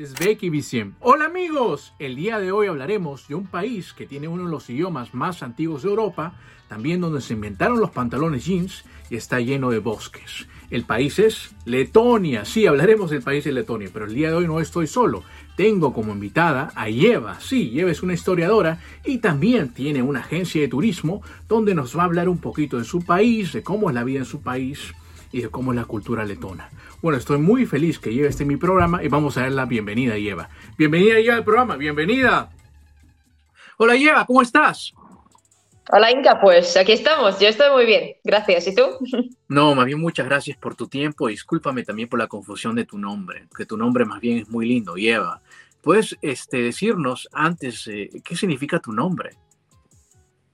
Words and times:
Es 0.00 0.14
Becky 0.14 0.48
Viciem. 0.48 0.94
Hola 1.00 1.26
amigos, 1.26 1.92
el 1.98 2.16
día 2.16 2.38
de 2.38 2.52
hoy 2.52 2.68
hablaremos 2.68 3.28
de 3.28 3.34
un 3.34 3.46
país 3.46 3.92
que 3.92 4.06
tiene 4.06 4.28
uno 4.28 4.44
de 4.44 4.50
los 4.50 4.70
idiomas 4.70 5.12
más 5.12 5.42
antiguos 5.42 5.82
de 5.82 5.90
Europa, 5.90 6.32
también 6.70 7.02
donde 7.02 7.20
se 7.20 7.34
inventaron 7.34 7.80
los 7.80 7.90
pantalones 7.90 8.46
jeans 8.46 8.82
y 9.10 9.16
está 9.16 9.40
lleno 9.40 9.68
de 9.68 9.78
bosques. 9.78 10.46
El 10.70 10.84
país 10.84 11.18
es 11.18 11.54
Letonia, 11.66 12.46
sí, 12.46 12.66
hablaremos 12.66 13.10
del 13.10 13.20
país 13.20 13.44
de 13.44 13.52
Letonia, 13.52 13.90
pero 13.92 14.06
el 14.06 14.14
día 14.14 14.30
de 14.30 14.36
hoy 14.36 14.46
no 14.46 14.58
estoy 14.58 14.86
solo. 14.86 15.22
Tengo 15.54 15.92
como 15.92 16.14
invitada 16.14 16.72
a 16.74 16.88
Yeva, 16.88 17.38
sí, 17.38 17.68
Yeva 17.68 17.90
es 17.90 18.02
una 18.02 18.14
historiadora 18.14 18.80
y 19.04 19.18
también 19.18 19.68
tiene 19.74 20.00
una 20.00 20.20
agencia 20.20 20.62
de 20.62 20.68
turismo 20.68 21.20
donde 21.46 21.74
nos 21.74 21.94
va 21.94 22.04
a 22.04 22.06
hablar 22.06 22.30
un 22.30 22.38
poquito 22.38 22.78
de 22.78 22.84
su 22.84 23.04
país, 23.04 23.52
de 23.52 23.62
cómo 23.62 23.90
es 23.90 23.94
la 23.94 24.04
vida 24.04 24.20
en 24.20 24.24
su 24.24 24.40
país 24.40 24.94
y 25.32 25.42
de 25.42 25.48
cómo 25.48 25.72
es 25.72 25.76
la 25.76 25.84
cultura 25.84 26.24
letona. 26.24 26.70
Bueno, 27.02 27.18
estoy 27.18 27.38
muy 27.38 27.66
feliz 27.66 27.98
que 27.98 28.12
Lleva 28.12 28.28
esté 28.28 28.42
en 28.42 28.48
mi 28.48 28.56
programa 28.56 29.02
y 29.02 29.08
vamos 29.08 29.36
a 29.36 29.42
dar 29.42 29.52
la 29.52 29.64
bienvenida 29.64 30.14
a 30.14 30.18
Lleva. 30.18 30.48
Bienvenida 30.76 31.20
Lleva 31.20 31.36
al 31.36 31.44
programa, 31.44 31.76
bienvenida. 31.76 32.50
Hola 33.76 33.94
Lleva, 33.94 34.26
¿cómo 34.26 34.42
estás? 34.42 34.92
Hola 35.92 36.12
Inca, 36.12 36.40
pues 36.40 36.76
aquí 36.76 36.92
estamos, 36.92 37.40
yo 37.40 37.48
estoy 37.48 37.70
muy 37.72 37.84
bien, 37.84 38.12
gracias. 38.22 38.66
¿Y 38.68 38.74
tú? 38.74 38.82
No, 39.48 39.74
más 39.74 39.86
bien 39.86 40.00
muchas 40.00 40.26
gracias 40.26 40.56
por 40.56 40.76
tu 40.76 40.86
tiempo. 40.86 41.26
Discúlpame 41.26 41.82
también 41.82 42.08
por 42.08 42.20
la 42.20 42.28
confusión 42.28 42.76
de 42.76 42.84
tu 42.84 42.98
nombre, 42.98 43.48
que 43.56 43.66
tu 43.66 43.76
nombre 43.76 44.04
más 44.04 44.20
bien 44.20 44.38
es 44.38 44.48
muy 44.48 44.66
lindo, 44.68 44.94
Lleva. 44.94 45.40
¿Puedes 45.82 46.16
este, 46.22 46.58
decirnos 46.58 47.28
antes 47.32 47.88
eh, 47.88 48.10
qué 48.22 48.36
significa 48.36 48.78
tu 48.78 48.92
nombre? 48.92 49.30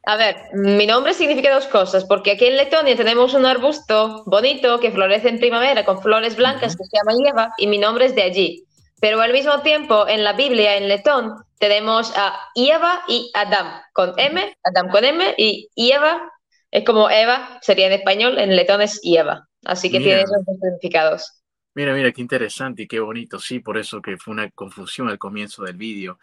A 0.08 0.16
ver, 0.16 0.36
mi 0.52 0.86
nombre 0.86 1.14
significa 1.14 1.52
dos 1.52 1.66
cosas, 1.66 2.04
porque 2.04 2.30
aquí 2.30 2.44
en 2.44 2.56
Letonia 2.56 2.94
tenemos 2.94 3.34
un 3.34 3.44
arbusto 3.44 4.22
bonito 4.26 4.78
que 4.78 4.92
florece 4.92 5.28
en 5.28 5.40
primavera 5.40 5.84
con 5.84 6.00
flores 6.00 6.36
blancas 6.36 6.76
que 6.76 6.84
se 6.84 6.96
llama 6.96 7.18
Ieva 7.20 7.52
y 7.58 7.66
mi 7.66 7.78
nombre 7.78 8.04
es 8.04 8.14
de 8.14 8.22
allí. 8.22 8.64
Pero 9.00 9.20
al 9.20 9.32
mismo 9.32 9.62
tiempo, 9.62 10.06
en 10.06 10.22
la 10.22 10.34
Biblia, 10.34 10.76
en 10.76 10.86
letón, 10.86 11.34
tenemos 11.58 12.12
a 12.16 12.38
Ieva 12.54 13.02
y 13.08 13.32
Adam 13.34 13.82
con 13.92 14.12
M, 14.16 14.56
Adam 14.62 14.90
con 14.90 15.04
M 15.04 15.34
y 15.36 15.68
Ieva 15.74 16.32
es 16.70 16.84
como 16.84 17.10
Eva, 17.10 17.58
sería 17.60 17.88
en 17.88 17.94
español, 17.94 18.38
en 18.38 18.54
letón 18.54 18.82
es 18.82 19.00
Ieva. 19.02 19.48
Así 19.64 19.90
que 19.90 19.98
tiene 19.98 20.20
esos 20.20 20.44
dos 20.46 20.56
significados. 20.62 21.42
Mira, 21.74 21.92
mira, 21.92 22.12
qué 22.12 22.20
interesante 22.20 22.82
y 22.82 22.86
qué 22.86 23.00
bonito. 23.00 23.40
Sí, 23.40 23.58
por 23.58 23.76
eso 23.76 24.00
que 24.00 24.16
fue 24.18 24.32
una 24.32 24.48
confusión 24.52 25.08
al 25.08 25.18
comienzo 25.18 25.64
del 25.64 25.76
vídeo. 25.76 26.20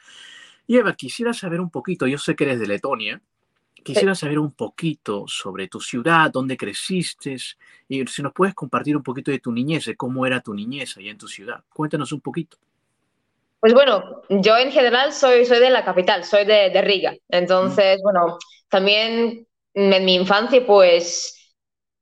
Eva, 0.70 0.94
quisiera 0.94 1.34
saber 1.34 1.60
un 1.60 1.70
poquito, 1.70 2.08
yo 2.08 2.18
sé 2.18 2.34
que 2.36 2.46
eres 2.46 2.62
de 2.62 2.68
Letonia, 2.68 3.22
Quisiera 3.84 4.16
saber 4.16 4.40
un 4.40 4.52
poquito 4.52 5.26
sobre 5.28 5.68
tu 5.68 5.80
ciudad, 5.80 6.32
dónde 6.32 6.58
creciste 6.58 7.36
y 7.88 8.06
si 8.08 8.22
nos 8.22 8.34
puedes 8.34 8.56
compartir 8.56 8.96
un 8.96 9.04
poquito 9.04 9.32
de 9.32 9.40
tu 9.40 9.52
niñez, 9.52 9.86
de 9.86 9.96
cómo 9.96 10.26
era 10.26 10.42
tu 10.42 10.54
niñez 10.54 10.98
allá 10.98 11.12
en 11.12 11.18
tu 11.18 11.28
ciudad. 11.28 11.64
Cuéntanos 11.74 12.12
un 12.12 12.22
poquito. 12.22 12.58
Pues 13.60 13.74
bueno, 13.74 14.22
yo 14.30 14.58
en 14.58 14.72
general 14.72 15.14
soy, 15.14 15.46
soy 15.46 15.60
de 15.60 15.70
la 15.70 15.86
capital, 15.86 16.24
soy 16.24 16.46
de, 16.46 16.70
de 16.70 16.82
Riga. 16.82 17.14
Entonces, 17.30 18.00
bueno, 18.04 18.38
también 18.70 19.48
en 19.74 20.06
mi 20.06 20.16
infancia 20.16 20.66
pues 20.66 21.56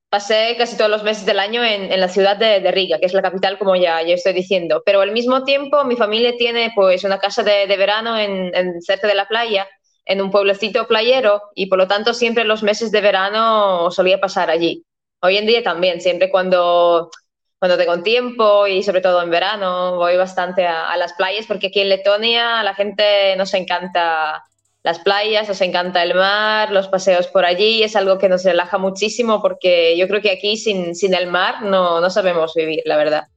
pasé 0.10 0.56
casi 0.58 0.76
todos 0.76 0.92
los 0.92 1.04
meses 1.04 1.26
del 1.26 1.40
año 1.40 1.64
en, 1.64 1.92
en 1.92 2.00
la 2.00 2.10
ciudad 2.10 2.36
de, 2.36 2.60
de, 2.60 2.72
Riga, 2.72 3.00
que 3.00 3.06
es 3.06 3.14
la 3.14 3.22
capital, 3.22 3.58
como 3.58 3.76
ya, 3.76 4.02
ya 4.02 4.14
estoy 4.14 4.34
diciendo. 4.34 4.84
Pero 4.86 5.02
al 5.02 5.12
mismo 5.12 5.44
tiempo 5.44 5.84
mi 5.86 5.96
familia 5.96 6.36
tiene 6.38 6.72
pues 6.76 7.04
una 7.04 7.18
casa 7.18 7.44
de, 7.44 7.66
de 7.68 7.78
verano 7.78 8.18
en, 8.18 8.54
en 8.54 8.82
cerca 8.82 9.08
de 9.08 9.16
la 9.16 9.28
playa 9.28 9.68
en 10.06 10.22
un 10.22 10.32
pueblecito 10.32 10.88
playero 10.88 11.42
y 11.56 11.68
por 11.68 11.78
lo 11.78 11.88
tanto 11.88 12.14
siempre 12.14 12.44
los 12.44 12.64
meses 12.64 12.92
de 12.92 13.02
verano 13.02 13.92
solía 13.92 14.20
pasar 14.20 14.50
allí. 14.50 14.84
Hoy 15.22 15.38
en 15.38 15.46
día 15.46 15.64
también, 15.64 16.02
siempre 16.02 16.32
cuando, 16.32 17.12
cuando 17.60 17.78
tengo 17.78 18.02
tiempo 18.02 18.66
y 18.68 18.84
sobre 18.84 19.02
todo 19.02 19.22
en 19.22 19.30
verano 19.30 19.98
voy 19.98 20.18
bastante 20.18 20.66
a, 20.66 20.98
las 20.98 21.14
playas 21.14 21.46
porque 21.46 21.68
aquí 21.68 21.82
en 21.82 21.90
Letonia 21.90 22.64
la 22.64 22.74
gente 22.74 23.36
nos 23.36 23.54
encanta 23.54 24.44
las 24.84 24.98
playas, 25.00 25.48
nos 25.48 25.62
encanta 25.62 26.02
el 26.02 26.16
mar, 26.16 26.72
los 26.72 26.88
paseos 26.88 27.28
por 27.28 27.46
allí, 27.46 27.84
es 27.84 27.96
algo 27.96 28.18
que 28.18 28.30
nos 28.30 28.44
relaja 28.44 28.80
muchísimo 28.80 29.42
porque 29.42 29.96
yo 29.96 30.08
creo 30.08 30.22
que 30.22 30.32
aquí 30.32 30.58
sin, 30.58 30.96
sin 30.96 31.14
el 31.14 31.28
mar 31.28 31.62
no, 31.62 32.02
no 32.02 32.10
sabemos 32.10 32.56
vivir, 32.56 32.82
la 32.86 32.98
verdad. 32.98 33.28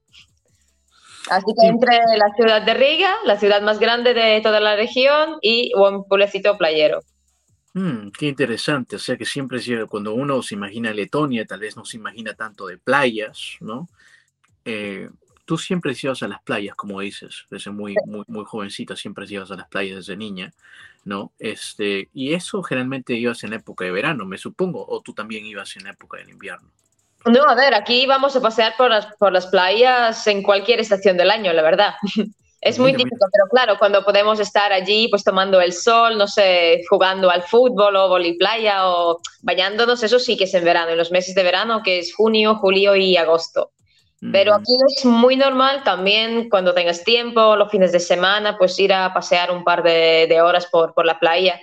Así 1.31 1.47
que 1.59 1.67
entre 1.67 1.97
la 2.17 2.35
ciudad 2.37 2.63
de 2.63 2.75
Riga, 2.75 3.15
la 3.25 3.39
ciudad 3.39 3.63
más 3.63 3.79
grande 3.79 4.15
de 4.15 4.41
toda 4.43 4.61
la 4.61 4.77
región, 4.77 5.39
y 5.41 5.73
un 5.75 6.05
pueblecito 6.07 6.57
playero. 6.59 7.01
Mm, 7.73 8.11
qué 8.11 8.27
interesante, 8.27 8.97
o 8.97 8.99
sea 9.01 9.17
que 9.17 9.25
siempre 9.25 9.59
cuando 9.89 10.15
uno 10.15 10.43
se 10.43 10.55
imagina 10.55 10.93
Letonia, 10.93 11.45
tal 11.45 11.61
vez 11.61 11.77
no 11.77 11.85
se 11.85 11.97
imagina 11.97 12.35
tanto 12.35 12.67
de 12.67 12.79
playas, 12.79 13.57
¿no? 13.61 13.89
Eh, 14.65 15.09
tú 15.45 15.59
siempre 15.59 15.93
ibas 16.01 16.23
a 16.23 16.29
las 16.29 16.43
playas, 16.43 16.77
como 16.77 17.01
dices, 17.01 17.47
desde 17.51 17.73
muy, 17.73 17.97
muy, 18.07 18.25
muy 18.29 18.45
jovencita, 18.45 18.95
siempre 18.95 19.27
ibas 19.29 19.51
a 19.51 19.57
las 19.57 19.69
playas 19.69 19.97
desde 19.97 20.17
niña, 20.17 20.53
¿no? 21.05 21.33
Este, 21.39 22.09
y 22.15 22.35
eso 22.35 22.63
generalmente 22.63 23.15
ibas 23.15 23.43
en 23.45 23.53
época 23.53 23.85
de 23.85 23.91
verano, 23.91 24.25
me 24.25 24.39
supongo, 24.39 24.87
o 24.87 25.03
tú 25.03 25.13
también 25.13 25.45
ibas 25.45 25.77
en 25.77 25.89
época 25.89 26.19
del 26.19 26.31
invierno. 26.31 26.71
No, 27.27 27.45
a 27.45 27.55
ver, 27.55 27.75
aquí 27.75 28.07
vamos 28.07 28.37
a 28.37 28.41
pasear 28.41 28.75
por 28.77 28.91
las, 28.91 29.07
por 29.17 29.33
las 29.33 29.47
playas 29.47 30.27
en 30.27 30.43
cualquier 30.43 30.81
estación 30.81 31.17
del 31.17 31.31
año, 31.31 31.53
la 31.53 31.63
verdad. 31.63 31.95
Es 32.65 32.79
muy 32.79 32.93
típico, 32.95 33.27
pero 33.31 33.45
claro, 33.51 33.79
cuando 33.79 34.03
podemos 34.03 34.41
estar 34.41 34.73
allí, 34.73 35.09
pues 35.09 35.23
tomando 35.23 35.61
el 35.61 35.75
sol, 35.75 36.17
no 36.17 36.27
sé, 36.27 36.81
jugando 36.89 37.31
al 37.31 37.43
fútbol 37.43 37.95
o 37.95 38.19
playa 38.39 38.89
o 38.89 39.21
bañándonos, 39.43 40.03
eso 40.03 40.19
sí 40.19 40.35
que 40.39 40.45
es 40.45 40.55
en 40.55 40.65
verano, 40.65 40.93
en 40.93 40.97
los 40.97 41.11
meses 41.11 41.35
de 41.35 41.43
verano, 41.43 41.83
que 41.83 41.99
es 41.99 42.15
junio, 42.15 42.55
julio 42.55 42.97
y 42.97 43.19
agosto. 43.19 43.73
Pero 44.33 44.55
aquí 44.55 44.73
es 44.87 45.05
muy 45.05 45.37
normal 45.37 45.83
también 45.85 46.49
cuando 46.49 46.73
tengas 46.73 47.05
tiempo, 47.05 47.55
los 47.57 47.71
fines 47.71 47.93
de 47.93 48.01
semana, 48.01 48.57
pues 48.57 48.79
ir 48.79 48.95
a 48.95 49.13
pasear 49.13 49.51
un 49.51 49.63
par 49.63 49.83
de, 49.83 50.27
de 50.27 50.41
horas 50.41 50.65
por, 50.65 50.95
por, 50.95 51.05
la 51.05 51.21
playa. 51.21 51.61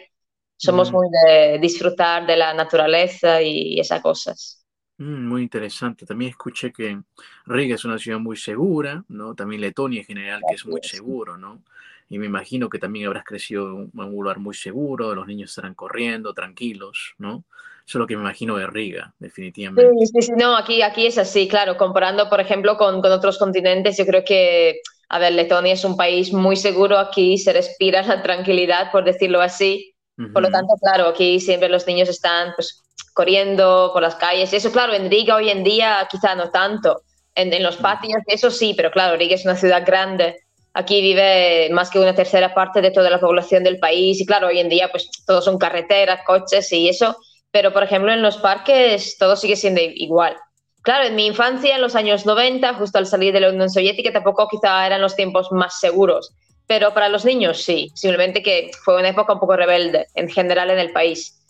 Somos 0.57 0.91
muy 0.91 1.07
de 1.25 1.57
disfrutar 1.57 2.27
de 2.27 2.37
la 2.37 2.53
naturaleza 2.53 3.41
y 3.41 3.79
esas 3.79 4.01
cosas. 4.01 4.60
Mm, 5.01 5.27
muy 5.27 5.41
interesante. 5.41 6.05
También 6.05 6.29
escuché 6.29 6.71
que 6.71 7.01
Riga 7.47 7.73
es 7.73 7.85
una 7.85 7.97
ciudad 7.97 8.19
muy 8.19 8.37
segura, 8.37 9.03
¿no? 9.07 9.33
También 9.33 9.61
Letonia 9.61 10.01
en 10.01 10.05
general, 10.05 10.41
que 10.47 10.53
es 10.53 10.65
muy 10.67 10.79
seguro, 10.83 11.37
¿no? 11.37 11.63
Y 12.07 12.19
me 12.19 12.27
imagino 12.27 12.69
que 12.69 12.77
también 12.77 13.07
habrás 13.07 13.23
crecido 13.23 13.79
en 13.79 13.89
un 13.93 14.11
lugar 14.11 14.37
muy 14.37 14.53
seguro, 14.53 15.15
los 15.15 15.25
niños 15.25 15.49
estarán 15.49 15.73
corriendo, 15.73 16.35
tranquilos, 16.35 17.15
¿no? 17.17 17.45
Eso 17.83 17.97
es 17.97 17.99
lo 17.99 18.05
que 18.05 18.15
me 18.15 18.21
imagino 18.21 18.57
de 18.57 18.67
Riga, 18.67 19.11
definitivamente. 19.17 19.91
Sí, 20.05 20.21
sí, 20.21 20.31
no, 20.37 20.55
aquí, 20.55 20.83
aquí 20.83 21.07
es 21.07 21.17
así, 21.17 21.47
claro. 21.47 21.77
Comparando, 21.77 22.29
por 22.29 22.39
ejemplo, 22.39 22.77
con, 22.77 23.01
con 23.01 23.11
otros 23.11 23.39
continentes, 23.39 23.97
yo 23.97 24.05
creo 24.05 24.23
que, 24.23 24.81
a 25.09 25.17
ver, 25.17 25.33
Letonia 25.33 25.73
es 25.73 25.83
un 25.83 25.97
país 25.97 26.31
muy 26.31 26.57
seguro, 26.57 26.99
aquí 26.99 27.39
se 27.39 27.53
respira 27.53 28.03
la 28.03 28.21
tranquilidad, 28.21 28.91
por 28.91 29.03
decirlo 29.03 29.41
así. 29.41 29.95
Por 30.31 30.43
lo 30.43 30.51
tanto, 30.51 30.75
claro, 30.79 31.07
aquí 31.07 31.39
siempre 31.39 31.69
los 31.69 31.87
niños 31.87 32.07
están 32.07 32.51
pues, 32.55 32.83
corriendo 33.13 33.91
por 33.93 34.01
las 34.01 34.15
calles. 34.15 34.53
Eso, 34.53 34.71
claro, 34.71 34.93
en 34.93 35.09
Riga 35.09 35.35
hoy 35.35 35.49
en 35.49 35.63
día 35.63 36.07
quizá 36.09 36.35
no 36.35 36.49
tanto. 36.49 37.01
En, 37.33 37.63
los 37.63 37.77
patios, 37.77 38.21
eso 38.27 38.51
sí, 38.51 38.73
pero 38.75 38.91
claro, 38.91 39.17
Riga 39.17 39.35
es 39.35 39.45
una 39.45 39.55
ciudad 39.55 39.83
grande. 39.85 40.39
Aquí 40.73 41.01
vive 41.01 41.69
más 41.71 41.89
que 41.89 41.99
una 41.99 42.15
tercera 42.15 42.53
parte 42.53 42.81
de 42.81 42.91
toda 42.91 43.09
la 43.09 43.19
población 43.19 43.63
del 43.63 43.79
país 43.79 44.19
y 44.21 44.25
claro, 44.25 44.47
hoy 44.47 44.59
en 44.59 44.69
día 44.69 44.89
pues 44.89 45.09
todos 45.25 45.45
son 45.45 45.57
carreteras, 45.57 46.21
coches 46.25 46.71
y 46.71 46.87
eso, 46.87 47.17
pero 47.51 47.73
por 47.73 47.83
ejemplo 47.83 48.11
en 48.11 48.21
los 48.21 48.37
parques 48.37 49.17
todo 49.17 49.35
sigue 49.35 49.55
siendo 49.55 49.81
igual. 49.81 50.37
Claro, 50.81 51.05
en 51.05 51.15
mi 51.15 51.27
infancia, 51.27 51.75
en 51.75 51.81
los 51.81 51.95
años 51.95 52.25
90, 52.25 52.73
justo 52.75 52.97
al 52.97 53.05
salir 53.05 53.33
de 53.33 53.39
la 53.39 53.49
Unión 53.49 53.69
Soviética, 53.69 54.11
tampoco 54.11 54.47
quizá 54.49 54.85
eran 54.85 55.01
los 55.01 55.15
tiempos 55.15 55.51
más 55.51 55.79
seguros, 55.79 56.33
pero 56.65 56.93
para 56.93 57.09
los 57.09 57.23
niños 57.23 57.61
sí, 57.63 57.91
simplemente 57.93 58.41
que 58.41 58.71
fue 58.83 58.97
una 58.97 59.09
época 59.09 59.33
un 59.33 59.39
poco 59.39 59.55
rebelde 59.55 60.07
en 60.15 60.27
general 60.29 60.71
en 60.71 60.79
el 60.79 60.91
país. 60.91 61.40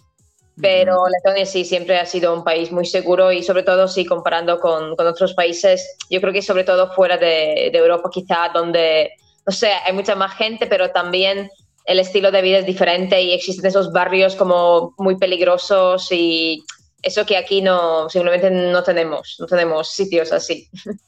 Pero 0.59 1.05
Letonia 1.07 1.45
sí 1.45 1.63
siempre 1.63 1.97
ha 1.97 2.05
sido 2.05 2.33
un 2.33 2.43
país 2.43 2.71
muy 2.71 2.85
seguro 2.85 3.31
y 3.31 3.41
sobre 3.43 3.63
todo 3.63 3.87
sí 3.87 4.05
comparando 4.05 4.59
con, 4.59 4.95
con 4.95 5.07
otros 5.07 5.33
países, 5.33 5.97
yo 6.09 6.19
creo 6.19 6.33
que 6.33 6.41
sobre 6.41 6.63
todo 6.63 6.91
fuera 6.93 7.17
de, 7.17 7.69
de, 7.71 7.77
Europa 7.77 8.09
quizá 8.11 8.49
donde, 8.53 9.11
no 9.45 9.53
sé, 9.53 9.71
hay 9.85 9.93
mucha 9.93 10.15
más 10.15 10.35
gente, 10.35 10.67
pero 10.67 10.91
también 10.91 11.49
el 11.85 11.99
estilo 11.99 12.31
de 12.31 12.41
vida 12.41 12.59
es 12.59 12.65
diferente 12.65 13.21
y 13.21 13.33
existen 13.33 13.65
esos 13.65 13.91
barrios 13.91 14.35
como 14.35 14.93
muy 14.97 15.17
peligrosos 15.17 16.11
y 16.11 16.63
eso 17.01 17.25
que 17.25 17.37
aquí 17.37 17.61
no, 17.61 18.09
simplemente 18.09 18.51
no 18.51 18.83
tenemos, 18.83 19.37
no 19.39 19.45
tenemos 19.45 19.89
sitios 19.89 20.31
así. 20.31 20.69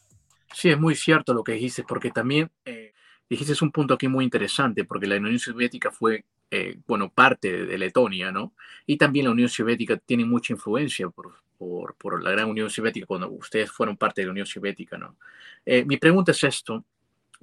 Sí, 0.56 0.70
es 0.70 0.78
muy 0.80 0.94
cierto 0.94 1.34
lo 1.34 1.44
que 1.44 1.54
dijiste, 1.54 1.84
porque 1.84 2.12
también... 2.12 2.48
Eh 2.66 2.93
dijiste 3.30 3.64
un 3.64 3.72
punto 3.72 3.94
aquí 3.94 4.08
muy 4.08 4.24
interesante, 4.24 4.86
porque 4.86 5.08
la 5.08 5.18
Unión 5.18 5.40
Soviética 5.40 5.92
fue, 5.92 6.26
eh, 6.52 6.78
bueno, 6.86 7.12
parte 7.12 7.66
de, 7.66 7.78
Letonia, 7.78 8.32
¿no? 8.32 8.54
Y 8.86 8.98
también 8.98 9.26
la 9.26 9.32
Unión 9.32 9.50
Soviética 9.50 9.98
tiene 9.98 10.26
mucha 10.26 10.54
influencia 10.54 11.10
por, 11.10 11.34
por, 11.58 11.96
por, 11.96 12.24
la 12.24 12.32
gran 12.32 12.50
Unión 12.50 12.70
Soviética 12.70 13.06
cuando 13.06 13.30
ustedes 13.30 13.72
fueron 13.72 13.98
parte 13.98 14.22
de 14.22 14.28
la 14.28 14.32
Unión 14.32 14.46
Soviética, 14.46 14.98
¿no? 14.98 15.18
Eh, 15.66 15.86
mi 15.86 15.98
pregunta 15.98 16.32
es 16.32 16.44
esto. 16.44 16.86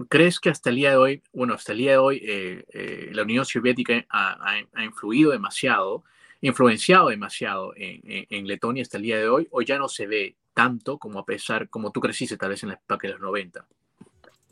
¿Crees 0.09 0.41
que 0.41 0.49
hasta 0.49 0.71
el 0.71 0.77
día 0.77 0.91
de 0.91 0.97
hoy, 0.97 1.23
bueno, 1.33 1.55
hasta 1.55 1.73
el 1.73 1.79
día 1.79 1.93
de 1.93 1.99
hoy 1.99 2.23
eh, 2.23 3.11
la 3.13 3.23
Unión 3.23 3.45
Soviética 3.45 4.07
ha, 4.09 4.57
ha, 4.73 4.85
influido 4.85 5.31
demasiado, 5.31 6.05
influenciado 6.41 7.09
demasiado 7.09 7.75
en, 7.77 8.01
en, 8.31 8.47
Letonia 8.47 8.83
hasta 8.83 8.97
el 8.97 9.03
día 9.03 9.19
de 9.19 9.29
hoy, 9.29 9.47
o 9.51 9.61
ya 9.61 9.79
no 9.79 9.89
se 9.89 10.07
ve 10.07 10.37
tanto 10.55 10.99
como 10.99 11.19
a 11.19 11.27
pesar, 11.27 11.69
como 11.69 11.93
tú 11.93 12.01
creciste 12.01 12.39
tal 12.39 12.51
vez 12.51 12.63
en 12.63 12.71
la 12.71 12.77
época 12.77 13.09
de 13.09 13.13
los 13.13 13.21
90? 13.21 13.67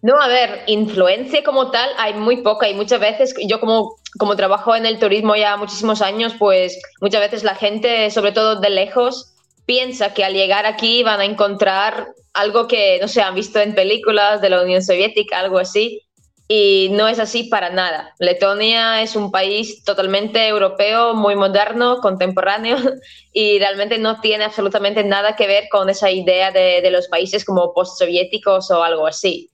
No, 0.00 0.20
a 0.20 0.28
ver, 0.28 0.62
influencia 0.68 1.42
como 1.42 1.72
tal 1.72 1.90
hay 1.98 2.14
muy 2.14 2.42
poca 2.42 2.68
y 2.68 2.74
muchas 2.74 3.00
veces 3.00 3.34
yo 3.46 3.58
como, 3.58 3.96
como 4.16 4.36
trabajo 4.36 4.76
en 4.76 4.86
el 4.86 5.00
turismo 5.00 5.34
ya 5.34 5.56
muchísimos 5.56 6.02
años, 6.02 6.34
pues 6.38 6.80
muchas 7.00 7.20
veces 7.20 7.42
la 7.42 7.56
gente, 7.56 8.10
sobre 8.12 8.30
todo 8.30 8.60
de 8.60 8.70
lejos, 8.70 9.34
piensa 9.66 10.14
que 10.14 10.24
al 10.24 10.34
llegar 10.34 10.66
aquí 10.66 11.02
van 11.02 11.20
a 11.20 11.24
encontrar 11.24 12.08
algo 12.32 12.68
que, 12.68 12.98
no 13.00 13.08
sé, 13.08 13.22
han 13.22 13.34
visto 13.34 13.58
en 13.58 13.74
películas 13.74 14.40
de 14.40 14.50
la 14.50 14.62
Unión 14.62 14.82
Soviética, 14.82 15.40
algo 15.40 15.58
así, 15.58 16.02
y 16.46 16.88
no 16.92 17.08
es 17.08 17.18
así 17.18 17.44
para 17.44 17.70
nada. 17.70 18.14
Letonia 18.20 19.02
es 19.02 19.16
un 19.16 19.32
país 19.32 19.82
totalmente 19.84 20.46
europeo, 20.46 21.12
muy 21.14 21.34
moderno, 21.34 21.98
contemporáneo, 22.00 22.76
y 23.32 23.58
realmente 23.58 23.98
no 23.98 24.20
tiene 24.20 24.44
absolutamente 24.44 25.02
nada 25.02 25.34
que 25.34 25.48
ver 25.48 25.68
con 25.68 25.90
esa 25.90 26.08
idea 26.10 26.52
de, 26.52 26.80
de 26.82 26.90
los 26.92 27.08
países 27.08 27.44
como 27.44 27.74
postsoviéticos 27.74 28.70
o 28.70 28.84
algo 28.84 29.06
así. 29.08 29.50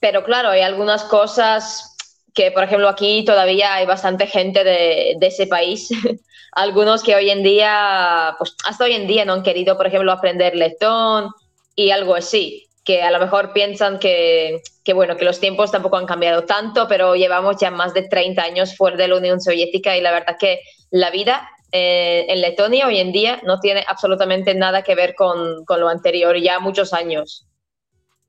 Pero 0.00 0.24
claro, 0.24 0.50
hay 0.50 0.60
algunas 0.60 1.04
cosas 1.04 1.96
que, 2.34 2.52
por 2.52 2.64
ejemplo, 2.64 2.88
aquí 2.88 3.24
todavía 3.24 3.74
hay 3.74 3.86
bastante 3.86 4.26
gente 4.26 4.62
de, 4.62 5.16
ese 5.20 5.46
país. 5.46 5.88
Algunos 6.52 7.02
que 7.02 7.14
hoy 7.14 7.30
en 7.30 7.42
día, 7.42 8.34
pues 8.38 8.54
hasta 8.64 8.84
hoy 8.84 8.92
en 8.92 9.06
día 9.06 9.24
no 9.24 9.32
han 9.32 9.42
querido, 9.42 9.76
por 9.76 9.86
ejemplo, 9.86 10.12
aprender 10.12 10.54
letón 10.54 11.30
y 11.74 11.90
algo 11.90 12.14
así 12.14 12.68
que 12.88 13.02
a 13.02 13.10
lo 13.10 13.18
mejor 13.18 13.52
piensan 13.52 13.98
que, 13.98 14.62
bueno, 14.94 15.18
que 15.18 15.26
los 15.26 15.40
tiempos 15.40 15.70
tampoco 15.70 15.98
han 15.98 16.06
cambiado 16.06 16.44
tanto, 16.44 16.88
pero 16.88 17.14
llevamos 17.14 17.56
ya 17.60 17.70
más 17.70 17.92
de 17.92 18.08
30 18.08 18.42
años 18.42 18.74
fuera 18.78 18.96
de 18.96 19.08
la 19.08 19.16
Unión 19.16 19.42
Soviética 19.42 19.94
y 19.94 20.00
la 20.00 20.10
verdad 20.10 20.38
que 20.40 20.60
la 20.90 21.10
vida 21.10 21.50
eh, 21.70 22.24
en 22.30 22.40
Letonia 22.40 22.86
hoy 22.86 22.98
en 22.98 23.12
día 23.12 23.40
no 23.44 23.60
tiene 23.60 23.84
absolutamente 23.86 24.54
nada 24.54 24.84
que 24.84 24.94
ver 24.94 25.14
con, 25.14 25.66
con 25.66 25.80
lo 25.80 25.88
anterior, 25.90 26.34
ya 26.38 26.60
muchos 26.60 26.94
años. 26.94 27.47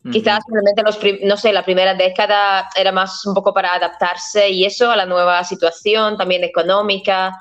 Quizás 0.03 0.39
simplemente, 0.45 0.81
los 0.81 0.97
no 1.23 1.35
sé, 1.35 1.51
la 1.51 1.65
primera 1.65 1.93
década 1.93 2.69
era 2.73 2.91
más 2.91 3.25
un 3.25 3.33
poco 3.33 3.53
para 3.53 3.73
adaptarse 3.73 4.49
y 4.49 4.63
eso 4.63 4.89
a 4.89 4.95
la 4.95 5.05
nueva 5.05 5.43
situación, 5.43 6.17
también 6.17 6.45
económica 6.45 7.37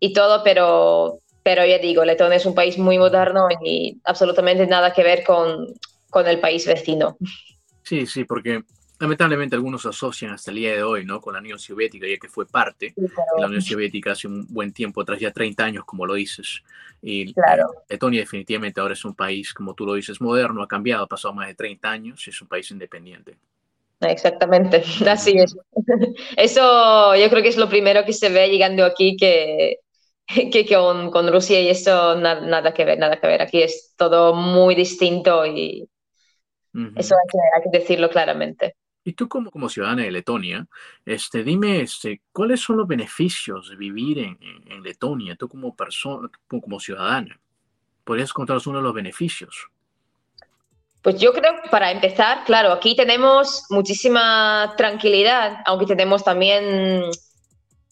y 0.00 0.14
todo, 0.14 0.42
pero, 0.42 1.18
pero 1.42 1.66
ya 1.66 1.78
digo, 1.78 2.04
Letonia 2.04 2.38
es 2.38 2.46
un 2.46 2.54
país 2.54 2.78
muy 2.78 2.98
moderno 2.98 3.48
y 3.62 4.00
absolutamente 4.04 4.66
nada 4.66 4.94
que 4.94 5.02
ver 5.02 5.22
con, 5.22 5.66
con 6.08 6.26
el 6.26 6.40
país 6.40 6.66
vecino. 6.66 7.18
Sí, 7.82 8.06
sí, 8.06 8.24
porque 8.24 8.62
lamentablemente 8.98 9.56
algunos 9.56 9.86
asocian 9.86 10.32
hasta 10.32 10.50
el 10.50 10.56
día 10.56 10.72
de 10.72 10.82
hoy, 10.82 11.04
¿no? 11.04 11.20
Con 11.20 11.34
la 11.34 11.40
Unión 11.40 11.58
Soviética, 11.58 12.06
ya 12.06 12.16
que 12.16 12.28
fue 12.28 12.46
parte 12.46 12.94
de 12.96 13.10
la 13.40 13.46
Unión 13.46 13.62
Soviética 13.62 14.12
hace 14.12 14.26
un 14.26 14.46
buen 14.48 14.72
tiempo 14.72 15.00
atrás, 15.02 15.20
ya 15.20 15.30
30 15.30 15.64
años, 15.64 15.84
como 15.84 16.06
lo 16.06 16.14
dices. 16.14 16.62
Y 17.00 17.32
claro. 17.32 17.70
Letonia 17.88 18.20
definitivamente 18.20 18.80
ahora 18.80 18.94
es 18.94 19.04
un 19.04 19.14
país, 19.14 19.54
como 19.54 19.74
tú 19.74 19.86
lo 19.86 19.94
dices, 19.94 20.20
moderno, 20.20 20.62
ha 20.62 20.68
cambiado, 20.68 21.04
ha 21.04 21.08
pasado 21.08 21.34
más 21.34 21.46
de 21.46 21.54
30 21.54 21.90
años 21.90 22.26
y 22.26 22.30
es 22.30 22.42
un 22.42 22.48
país 22.48 22.70
independiente. 22.70 23.38
Exactamente, 24.00 24.82
así 25.08 25.38
es. 25.38 25.56
Eso 26.36 27.14
yo 27.14 27.28
creo 27.30 27.42
que 27.42 27.48
es 27.48 27.56
lo 27.56 27.68
primero 27.68 28.04
que 28.04 28.12
se 28.12 28.28
ve 28.30 28.48
llegando 28.48 28.84
aquí, 28.84 29.16
que, 29.16 29.78
que 30.52 30.66
con, 30.66 31.10
con 31.10 31.32
Rusia 31.32 31.60
y 31.60 31.68
eso 31.68 32.16
nada, 32.16 32.40
nada 32.40 32.74
que 32.74 32.84
ver, 32.84 32.98
nada 32.98 33.20
que 33.20 33.26
ver. 33.26 33.42
Aquí 33.42 33.62
es 33.62 33.94
todo 33.96 34.34
muy 34.34 34.74
distinto 34.74 35.46
y 35.46 35.88
eso 36.96 37.14
hay 37.16 37.26
que, 37.32 37.38
hay 37.56 37.62
que 37.62 37.78
decirlo 37.78 38.08
claramente. 38.08 38.76
Y 39.08 39.14
tú 39.14 39.26
como, 39.26 39.50
como 39.50 39.70
ciudadana 39.70 40.02
de 40.02 40.10
Letonia, 40.10 40.66
este, 41.06 41.42
dime 41.42 41.80
este, 41.80 42.20
cuáles 42.30 42.60
son 42.60 42.76
los 42.76 42.86
beneficios 42.86 43.70
de 43.70 43.76
vivir 43.76 44.18
en, 44.18 44.38
en, 44.66 44.82
Letonia, 44.82 45.34
tú 45.34 45.48
como 45.48 45.74
persona, 45.74 46.28
como 46.46 46.78
ciudadana. 46.78 47.40
¿Podrías 48.04 48.34
contarnos 48.34 48.66
uno 48.66 48.80
de 48.80 48.84
los 48.84 48.92
beneficios? 48.92 49.70
Pues 51.00 51.18
yo 51.18 51.32
creo, 51.32 51.54
para 51.70 51.90
empezar, 51.90 52.44
claro, 52.44 52.70
aquí 52.70 52.94
tenemos 52.94 53.64
muchísima 53.70 54.74
tranquilidad, 54.76 55.62
aunque 55.64 55.86
tenemos 55.86 56.22
también, 56.22 57.00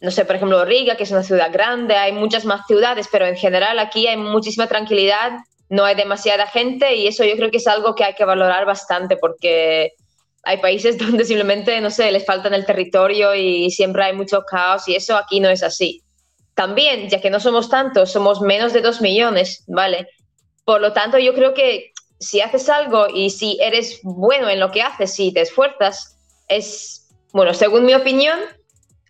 no 0.02 0.10
sé, 0.10 0.26
por 0.26 0.36
ejemplo, 0.36 0.66
Riga, 0.66 0.98
que 0.98 1.04
es 1.04 1.12
una 1.12 1.22
ciudad 1.22 1.50
grande, 1.50 1.96
hay 1.96 2.12
muchas 2.12 2.44
más 2.44 2.66
ciudades, 2.66 3.08
pero 3.10 3.24
en 3.24 3.36
general 3.36 3.78
aquí 3.78 4.06
hay 4.06 4.18
muchísima 4.18 4.66
tranquilidad, 4.66 5.32
no 5.70 5.86
hay 5.86 5.94
demasiada 5.94 6.46
gente 6.46 6.94
y 6.94 7.06
eso 7.06 7.24
yo 7.24 7.36
creo 7.36 7.50
que 7.50 7.56
es 7.56 7.66
algo 7.66 7.94
que 7.94 8.04
hay 8.04 8.14
que 8.14 8.26
valorar 8.26 8.66
bastante 8.66 9.16
porque 9.16 9.94
hay 10.46 10.58
países 10.58 10.96
donde 11.04 11.24
simplemente, 11.24 11.78
no 11.80 11.90
sé, 11.90 12.10
les 12.10 12.24
falta 12.24 12.48
el 12.48 12.64
territorio 12.64 13.34
y 13.34 13.70
siempre 13.70 14.04
hay 14.04 14.12
mucho 14.14 14.42
caos 14.42 14.88
y 14.88 14.94
eso 14.94 15.16
aquí 15.16 15.40
no 15.40 15.50
es 15.50 15.62
así. 15.62 16.02
También, 16.54 17.10
ya 17.10 17.20
que 17.20 17.28
no 17.28 17.40
somos 17.40 17.68
tantos, 17.68 18.12
somos 18.12 18.40
menos 18.40 18.72
de 18.72 18.80
dos 18.80 19.02
millones, 19.02 19.64
¿vale? 19.66 20.08
Por 20.64 20.80
lo 20.80 20.92
tanto, 20.92 21.18
yo 21.18 21.34
creo 21.34 21.52
que 21.52 21.92
si 22.18 22.40
haces 22.40 22.70
algo 22.70 23.08
y 23.12 23.28
si 23.28 23.58
eres 23.60 24.00
bueno 24.02 24.48
en 24.48 24.60
lo 24.60 24.70
que 24.70 24.80
haces, 24.80 25.12
si 25.12 25.34
te 25.34 25.42
esfuerzas, 25.42 26.16
es, 26.48 27.08
bueno, 27.32 27.52
según 27.52 27.84
mi 27.84 27.94
opinión, 27.94 28.38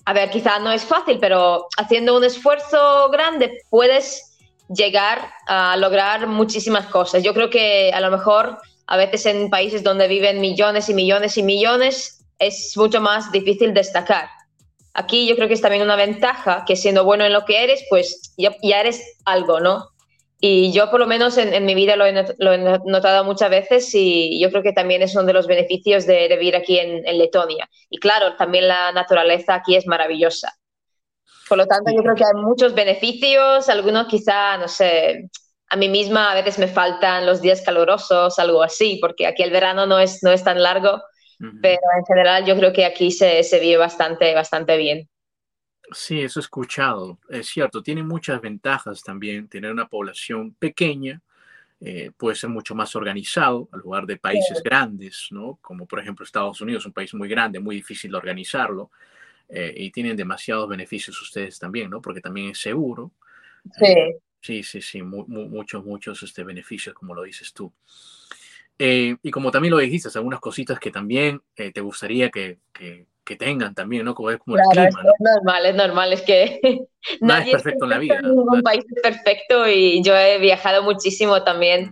a 0.06 0.12
ver, 0.12 0.30
quizá 0.30 0.58
no 0.58 0.72
es 0.72 0.84
fácil, 0.84 1.18
pero 1.20 1.68
haciendo 1.76 2.16
un 2.16 2.24
esfuerzo 2.24 3.10
grande 3.10 3.58
puedes 3.70 4.38
llegar 4.68 5.30
a 5.46 5.76
lograr 5.76 6.26
muchísimas 6.26 6.86
cosas. 6.86 7.22
Yo 7.22 7.34
creo 7.34 7.50
que 7.50 7.92
a 7.92 8.00
lo 8.00 8.10
mejor 8.10 8.58
a 8.86 8.96
veces 8.96 9.26
en 9.26 9.50
países 9.50 9.82
donde 9.82 10.08
viven 10.08 10.40
millones 10.40 10.88
y 10.88 10.94
millones 10.94 11.36
y 11.36 11.42
millones 11.42 12.24
es 12.38 12.76
mucho 12.76 13.00
más 13.00 13.32
difícil 13.32 13.74
destacar. 13.74 14.28
Aquí 14.94 15.28
yo 15.28 15.36
creo 15.36 15.48
que 15.48 15.54
es 15.54 15.60
también 15.60 15.82
una 15.82 15.96
ventaja 15.96 16.64
que 16.66 16.76
siendo 16.76 17.04
bueno 17.04 17.24
en 17.24 17.32
lo 17.32 17.44
que 17.44 17.62
eres, 17.62 17.84
pues 17.90 18.34
ya, 18.36 18.80
eres 18.80 19.18
algo, 19.24 19.60
¿no? 19.60 19.90
Y 20.40 20.72
yo 20.72 20.90
por 20.90 21.00
lo 21.00 21.06
menos 21.06 21.36
en, 21.38 21.64
mi 21.64 21.74
vida 21.74 21.96
lo 21.96 22.06
he, 22.06 22.80
notado 22.84 23.24
muchas 23.24 23.50
veces 23.50 23.90
y 23.94 24.40
yo 24.40 24.50
creo 24.50 24.62
que 24.62 24.72
también 24.72 25.02
es 25.02 25.14
uno 25.14 25.24
de 25.24 25.32
los 25.32 25.46
beneficios 25.46 26.06
de, 26.06 26.28
vivir 26.28 26.56
aquí 26.56 26.78
en, 26.78 27.06
en, 27.06 27.18
Letonia. 27.18 27.68
Y 27.90 27.98
claro, 27.98 28.36
también 28.36 28.68
la 28.68 28.92
naturaleza 28.92 29.54
aquí 29.54 29.76
es 29.76 29.86
maravillosa. 29.86 30.56
Por 31.48 31.58
lo 31.58 31.66
tanto, 31.66 31.90
yo 31.92 32.02
creo 32.02 32.14
que 32.14 32.24
hay 32.24 32.42
muchos 32.42 32.74
beneficios, 32.74 33.68
algunos 33.68 34.06
quizá, 34.08 34.58
no 34.58 34.68
sé, 34.68 35.28
a 35.68 35.76
mí 35.76 35.88
misma 35.88 36.32
a 36.32 36.34
veces 36.34 36.58
me 36.58 36.68
faltan 36.68 37.26
los 37.26 37.40
días 37.40 37.62
calurosos, 37.62 38.38
algo 38.38 38.62
así, 38.62 38.98
porque 39.00 39.26
aquí 39.26 39.42
el 39.42 39.50
verano 39.50 39.86
no 39.86 39.98
es, 39.98 40.22
no 40.22 40.30
es 40.30 40.44
tan 40.44 40.62
largo, 40.62 41.02
pero 41.60 41.80
en 41.98 42.04
general 42.06 42.44
yo 42.46 42.56
creo 42.56 42.72
que 42.72 42.84
aquí 42.84 43.10
se, 43.10 43.42
se 43.42 43.60
vive 43.60 43.76
bastante, 43.76 44.34
bastante 44.34 44.76
bien. 44.76 45.08
Sí, 45.92 46.20
eso 46.20 46.40
he 46.40 46.42
escuchado. 46.42 47.18
Es 47.28 47.48
cierto, 47.48 47.82
tiene 47.82 48.02
muchas 48.02 48.40
ventajas 48.40 49.02
también 49.02 49.48
tener 49.48 49.70
una 49.70 49.88
población 49.88 50.54
pequeña, 50.54 51.20
eh, 51.80 52.10
puede 52.16 52.36
ser 52.36 52.48
mucho 52.48 52.74
más 52.74 52.96
organizado 52.96 53.68
al 53.70 53.80
lugar 53.80 54.06
de 54.06 54.16
países 54.16 54.62
grandes, 54.62 55.28
¿no? 55.30 55.58
Como 55.60 55.86
por 55.86 56.00
ejemplo 56.00 56.24
Estados 56.24 56.60
Unidos, 56.60 56.86
un 56.86 56.92
país 56.92 57.12
muy 57.12 57.28
grande, 57.28 57.60
muy 57.60 57.76
difícil 57.76 58.12
de 58.12 58.16
organizarlo, 58.16 58.90
eh, 59.48 59.74
y 59.76 59.90
tienen 59.90 60.16
demasiados 60.16 60.68
beneficios 60.68 61.20
ustedes 61.20 61.58
también, 61.58 61.90
¿no? 61.90 62.00
Porque 62.00 62.20
también 62.20 62.50
es 62.50 62.60
seguro. 62.60 63.12
Sí. 63.78 63.84
Eh, 63.84 64.16
Sí, 64.46 64.62
sí, 64.62 64.80
sí, 64.80 65.02
muchos, 65.02 65.84
muchos 65.84 66.22
este, 66.22 66.44
beneficios, 66.44 66.94
como 66.94 67.16
lo 67.16 67.24
dices 67.24 67.52
tú. 67.52 67.72
Eh, 68.78 69.16
y 69.20 69.30
como 69.32 69.50
también 69.50 69.72
lo 69.72 69.78
dijiste, 69.78 70.08
algunas 70.14 70.38
cositas 70.38 70.78
que 70.78 70.92
también 70.92 71.42
eh, 71.56 71.72
te 71.72 71.80
gustaría 71.80 72.30
que, 72.30 72.58
que, 72.72 73.36
tengan 73.36 73.74
también, 73.74 74.04
¿no? 74.04 74.14
Como 74.14 74.30
es 74.30 74.38
como 74.38 74.56
el 74.56 74.62
clima, 74.70 74.86
es, 74.88 74.94
normal, 75.18 75.66
es 75.66 75.74
normal, 75.74 76.12
es 76.12 76.22
que 76.22 76.60
nadie 77.20 77.46
es 77.46 77.60
perfecto 77.60 77.86
en 77.86 77.90
la 77.90 77.98
vida. 77.98 78.22
Ningún 78.22 78.62
país 78.62 78.84
es 78.88 79.02
perfecto 79.02 79.66
y 79.66 80.00
yo 80.04 80.16
he 80.16 80.38
viajado 80.38 80.84
muchísimo 80.84 81.42
también 81.42 81.90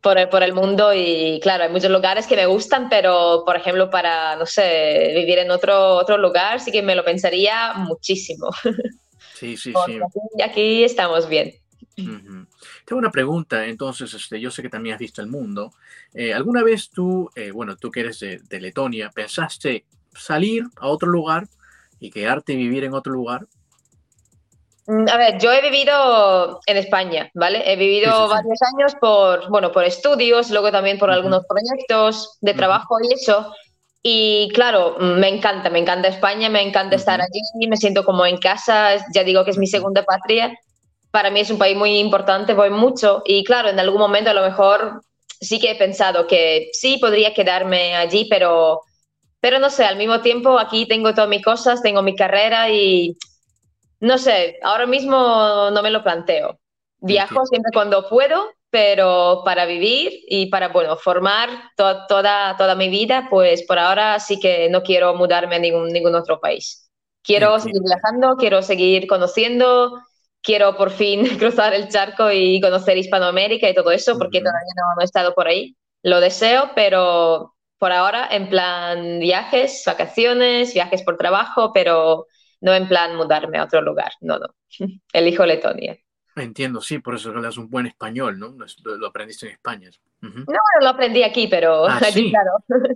por, 0.00 0.18
el, 0.18 0.28
por 0.28 0.42
el 0.42 0.54
mundo 0.54 0.92
y 0.92 1.38
claro, 1.40 1.62
hay 1.62 1.70
muchos 1.70 1.92
lugares 1.92 2.26
que 2.26 2.34
me 2.34 2.46
gustan, 2.46 2.88
pero 2.88 3.44
por 3.46 3.54
ejemplo 3.54 3.90
para, 3.90 4.34
no 4.34 4.44
sé, 4.44 5.12
vivir 5.14 5.38
en 5.38 5.52
otro, 5.52 5.94
otro 5.94 6.18
lugar 6.18 6.58
sí 6.58 6.72
que 6.72 6.82
me 6.82 6.96
lo 6.96 7.04
pensaría 7.04 7.74
muchísimo. 7.74 8.48
Sí, 9.38 9.54
sí, 9.58 9.70
sí. 9.84 9.98
Aquí, 10.00 10.42
aquí 10.42 10.84
estamos 10.84 11.28
bien. 11.28 11.52
Tengo 11.96 12.98
una 12.98 13.10
pregunta, 13.10 13.64
entonces, 13.64 14.12
este, 14.12 14.38
yo 14.38 14.50
sé 14.50 14.62
que 14.62 14.68
también 14.68 14.94
has 14.94 15.00
visto 15.00 15.22
el 15.22 15.28
mundo. 15.28 15.72
Eh, 16.12 16.34
¿Alguna 16.34 16.62
vez 16.62 16.90
tú, 16.90 17.30
eh, 17.34 17.50
bueno, 17.50 17.76
tú 17.76 17.90
que 17.90 18.00
eres 18.00 18.20
de, 18.20 18.60
Letonia, 18.60 19.10
pensaste 19.10 19.86
salir 20.14 20.64
a 20.78 20.88
otro 20.88 21.08
lugar 21.08 21.48
y 21.98 22.10
quedarte 22.10 22.52
y 22.52 22.56
vivir 22.56 22.84
en 22.84 22.92
otro 22.92 23.12
lugar? 23.12 23.46
Mm, 24.86 25.08
a 25.08 25.16
ver, 25.16 25.38
yo 25.38 25.52
he 25.52 25.62
vivido 25.62 26.60
en 26.66 26.76
España, 26.76 27.30
¿vale? 27.34 27.62
He 27.70 27.76
vivido 27.76 28.28
varios 28.28 28.58
años 28.74 28.94
por, 29.00 29.48
bueno, 29.48 29.72
por 29.72 29.84
estudios, 29.84 30.50
luego 30.50 30.70
también 30.70 30.98
por 30.98 31.10
algunos 31.10 31.44
proyectos 31.46 32.36
de 32.42 32.52
trabajo 32.52 32.98
y 33.02 33.14
eso. 33.14 33.54
Y 34.02 34.50
claro, 34.54 34.96
me 35.00 35.28
encanta, 35.28 35.70
me 35.70 35.80
encanta 35.80 36.08
España, 36.08 36.48
me 36.48 36.62
encanta 36.62 36.94
estar 36.94 37.20
allí, 37.20 37.40
me 37.66 37.76
siento 37.76 38.04
como 38.04 38.24
en 38.24 38.36
casa, 38.36 39.04
ya 39.12 39.24
digo 39.24 39.44
que 39.44 39.50
es 39.50 39.58
mi 39.58 39.66
segunda 39.66 40.04
patria. 40.04 40.56
Para 41.16 41.30
mí 41.30 41.40
es 41.40 41.50
un 41.50 41.56
país 41.56 41.74
muy 41.74 41.98
importante, 41.98 42.52
voy 42.52 42.68
mucho 42.68 43.22
y 43.24 43.42
claro, 43.42 43.70
en 43.70 43.80
algún 43.80 43.98
momento 43.98 44.28
a 44.28 44.34
lo 44.34 44.42
mejor 44.42 45.00
sí 45.40 45.58
que 45.58 45.70
he 45.70 45.74
pensado 45.74 46.26
que 46.26 46.68
sí 46.74 46.98
podría 46.98 47.32
quedarme 47.32 47.96
allí, 47.96 48.26
pero, 48.28 48.82
pero 49.40 49.58
no 49.58 49.70
sé, 49.70 49.86
al 49.86 49.96
mismo 49.96 50.20
tiempo 50.20 50.58
aquí 50.58 50.84
tengo 50.84 51.14
todas 51.14 51.30
mis 51.30 51.42
cosas, 51.42 51.80
tengo 51.80 52.02
mi 52.02 52.14
carrera 52.14 52.68
y 52.68 53.16
no 53.98 54.18
sé, 54.18 54.58
ahora 54.62 54.84
mismo 54.84 55.70
no 55.70 55.82
me 55.82 55.90
lo 55.90 56.02
planteo. 56.02 56.58
Viajo 56.98 57.46
siempre 57.46 57.70
cuando 57.72 58.06
puedo, 58.10 58.50
pero 58.68 59.40
para 59.42 59.64
vivir 59.64 60.20
y 60.28 60.50
para, 60.50 60.68
bueno, 60.68 60.98
formar 60.98 61.48
toda, 61.78 62.58
toda 62.58 62.74
mi 62.74 62.90
vida, 62.90 63.28
pues 63.30 63.62
por 63.62 63.78
ahora 63.78 64.20
sí 64.20 64.38
que 64.38 64.68
no 64.68 64.82
quiero 64.82 65.14
mudarme 65.14 65.56
a 65.56 65.60
ningún, 65.60 65.88
ningún 65.88 66.14
otro 66.14 66.38
país. 66.40 66.90
Quiero 67.22 67.58
seguir 67.58 67.80
viajando, 67.82 68.36
quiero 68.36 68.60
seguir 68.60 69.06
conociendo, 69.06 69.98
quiero 70.46 70.76
por 70.76 70.90
fin 70.90 71.26
cruzar 71.38 71.74
el 71.74 71.88
charco 71.88 72.30
y 72.30 72.60
conocer 72.60 72.96
Hispanoamérica 72.96 73.68
y 73.68 73.74
todo 73.74 73.90
eso, 73.90 74.16
porque 74.16 74.38
todavía 74.38 74.72
no, 74.76 75.02
he 75.02 75.04
estado 75.04 75.34
por 75.34 75.48
ahí. 75.48 75.76
Lo 76.02 76.20
deseo, 76.20 76.70
pero 76.74 77.54
por 77.78 77.92
ahora 77.92 78.28
en 78.30 78.48
plan 78.48 79.18
viajes, 79.18 79.82
vacaciones, 79.84 80.72
viajes 80.72 81.02
por 81.02 81.18
trabajo, 81.18 81.72
pero 81.74 82.26
no 82.60 82.72
en 82.72 82.88
plan 82.88 83.16
mudarme 83.16 83.58
a 83.58 83.64
otro 83.64 83.82
lugar. 83.82 84.12
No, 84.20 84.38
no. 84.38 84.46
Elijo 85.12 85.44
Letonia. 85.44 85.98
Entiendo, 86.36 86.82
sí, 86.82 86.98
por 86.98 87.14
eso 87.14 87.30
hablas 87.30 87.56
un 87.56 87.70
buen 87.70 87.86
español, 87.86 88.38
¿no? 88.38 88.54
Lo, 88.84 89.06
aprendiste 89.06 89.46
en 89.46 89.52
España. 89.52 89.90
No, 90.20 90.44
lo 90.80 90.88
aprendí 90.88 91.22
aquí, 91.22 91.48
pero 91.48 91.86
ah, 91.86 91.98
sí. 92.12 92.30
claro. 92.30 92.50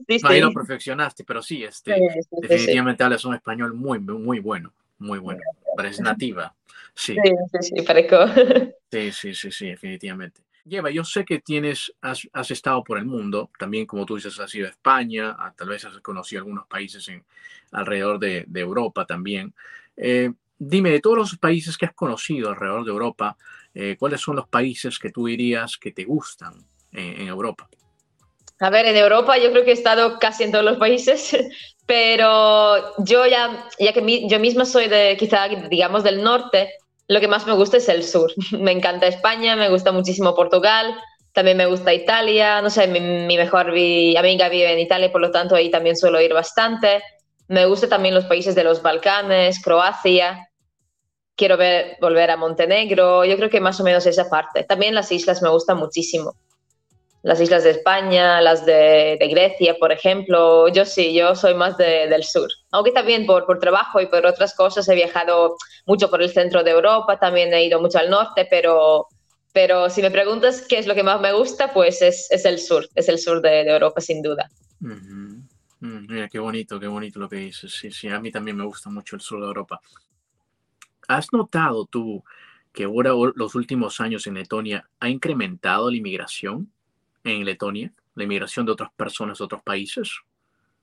sí, 0.07 0.21
Ahí 0.25 0.41
lo 0.41 0.53
perfeccionaste, 0.53 1.25
pero 1.25 1.43
sí, 1.43 1.65
este, 1.65 1.99
definitivamente 2.43 3.03
hablas 3.03 3.25
un 3.25 3.35
español 3.35 3.73
muy, 3.73 3.99
muy 3.99 4.41
bueno, 4.41 4.75
muy 4.99 5.19
bueno. 5.19 5.41
Parece 5.75 6.03
nativa. 6.03 6.55
Sí, 7.01 7.17
sí, 7.17 7.75
sí, 7.75 7.83
parezco. 7.83 8.19
Sí, 8.93 9.13
sí, 9.13 9.35
sí, 9.37 9.53
sí, 9.53 9.69
definitivamente. 9.69 10.43
Lleva, 10.65 10.91
yo 10.91 11.05
sé 11.05 11.25
que 11.25 11.39
tienes, 11.39 11.93
has, 12.01 12.29
has, 12.33 12.51
estado 12.51 12.83
por 12.83 12.99
el 12.99 13.05
mundo, 13.05 13.49
también 13.57 13.87
como 13.87 14.05
tú 14.05 14.17
dices, 14.17 14.39
has 14.41 14.53
ido 14.53 14.67
a 14.67 14.71
España, 14.71 15.37
tal 15.57 15.69
vez 15.69 15.85
has 15.85 15.97
conocido 16.01 16.41
algunos 16.41 16.67
países 16.67 17.09
en, 17.09 17.25
alrededor 17.73 18.19
de, 18.19 18.45
de 18.49 18.61
Europa 18.61 19.07
también. 19.07 19.55
Eh, 19.97 20.33
dime, 20.59 20.91
de 20.91 21.01
todos 21.01 21.17
los 21.17 21.39
países 21.39 21.77
que 21.77 21.87
has 21.87 21.95
conocido 21.95 22.51
alrededor 22.51 22.85
de 22.85 22.91
Europa, 22.91 23.37
eh, 23.75 23.97
¿cuáles 23.99 24.21
son 24.21 24.37
los 24.37 24.49
países 24.49 24.99
que 24.99 25.11
tú 25.11 25.27
dirías 25.27 25.77
que 25.77 25.93
te 25.93 26.05
gustan 26.05 26.55
en, 26.93 27.29
Europa? 27.29 27.69
A 28.59 28.71
ver, 28.71 28.87
en 28.87 28.97
Europa 28.97 29.39
yo 29.39 29.51
creo 29.53 29.65
que 29.65 29.71
he 29.71 29.75
estado 29.75 30.19
casi 30.19 30.45
en 30.45 30.53
todos 30.53 30.65
los 30.65 30.77
países, 30.79 31.37
pero 31.87 32.97
yo 32.99 33.27
ya, 33.27 33.69
ya 33.79 33.93
que 33.93 34.29
yo 34.29 34.39
misma 34.39 34.65
soy 34.65 34.89
de 34.89 35.17
quizá, 35.19 35.49
digamos, 35.49 36.03
del 36.03 36.23
norte, 36.23 36.75
lo 37.11 37.19
que 37.19 37.27
más 37.27 37.45
me 37.45 37.55
gusta 37.55 37.79
es 37.79 37.89
el 37.89 38.05
sur. 38.05 38.33
Me 38.53 38.71
encanta 38.71 39.09
España, 39.09 39.57
me 39.57 39.69
gusta 39.69 39.91
muchísimo 39.91 40.33
Portugal, 40.37 40.97
también 41.33 41.57
me 41.57 41.67
gusta 41.67 41.93
Italia, 41.93 42.63
no 42.63 42.71
sé, 42.71 42.87
mi, 42.87 43.37
mejor 43.37 43.71
amiga 43.71 44.49
vive 44.49 44.73
en 44.73 44.79
Italia, 44.79 45.11
por 45.11 45.21
lo 45.21 45.33
tanto 45.33 45.57
ahí 45.57 45.71
también 45.73 45.97
suelo 45.97 46.21
ir 46.21 46.33
bastante. 46.33 47.03
Me 47.49 47.67
gusta 47.67 47.89
también 47.89 48.15
los 48.15 48.27
países 48.27 48.55
de 48.55 48.63
los 48.63 48.81
Balcanes, 48.81 49.61
Croacia, 49.61 50.51
quiero 51.35 51.57
ver, 51.57 51.97
volver 52.01 52.31
a 52.31 52.37
Montenegro, 52.37 53.25
yo 53.25 53.37
creo 53.37 53.51
que 53.51 53.61
más 53.61 53.81
o 53.81 53.85
menos 53.85 54.07
esa 54.07 54.31
parte. 54.31 54.63
También 54.63 54.95
las 54.95 55.11
islas 55.11 55.43
me 55.43 55.49
gustan 55.49 55.79
muchísimo. 55.79 56.35
Las 57.23 57.41
islas 57.41 57.65
de 57.65 57.71
España, 57.71 58.41
las 58.41 58.65
de, 58.65 59.19
Grecia, 59.31 59.77
por 59.79 59.93
ejemplo. 59.93 60.69
Yo 60.69 60.87
sí, 60.87 61.13
yo 61.13 61.35
soy 61.35 61.55
más 61.55 61.77
del 61.77 62.25
sur. 62.25 62.49
Aunque 62.71 62.93
también 62.93 63.27
por, 63.27 63.45
por 63.45 63.59
trabajo 63.59 64.01
y 64.01 64.07
por 64.07 64.25
otras 64.25 64.55
cosas 64.55 64.89
he 64.89 64.95
viajado 64.95 65.57
mucho 65.87 66.09
por 66.09 66.23
el 66.23 66.31
centro 66.31 66.65
de 66.65 66.71
Europa, 66.71 67.19
también 67.19 67.53
he 67.53 67.65
ido 67.65 67.81
mucho 67.81 67.99
al 67.99 68.09
norte, 68.09 68.47
pero, 68.49 69.07
pero 69.53 69.91
si 69.91 70.01
me 70.01 70.11
preguntas 70.11 70.65
qué 70.67 70.79
es 70.79 70.87
lo 70.87 70.95
que 70.95 71.03
más 71.03 71.21
me 71.21 71.33
gusta, 71.33 71.73
pues 71.73 72.01
es, 72.01 72.31
es 72.31 72.45
el 72.47 72.59
sur, 72.59 72.89
es 72.95 73.09
el 73.09 73.19
sur 73.19 73.43
de, 73.43 73.69
Europa 73.69 74.01
sin 74.01 74.23
duda. 74.23 74.49
Mm, 74.79 75.43
mira, 75.81 76.29
qué 76.29 76.39
bonito, 76.39 76.81
qué 76.81 76.87
bonito 76.87 77.19
lo 77.19 77.29
que 77.29 77.37
dices. 77.37 77.73
Sí, 77.73 77.91
sí, 77.91 78.09
a 78.09 78.19
mí 78.19 78.31
también 78.31 78.57
me 78.57 78.65
gusta 78.65 78.89
mucho 78.89 79.17
el 79.17 79.23
sur 79.23 79.41
de 79.41 79.47
Europa. 79.47 79.81
¿Has 81.09 81.33
notado 81.33 81.85
tú 81.87 82.25
que 82.73 82.85
ahora 82.85 83.13
los 83.35 83.55
últimos 83.55 84.01
años 84.01 84.27
en 84.27 84.35
Letonia 84.35 84.89
ha 85.01 85.09
incrementado 85.09 85.91
la 85.91 85.97
inmigración 85.97 86.73
en 87.25 87.45
Letonia, 87.45 87.93
la 88.15 88.25
inmigración 88.25 88.67
de 88.67 88.73
otras 88.73 88.91
personas 88.97 89.39
de 89.39 89.45
otros 89.45 89.63
países? 89.63 90.11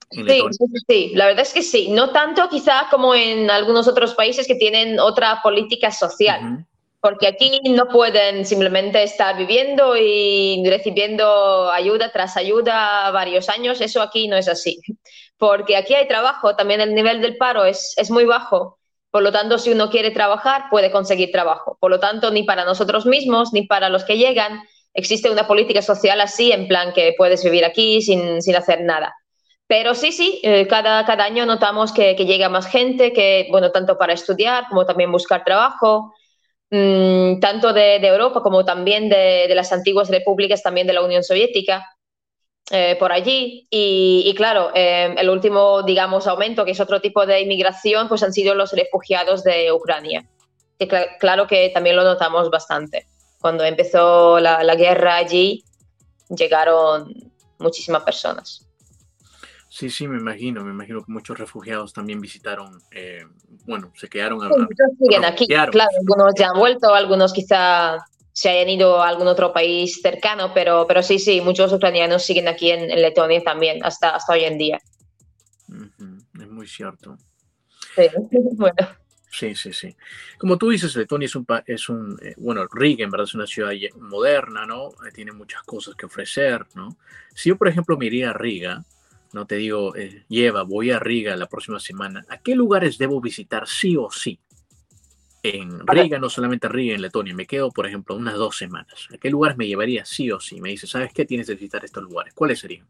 Sí, 0.09 0.23
sí, 0.25 0.65
sí, 0.87 1.11
la 1.15 1.25
verdad 1.25 1.41
es 1.41 1.53
que 1.53 1.61
sí. 1.61 1.89
No 1.89 2.11
tanto 2.11 2.47
quizá 2.49 2.87
como 2.89 3.13
en 3.13 3.51
algunos 3.51 3.87
otros 3.87 4.13
países 4.13 4.47
que 4.47 4.55
tienen 4.55 4.99
otra 4.99 5.41
política 5.43 5.91
social, 5.91 6.65
porque 7.01 7.27
aquí 7.27 7.59
no 7.65 7.89
pueden 7.89 8.45
simplemente 8.45 9.03
estar 9.03 9.37
viviendo 9.37 9.95
y 9.97 10.63
recibiendo 10.65 11.69
ayuda 11.71 12.11
tras 12.11 12.37
ayuda 12.37 13.11
varios 13.11 13.49
años. 13.49 13.81
Eso 13.81 14.01
aquí 14.01 14.29
no 14.29 14.37
es 14.37 14.47
así, 14.47 14.79
porque 15.37 15.75
aquí 15.75 15.93
hay 15.93 16.07
trabajo, 16.07 16.55
también 16.55 16.79
el 16.79 16.95
nivel 16.95 17.21
del 17.21 17.35
paro 17.35 17.65
es, 17.65 17.93
es 17.97 18.09
muy 18.09 18.23
bajo 18.23 18.77
por 19.17 19.23
lo 19.23 19.31
tanto, 19.31 19.57
si 19.57 19.71
uno 19.71 19.89
quiere 19.89 20.11
trabajar, 20.11 20.65
puede 20.69 20.91
conseguir 20.91 21.31
trabajo. 21.31 21.77
Por 21.79 21.89
lo 21.91 21.99
tanto, 21.99 22.29
ni 22.29 22.43
para 22.43 22.65
nosotros 22.65 23.05
mismos, 23.05 23.53
ni 23.53 23.63
para 23.63 23.89
los 23.89 24.03
que 24.03 24.17
llegan, 24.17 24.61
existe 24.97 25.29
una 25.29 25.47
política 25.47 25.81
social 25.81 26.19
así, 26.19 26.51
en 26.51 26.67
plan 26.67 26.91
que 26.91 27.13
puedes 27.17 27.43
vivir 27.43 27.63
aquí 27.63 28.01
sin, 28.01 28.55
hacer 28.55 28.81
nada. 28.81 29.15
Pero 29.67 29.95
sí, 29.95 30.11
sí, 30.11 30.41
eh, 30.43 30.67
cada, 30.67 31.05
cada 31.05 31.23
año 31.23 31.45
notamos 31.45 31.93
que, 31.93 32.15
llega 32.15 32.49
más 32.49 32.67
gente, 32.67 33.13
que, 33.13 33.47
bueno, 33.51 33.71
tanto 33.71 33.97
para 33.97 34.13
estudiar 34.13 34.65
como 34.69 34.85
también 34.85 35.11
buscar 35.11 35.43
trabajo, 35.45 36.13
mm, 36.71 37.39
tanto 37.39 37.73
de, 37.73 37.97
Europa 37.97 38.41
como 38.41 38.65
también 38.65 39.07
de, 39.07 39.45
de, 39.47 39.55
las 39.55 39.71
antiguas 39.71 40.09
repúblicas, 40.09 40.63
también 40.63 40.87
de 40.87 40.93
la 40.93 41.03
Unión 41.03 41.23
Soviética. 41.23 41.85
Eh, 42.69 42.97
por 42.99 43.11
allí. 43.11 43.67
Y, 43.69 44.33
claro, 44.35 44.71
eh, 44.73 45.15
el 45.17 45.29
último, 45.29 45.83
digamos, 45.83 46.27
aumento, 46.27 46.65
que 46.65 46.71
es 46.71 46.79
otro 46.79 46.99
tipo 46.99 47.25
de 47.25 47.41
inmigración, 47.41 48.09
pues 48.09 48.23
han 48.23 48.33
sido 48.33 48.55
los 48.55 48.73
refugiados 48.73 49.43
de 49.43 49.71
Ucrania. 49.71 50.27
Que 50.77 50.87
claro 51.19 51.47
que 51.47 51.69
también 51.69 51.95
lo 51.95 52.03
notamos 52.03 52.49
bastante. 52.49 53.07
Cuando 53.39 53.63
empezó 53.63 54.39
la, 54.39 54.75
guerra 54.75 55.17
allí, 55.17 55.63
llegaron 56.29 57.13
muchísimas 57.59 58.03
personas. 58.03 58.67
Sí, 59.69 59.89
sí, 59.89 60.07
me 60.07 60.17
imagino, 60.17 60.63
me 60.63 60.71
imagino 60.71 61.03
que 61.03 61.11
muchos 61.11 61.37
refugiados 61.37 61.93
también 61.93 62.19
visitaron, 62.19 62.81
eh, 62.91 63.25
bueno, 63.65 63.91
se 63.95 64.07
quedaron. 64.07 64.41
A, 64.43 64.49
siguen 64.97 65.25
aquí, 65.25 65.45
claro, 65.45 65.71
algunos 65.99 66.33
ya 66.35 66.47
han 66.47 66.57
vuelto, 66.57 66.93
algunos 66.93 67.31
quizá 67.33 67.97
se 68.31 68.49
hayan 68.49 68.69
ido 68.69 69.01
a 69.01 69.07
algún 69.07 69.27
otro 69.27 69.51
país 69.51 69.99
cercano, 70.01 70.51
pero, 70.53 70.85
pero 70.87 71.03
sí, 71.03 71.19
sí, 71.19 71.41
muchos 71.41 71.73
ucranianos 71.73 72.23
siguen 72.23 72.47
aquí 72.47 72.71
en, 72.71 72.87
Letonia 73.01 73.43
también, 73.43 73.83
hasta, 73.83 74.15
hasta 74.15 74.33
hoy 74.33 74.43
en 74.45 74.57
día. 74.57 74.79
Es 76.39 76.47
muy 76.47 76.67
cierto. 76.67 77.17
Sí, 77.95 78.03
bueno. 78.55 78.75
Sí, 79.37 79.53
sí, 79.53 79.71
sí. 79.71 79.95
Como 80.39 80.57
tú 80.57 80.69
dices, 80.71 80.95
Letonia 80.95 81.27
es 81.27 81.35
un, 81.35 81.45
es 81.67 81.89
un 81.89 82.17
eh, 82.23 82.33
bueno, 82.37 82.65
Riga 82.71 83.03
en 83.03 83.11
verdad 83.11 83.25
es 83.25 83.35
una 83.35 83.45
ciudad 83.45 83.71
moderna, 83.99 84.65
¿no? 84.65 84.89
Eh, 85.05 85.11
tiene 85.13 85.31
muchas 85.31 85.61
cosas 85.61 85.93
que 85.93 86.07
ofrecer, 86.07 86.65
¿no? 86.73 86.97
Si 87.35 87.49
yo, 87.49 87.55
por 87.55 87.67
ejemplo, 87.67 87.97
me 87.97 88.07
iría 88.07 88.31
a 88.31 88.33
Riga, 88.33 88.83
no 89.33 89.45
te 89.45 89.57
digo, 89.57 89.95
eh, 89.95 90.25
lleva, 90.27 90.63
voy 90.63 90.89
a 90.89 90.97
Riga 90.97 91.35
la 91.35 91.45
próxima 91.45 91.79
semana, 91.79 92.25
¿a 92.29 92.39
qué 92.39 92.55
lugares 92.55 92.97
debo 92.97 93.21
visitar 93.21 93.67
sí 93.67 93.95
o 93.95 94.09
sí? 94.09 94.39
en 95.43 95.85
Riga, 95.85 96.17
no 96.17 96.29
solamente 96.29 96.67
Riga, 96.67 96.95
en 96.95 97.01
Letonia, 97.03 97.35
me 97.35 97.45
quedo, 97.45 97.69
por 97.69 97.85
ejemplo, 97.85 98.15
unas 98.15 98.33
dos 98.33 98.57
semanas. 98.57 99.07
¿A 99.13 99.19
qué 99.19 99.29
lugares 99.29 99.55
me 99.55 99.67
llevaría 99.67 100.03
sí 100.03 100.31
o 100.31 100.39
sí? 100.39 100.59
Me 100.59 100.71
dice, 100.71 100.87
¿sabes 100.87 101.13
qué? 101.13 101.25
Tienes 101.25 101.45
que 101.45 101.53
visitar 101.53 101.85
estos 101.85 102.03
lugares. 102.03 102.33
¿Cuáles 102.33 102.59
serían? 102.59 102.85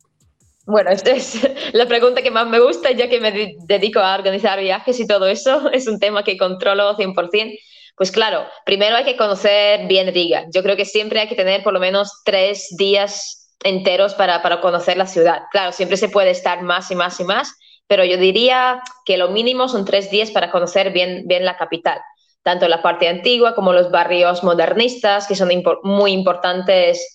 Bueno, 0.67 0.89
esta 0.91 1.11
es 1.11 1.41
la 1.73 1.87
pregunta 1.87 2.21
que 2.21 2.29
más 2.29 2.45
me 2.47 2.59
gusta, 2.59 2.91
ya 2.91 3.09
que 3.09 3.21
me 3.21 3.55
dedico 3.67 3.99
a 3.99 4.15
organizar 4.15 4.59
viajes 4.59 4.99
y 4.99 5.07
todo 5.07 5.25
eso. 5.27 5.69
Es 5.73 5.87
un 5.87 5.97
tema 5.99 6.23
que 6.23 6.37
controlo 6.37 6.95
100%. 6.95 7.57
Pues 7.95 8.11
claro, 8.11 8.45
primero 8.65 8.95
hay 8.95 9.05
que 9.05 9.17
conocer 9.17 9.87
bien 9.87 10.13
Riga. 10.13 10.45
Yo 10.53 10.61
creo 10.61 10.75
que 10.75 10.85
siempre 10.85 11.19
hay 11.19 11.27
que 11.27 11.35
tener 11.35 11.63
por 11.63 11.73
lo 11.73 11.79
menos 11.79 12.21
tres 12.23 12.75
días 12.77 13.55
enteros 13.63 14.13
para, 14.13 14.43
para 14.43 14.61
conocer 14.61 14.97
la 14.97 15.07
ciudad. 15.07 15.43
Claro, 15.51 15.71
siempre 15.71 15.97
se 15.97 16.09
puede 16.09 16.29
estar 16.29 16.61
más 16.61 16.91
y 16.91 16.95
más 16.95 17.19
y 17.19 17.23
más, 17.23 17.51
pero 17.87 18.05
yo 18.05 18.17
diría 18.17 18.83
que 19.03 19.17
lo 19.17 19.29
mínimo 19.29 19.67
son 19.67 19.83
tres 19.83 20.11
días 20.11 20.29
para 20.29 20.51
conocer 20.51 20.91
bien, 20.91 21.23
bien 21.25 21.43
la 21.43 21.57
capital 21.57 21.99
tanto 22.43 22.69
la 22.69 22.81
parte 22.81 23.09
antigua 23.09 23.53
como 23.55 23.73
los 23.73 23.91
barrios 23.91 24.41
modernistas, 24.41 25.27
que 25.27 25.35
son 25.35 25.49
muy 25.83 26.13
importantes 26.13 27.13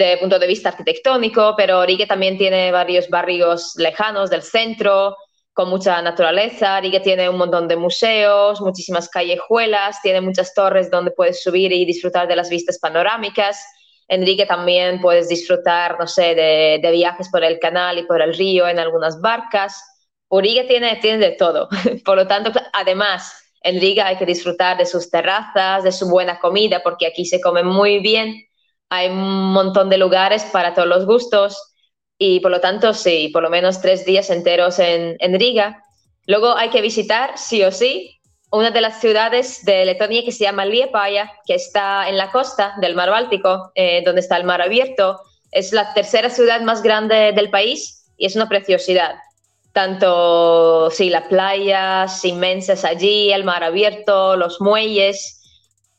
el 0.00 0.18
punto 0.18 0.38
de 0.38 0.46
vista 0.46 0.70
arquitectónico, 0.70 1.54
pero 1.56 1.84
Riga 1.84 2.06
también 2.06 2.38
tiene 2.38 2.72
varios 2.72 3.08
barrios 3.08 3.74
lejanos 3.76 4.30
del 4.30 4.42
centro, 4.42 5.16
con 5.52 5.70
mucha 5.70 6.00
naturaleza. 6.02 6.80
Riga 6.80 7.02
tiene 7.02 7.28
un 7.28 7.36
montón 7.36 7.66
de 7.66 7.76
museos, 7.76 8.60
muchísimas 8.60 9.08
callejuelas, 9.08 10.00
tiene 10.02 10.20
muchas 10.20 10.54
torres 10.54 10.90
donde 10.90 11.10
puedes 11.10 11.42
subir 11.42 11.72
y 11.72 11.84
disfrutar 11.84 12.28
de 12.28 12.36
las 12.36 12.48
vistas 12.48 12.78
panorámicas. 12.78 13.60
En 14.06 14.24
Riga 14.24 14.46
también 14.46 15.00
puedes 15.00 15.28
disfrutar, 15.28 15.98
no 15.98 16.06
sé, 16.06 16.34
de, 16.34 16.78
de 16.80 16.90
viajes 16.92 17.28
por 17.28 17.42
el 17.42 17.58
canal 17.58 17.98
y 17.98 18.04
por 18.04 18.22
el 18.22 18.34
río 18.34 18.68
en 18.68 18.78
algunas 18.78 19.20
barcas. 19.20 19.82
Riga 20.30 20.66
tiene, 20.66 20.96
tiene 20.96 21.18
de 21.18 21.32
todo. 21.32 21.68
por 22.04 22.16
lo 22.16 22.26
tanto, 22.26 22.52
además, 22.72 23.34
en 23.62 23.80
Riga 23.80 24.06
hay 24.06 24.16
que 24.16 24.26
disfrutar 24.26 24.78
de 24.78 24.86
sus 24.86 25.10
terrazas, 25.10 25.82
de 25.84 25.92
su 25.92 26.08
buena 26.08 26.38
comida, 26.38 26.82
porque 26.82 27.06
aquí 27.06 27.24
se 27.24 27.40
come 27.40 27.62
muy 27.62 27.98
bien. 27.98 28.47
Hay 28.90 29.08
un 29.08 29.52
montón 29.52 29.88
de 29.90 29.98
lugares 29.98 30.44
para 30.44 30.74
todos 30.74 30.88
los 30.88 31.06
gustos 31.06 31.74
y 32.18 32.40
por 32.40 32.50
lo 32.50 32.60
tanto, 32.60 32.92
sí, 32.94 33.30
por 33.32 33.42
lo 33.42 33.50
menos 33.50 33.80
tres 33.80 34.04
días 34.04 34.28
enteros 34.30 34.78
en, 34.80 35.16
Riga. 35.38 35.84
Luego 36.26 36.56
hay 36.56 36.70
que 36.70 36.82
visitar, 36.82 37.38
sí 37.38 37.62
o 37.62 37.70
sí, 37.70 38.18
una 38.50 38.70
de 38.70 38.80
las 38.80 39.00
ciudades 39.00 39.64
de 39.64 39.84
Letonia 39.84 40.24
que 40.24 40.32
se 40.32 40.44
llama 40.44 40.64
Liepaya, 40.64 41.30
que 41.46 41.54
está 41.54 42.08
en 42.08 42.16
la 42.16 42.30
costa 42.32 42.74
del 42.80 42.96
mar 42.96 43.10
Báltico, 43.10 43.70
eh, 43.74 44.02
donde 44.04 44.20
está 44.20 44.36
el 44.36 44.44
mar 44.44 44.60
abierto. 44.60 45.20
Es 45.52 45.72
la 45.72 45.94
tercera 45.94 46.28
ciudad 46.28 46.60
más 46.62 46.82
grande 46.82 47.32
del 47.32 47.50
país 47.50 48.10
y 48.16 48.26
es 48.26 48.34
una 48.34 48.48
preciosidad. 48.48 49.16
Tanto, 49.72 50.90
sí, 50.90 51.08
las 51.08 51.28
playas 51.28 52.24
inmensas 52.24 52.84
allí, 52.84 53.30
el 53.30 53.44
mar 53.44 53.62
abierto, 53.62 54.34
los 54.36 54.60
muelles. 54.60 55.37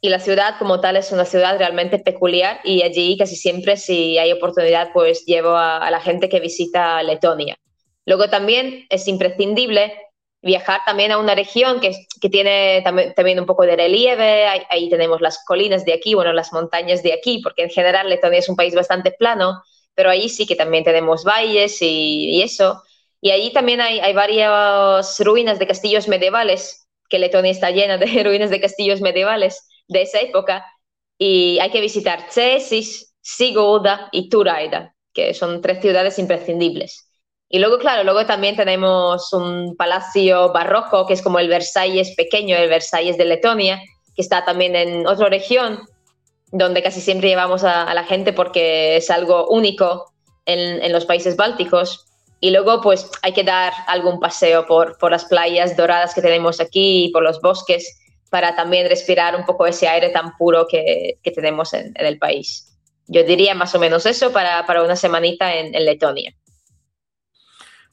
Y 0.01 0.09
la 0.09 0.19
ciudad 0.19 0.57
como 0.57 0.79
tal 0.79 0.95
es 0.95 1.11
una 1.11 1.25
ciudad 1.25 1.57
realmente 1.57 1.99
peculiar 1.99 2.61
y 2.63 2.83
allí 2.83 3.17
casi 3.17 3.35
siempre 3.35 3.75
si 3.75 4.17
hay 4.17 4.31
oportunidad 4.31 4.91
pues 4.93 5.25
llevo 5.25 5.55
a, 5.57 5.91
la 5.91 5.99
gente 5.99 6.29
que 6.29 6.39
visita 6.39 7.03
Letonia. 7.03 7.57
Luego 8.05 8.29
también 8.29 8.85
es 8.89 9.07
imprescindible 9.09 9.93
viajar 10.41 10.79
también 10.85 11.11
a 11.11 11.17
una 11.17 11.35
región 11.35 11.81
que, 11.81 11.91
que 12.21 12.29
tiene 12.29 12.81
también, 12.81 13.39
un 13.41 13.45
poco 13.45 13.63
de 13.63 13.75
relieve, 13.75 14.45
ahí, 14.69 14.89
tenemos 14.89 15.19
las 15.19 15.43
colinas 15.45 15.83
de 15.83 15.91
aquí, 15.91 16.13
bueno, 16.13 16.31
las 16.31 16.53
montañas 16.53 17.03
de 17.03 17.11
aquí, 17.11 17.41
porque 17.43 17.63
en 17.63 17.69
general 17.69 18.09
Letonia 18.09 18.39
es 18.39 18.47
un 18.47 18.55
país 18.55 18.73
bastante 18.73 19.11
plano, 19.11 19.61
pero 19.95 20.09
ahí 20.09 20.29
sí 20.29 20.47
que 20.47 20.55
también 20.55 20.85
tenemos 20.85 21.25
valles 21.25 21.81
y, 21.81 22.41
eso. 22.41 22.81
Y 23.19 23.31
allí 23.31 23.51
también 23.51 23.81
hay, 23.81 23.99
hay, 23.99 24.13
varias 24.13 25.19
ruinas 25.19 25.59
de 25.59 25.67
castillos 25.67 26.07
medievales, 26.07 26.87
que 27.09 27.19
Letonia 27.19 27.51
está 27.51 27.69
llena 27.71 27.97
de 27.97 28.05
ruinas 28.23 28.49
de 28.49 28.61
castillos 28.61 29.01
medievales 29.01 29.68
de 29.89 30.03
esa 30.03 30.21
época, 30.21 30.65
y 31.17 31.59
hay 31.59 31.69
que 31.69 31.81
visitar 31.81 32.31
Cesis, 32.31 33.13
Sigulda 33.19 34.07
y 34.13 34.29
Turaida, 34.29 34.95
que 35.13 35.33
son 35.33 35.61
tres 35.61 35.81
ciudades 35.81 36.17
imprescindibles. 36.17 37.09
Y 37.49 37.59
luego, 37.59 37.79
claro, 37.79 38.03
luego 38.03 38.25
también 38.25 38.55
tenemos 38.55 39.33
un 39.33 39.75
palacio 39.75 40.53
barroco, 40.53 41.05
que 41.05 41.13
es 41.13 41.21
como 41.21 41.39
el 41.39 41.49
Versalles 41.49 42.15
pequeño, 42.15 42.55
el 42.55 42.69
Versalles 42.69 43.17
de 43.17 43.25
Letonia, 43.25 43.81
que 44.15 44.21
está 44.21 44.45
también 44.45 44.75
en 44.75 45.07
otra 45.07 45.29
región, 45.29 45.79
donde 46.51 46.83
casi 46.83 47.01
siempre 47.01 47.27
llevamos 47.27 47.63
a, 47.63 47.91
la 47.93 48.03
gente 48.03 48.33
porque 48.33 48.97
es 48.97 49.09
algo 49.09 49.47
único 49.49 50.05
en, 50.45 50.81
en, 50.81 50.93
los 50.93 51.05
países 51.05 51.35
bálticos. 51.35 52.05
Y 52.39 52.51
luego, 52.51 52.81
pues, 52.81 53.09
hay 53.23 53.33
que 53.33 53.43
dar 53.43 53.73
algún 53.87 54.19
paseo 54.19 54.65
por, 54.67 54.97
por 54.99 55.11
las 55.11 55.25
playas 55.25 55.75
doradas 55.75 56.13
que 56.13 56.21
tenemos 56.21 56.61
aquí 56.61 57.05
y 57.05 57.11
por 57.11 57.23
los 57.23 57.41
bosques 57.41 57.99
para 58.29 58.55
también 58.55 58.87
respirar 58.87 59.35
un 59.35 59.45
poco 59.45 59.65
ese 59.65 59.87
aire 59.87 60.09
tan 60.09 60.37
puro 60.37 60.67
que, 60.67 61.19
que 61.23 61.31
tenemos 61.31 61.73
en, 61.73 61.93
en, 61.95 62.05
el 62.05 62.17
país. 62.17 62.77
Yo 63.07 63.23
diría 63.23 63.55
más 63.55 63.73
o 63.75 63.79
menos 63.79 64.05
eso 64.05 64.31
para, 64.31 64.65
para 64.65 64.83
una 64.83 64.95
semanita 64.95 65.55
en, 65.55 65.73
en 65.73 65.85
Letonia. 65.85 66.35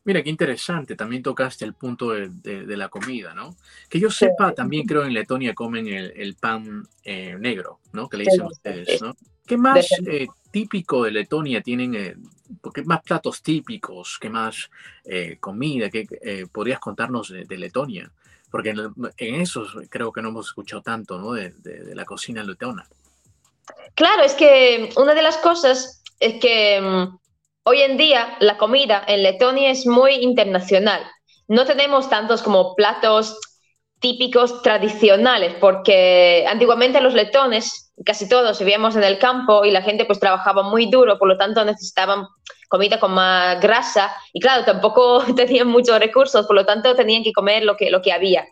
Mira, 0.04 0.22
qué 0.22 0.30
interesante, 0.30 0.94
también 0.94 1.20
tocaste 1.20 1.64
el 1.64 1.74
punto 1.74 2.10
de, 2.10 2.28
de, 2.28 2.76
la 2.76 2.88
comida, 2.88 3.34
¿no? 3.34 3.56
Que 3.88 3.98
yo 3.98 4.08
sepa, 4.08 4.52
también 4.52 4.86
creo 4.86 5.04
en 5.04 5.12
Letonia 5.12 5.52
comen 5.52 5.88
el, 5.88 6.12
el 6.14 6.36
pan 6.36 6.86
eh, 7.02 7.34
negro, 7.40 7.80
¿no? 7.92 8.08
Que 8.08 8.18
le 8.18 8.24
dicen 8.24 8.42
ustedes, 8.42 9.02
¿no? 9.02 9.16
¿Qué 9.44 9.56
más 9.56 9.86
eh, 10.06 10.28
típico 10.52 11.02
de 11.02 11.10
Letonia 11.10 11.60
tienen? 11.60 11.94
Eh, 11.96 12.16
¿Qué 12.72 12.84
más 12.84 13.02
platos 13.02 13.42
típicos? 13.42 14.18
¿Qué 14.20 14.30
más 14.30 14.70
eh, 15.04 15.38
comida? 15.40 15.90
¿Qué 15.90 16.06
podrías 16.52 16.78
contarnos 16.78 17.30
de, 17.30 17.44
de 17.44 17.58
Letonia? 17.58 18.12
Porque 18.50 18.70
en, 18.70 19.34
eso 19.40 19.66
creo 19.88 20.12
que 20.12 20.22
no 20.22 20.28
hemos 20.28 20.46
escuchado 20.46 20.82
tanto, 20.82 21.18
¿no? 21.18 21.32
De, 21.32 21.52
la 21.94 22.04
cocina 22.04 22.42
letona. 22.42 22.86
Claro, 23.94 24.22
es 24.22 24.34
que 24.34 24.90
una 24.96 25.14
de 25.14 25.22
las 25.22 25.36
cosas 25.38 26.02
es 26.20 26.40
que 26.40 26.80
mm, 26.80 27.18
Hoy 27.68 27.82
en 27.82 27.96
día 27.96 28.36
la 28.38 28.58
comida 28.58 29.02
en 29.08 29.24
Letonia 29.24 29.72
es 29.72 29.88
muy 29.88 30.14
internacional. 30.14 31.02
No 31.48 31.66
tenemos 31.66 32.08
tantos 32.08 32.40
como 32.40 32.76
platos 32.76 33.40
típicos 33.98 34.62
tradicionales, 34.62 35.56
porque 35.60 36.46
antiguamente 36.48 37.00
los 37.00 37.14
letones, 37.14 37.92
casi 38.04 38.28
todos 38.28 38.60
vivíamos 38.60 38.94
en 38.94 39.02
el 39.02 39.18
campo 39.18 39.64
y 39.64 39.72
la 39.72 39.82
gente 39.82 40.04
pues 40.04 40.20
trabajaba 40.20 40.62
muy 40.62 40.88
duro, 40.88 41.18
por 41.18 41.26
lo 41.26 41.36
tanto 41.36 41.64
necesitaban 41.64 42.28
comida 42.68 42.98
con 42.98 43.12
más 43.12 43.60
grasa 43.60 44.14
y 44.32 44.40
claro, 44.40 44.64
tampoco 44.64 45.24
tenían 45.36 45.68
muchos 45.68 45.98
recursos, 45.98 46.46
por 46.46 46.56
lo 46.56 46.66
tanto 46.66 46.94
tenían 46.94 47.22
que 47.22 47.32
comer 47.32 47.64
lo 47.64 47.76
que, 47.76 47.90
lo 47.90 48.02
que 48.02 48.12
había. 48.12 48.46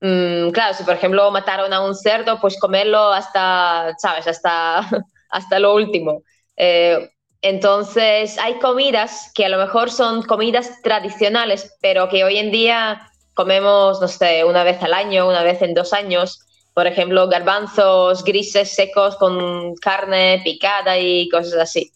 Mm, 0.00 0.50
claro, 0.50 0.74
si 0.74 0.84
por 0.84 0.94
ejemplo 0.94 1.30
mataron 1.30 1.72
a 1.72 1.80
un 1.80 1.94
cerdo, 1.94 2.40
pues 2.40 2.58
comerlo 2.58 3.12
hasta, 3.12 3.94
¿sabes? 3.98 4.26
Hasta, 4.26 4.80
hasta 5.30 5.58
lo 5.58 5.74
último. 5.74 6.22
Eh, 6.56 7.10
entonces, 7.42 8.38
hay 8.38 8.54
comidas 8.58 9.30
que 9.34 9.46
a 9.46 9.48
lo 9.48 9.58
mejor 9.58 9.90
son 9.90 10.22
comidas 10.22 10.82
tradicionales, 10.82 11.74
pero 11.80 12.08
que 12.08 12.22
hoy 12.24 12.36
en 12.36 12.50
día 12.50 13.10
comemos, 13.34 14.00
no 14.00 14.08
sé, 14.08 14.44
una 14.44 14.62
vez 14.64 14.82
al 14.82 14.92
año, 14.92 15.26
una 15.28 15.42
vez 15.42 15.62
en 15.62 15.74
dos 15.74 15.92
años. 15.92 16.40
Por 16.74 16.86
ejemplo, 16.86 17.28
garbanzos 17.28 18.24
grises 18.24 18.74
secos 18.74 19.16
con 19.16 19.74
carne 19.76 20.40
picada 20.44 20.98
y 20.98 21.28
cosas 21.30 21.54
así. 21.54 21.90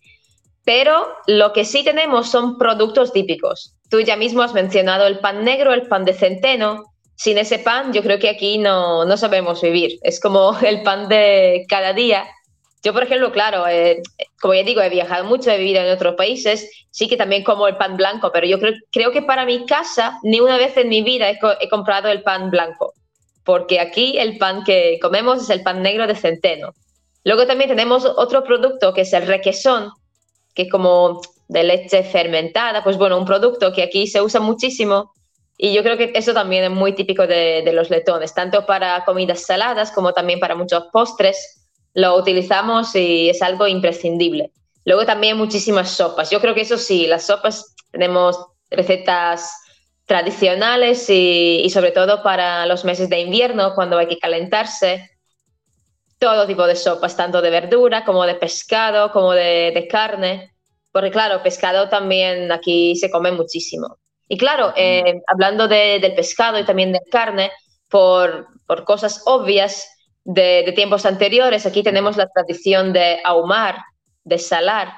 Pero 0.65 1.07
lo 1.27 1.53
que 1.53 1.65
sí 1.65 1.85
tenemos 1.85 2.31
son 2.31 2.59
productos 2.59 3.13
típicos. 3.13 3.75
Tú 3.91 4.01
ya 4.01 4.17
mismo 4.17 4.43
has 4.43 4.55
mencionado 4.55 5.07
el 5.07 5.19
pan 5.19 5.45
negro, 5.45 5.73
el 5.73 5.87
pan 5.89 6.05
de 6.05 6.15
centeno. 6.15 6.85
Sin 7.17 7.39
ese 7.39 7.59
pan, 7.59 7.93
yo 7.93 8.03
creo 8.03 8.19
que 8.19 8.29
aquí 8.29 8.59
no, 8.59 9.05
no 9.05 9.17
sabemos 9.17 9.61
vivir. 9.63 9.99
Es 10.03 10.21
como 10.21 10.59
el 10.63 10.83
pan 10.83 11.09
de 11.09 11.65
cada 11.69 11.93
día 11.93 12.27
yo, 12.85 12.93
por 12.93 13.03
ejemplo, 13.03 13.33
claro, 13.33 13.67
eh, 13.67 14.03
como 14.43 14.53
ya 14.53 14.63
digo, 14.63 14.83
he 14.83 14.91
viajado 14.91 15.25
mucho, 15.25 15.51
he 15.51 15.57
vivido 15.57 15.81
en 15.81 15.91
otros 15.91 16.17
países, 16.17 16.71
sí 16.91 17.09
que 17.09 17.17
también 17.17 17.43
como 17.43 17.67
el 17.67 17.79
pan 17.79 17.97
blanco, 17.97 18.31
pero 18.31 18.47
yo 18.47 18.61
creo, 18.61 18.75
creo 18.93 19.11
que 19.11 19.23
para 19.23 19.47
mi 19.47 19.65
casa 19.65 20.19
ni 20.23 20.39
una 20.39 20.59
vez 20.59 20.77
en 20.77 20.91
mi 20.91 21.03
vida 21.03 21.31
he, 21.31 21.39
he, 21.61 21.69
comprado 21.71 22.11
el 22.11 22.23
pan 22.23 22.51
blanco, 22.51 22.93
porque 23.43 23.81
aquí 23.81 24.19
el 24.19 24.37
pan 24.37 24.65
que 24.65 24.99
comemos 25.01 25.43
es 25.43 25.49
el 25.49 25.63
pan 25.63 25.81
negro 25.81 26.07
de 26.07 26.15
centeno. 26.15 26.75
Luego 27.25 27.47
también 27.47 27.71
tenemos 27.71 28.05
otro 28.05 28.45
producto 28.45 28.93
que 28.93 29.01
es 29.01 29.15
el 29.15 29.27
requesón, 29.27 29.91
que 30.55 30.63
es 30.63 30.71
como 30.71 31.21
de 31.49 31.63
leche 31.63 32.03
fermentada, 32.03 32.83
pues 32.83 32.97
bueno, 32.97 33.19
un 33.19 33.25
producto 33.25 33.73
que 33.73 33.83
aquí 33.83 34.07
se 34.07 34.23
usa 34.23 34.41
muchísimo 34.41 35.13
y 35.57 35.73
yo 35.73 35.83
creo 35.83 35.97
que 35.97 36.13
eso 36.15 36.33
también 36.33 36.65
es 36.65 36.71
muy 36.71 36.95
típico 36.95 37.27
de, 37.27 37.71
los 37.73 37.91
letones, 37.91 38.35
tanto 38.35 38.67
para 38.67 39.05
comidas 39.05 39.43
saladas 39.43 39.93
como 39.93 40.13
también 40.13 40.41
para 40.41 40.55
muchos 40.55 40.85
postres 40.93 41.61
lo 41.95 42.17
utilizamos 42.17 42.95
y 42.97 43.31
es 43.31 43.41
algo 43.41 43.69
imprescindible. 43.69 44.51
Luego 44.85 45.07
también 45.07 45.37
muchísimas 45.37 45.91
sopas. 45.91 46.29
Yo 46.31 46.41
creo 46.41 46.55
que 46.55 46.63
eso 46.63 46.77
sí, 46.77 47.07
las 47.07 47.27
sopas 47.27 47.77
tenemos 47.93 48.37
recetas 48.69 49.53
tradicionales 50.05 51.09
y, 51.09 51.71
sobre 51.71 51.93
todo 51.93 52.23
para 52.23 52.67
los 52.67 52.85
meses 52.85 53.09
de 53.09 53.21
invierno, 53.21 53.75
cuando 53.77 53.97
hay 53.97 54.09
que 54.09 54.19
calentarse, 54.19 55.09
todo 56.25 56.47
tipo 56.47 56.67
de 56.67 56.75
sopas, 56.75 57.17
tanto 57.17 57.43
de 57.43 57.51
verdura 57.51 58.03
como 58.03 58.25
de 58.25 58.35
pescado, 58.35 59.13
como 59.13 59.33
de, 59.33 59.73
de 59.75 59.87
carne, 59.87 60.55
porque 60.91 61.11
claro, 61.11 61.43
pescado 61.43 61.91
también 61.91 62.51
aquí 62.51 62.97
se 62.97 63.11
come 63.11 63.31
muchísimo. 63.31 63.99
Y 64.27 64.39
claro, 64.39 64.73
eh, 64.75 65.21
hablando 65.27 65.69
de, 65.69 65.99
del 66.01 66.15
pescado 66.15 66.59
y 66.59 66.65
también 66.65 66.93
de 66.93 67.01
carne, 67.11 67.51
por, 67.91 68.49
por 68.67 68.85
cosas 68.85 69.23
obvias, 69.27 69.87
de, 70.25 70.63
de, 70.65 70.73
tiempos 70.73 71.05
anteriores. 71.05 71.67
Aquí 71.67 71.83
tenemos 71.83 72.17
la 72.17 72.27
tradición 72.29 72.95
de 72.95 73.21
ahumar, 73.23 73.77
de 74.25 74.39
salar, 74.39 74.95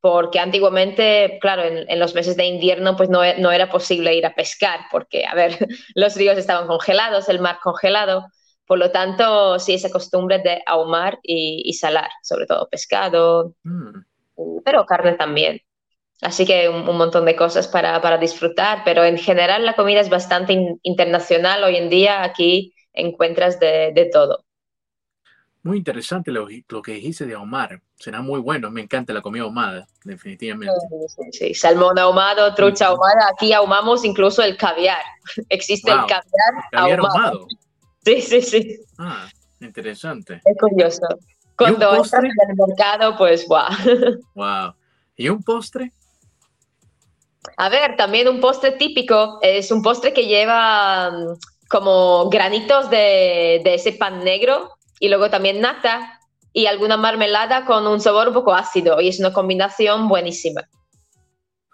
porque 0.00 0.38
antiguamente, 0.38 1.38
claro, 1.40 1.64
en, 1.64 1.90
en 1.90 1.98
los 1.98 2.14
meses 2.14 2.36
de 2.36 2.44
invierno 2.44 2.96
pues 2.96 3.08
no, 3.08 3.22
no, 3.38 3.50
era 3.50 3.68
posible 3.68 4.14
ir 4.14 4.24
a 4.24 4.36
pescar, 4.36 4.82
porque, 4.92 5.26
a 5.26 5.34
ver, 5.34 5.58
los 5.96 6.14
ríos 6.14 6.38
estaban 6.38 6.68
congelados, 6.68 7.28
el 7.28 7.40
mar 7.40 7.58
congelado. 7.60 8.28
Por 8.68 8.78
lo 8.78 8.90
tanto, 8.90 9.58
sí, 9.58 9.72
esa 9.72 9.90
costumbre 9.90 10.40
de 10.40 10.62
ahumar 10.66 11.18
y, 11.22 11.62
y 11.64 11.72
salar, 11.72 12.10
sobre 12.22 12.44
todo 12.44 12.68
pescado, 12.68 13.54
mm. 13.64 14.60
pero 14.62 14.84
carne 14.84 15.14
también. 15.14 15.62
Así 16.20 16.44
que 16.44 16.68
un, 16.68 16.86
un 16.86 16.98
montón 16.98 17.24
de 17.24 17.34
cosas 17.34 17.66
para, 17.66 17.98
para, 18.02 18.18
disfrutar, 18.18 18.82
pero 18.84 19.04
en 19.04 19.16
general 19.16 19.64
la 19.64 19.74
comida 19.74 20.00
es 20.00 20.10
bastante 20.10 20.52
in, 20.52 20.78
internacional. 20.82 21.64
Hoy 21.64 21.76
en 21.76 21.88
día 21.88 22.22
aquí 22.22 22.74
encuentras 22.92 23.58
de, 23.58 23.92
de 23.94 24.04
todo. 24.12 24.44
Muy 25.62 25.78
interesante 25.78 26.30
lo, 26.30 26.46
lo, 26.68 26.82
que 26.82 26.92
dijiste 26.92 27.24
de 27.24 27.34
ahumar. 27.34 27.80
Será 27.96 28.20
muy 28.20 28.40
bueno. 28.40 28.70
Me 28.70 28.82
encanta 28.82 29.14
la 29.14 29.22
comida 29.22 29.44
ahumada, 29.44 29.86
definitivamente. 30.04 30.74
Sí, 31.08 31.30
sí. 31.32 31.54
salmón 31.54 31.98
ahumado, 31.98 32.54
trucha 32.54 32.76
sí. 32.76 32.84
ahumada. 32.84 33.30
Aquí 33.32 33.52
ahumamos 33.54 34.04
incluso 34.04 34.42
el 34.42 34.58
caviar. 34.58 35.02
Existe 35.48 35.90
wow. 35.90 36.00
el 36.00 36.06
caviar, 36.06 36.70
¿Caviar 36.70 36.98
ahumado. 36.98 37.16
ahumado. 37.16 37.48
Sí, 38.08 38.22
sí, 38.22 38.40
sí. 38.40 38.78
Ah, 38.98 39.28
interesante. 39.60 40.40
Es 40.42 40.56
curioso. 40.58 41.02
Cuando 41.56 41.94
entras 41.94 42.24
en 42.24 42.50
el 42.50 42.56
mercado, 42.56 43.16
pues 43.18 43.46
guau. 43.46 43.68
Wow. 44.34 44.74
¿Y 45.16 45.28
un 45.28 45.42
postre? 45.42 45.92
A 47.56 47.68
ver, 47.68 47.96
también 47.96 48.28
un 48.28 48.40
postre 48.40 48.72
típico 48.72 49.38
es 49.42 49.70
un 49.70 49.82
postre 49.82 50.14
que 50.14 50.26
lleva 50.26 51.10
mm, 51.10 51.38
como 51.68 52.30
granitos 52.30 52.88
de, 52.88 53.60
de 53.62 53.74
ese 53.74 53.92
pan 53.92 54.24
negro 54.24 54.70
y 55.00 55.08
luego 55.08 55.28
también 55.28 55.60
nata 55.60 56.20
y 56.54 56.64
alguna 56.64 56.96
marmelada 56.96 57.66
con 57.66 57.86
un 57.86 58.00
sabor 58.00 58.28
un 58.28 58.34
poco 58.34 58.54
ácido 58.54 59.02
y 59.02 59.08
es 59.08 59.20
una 59.20 59.34
combinación 59.34 60.08
buenísima. 60.08 60.62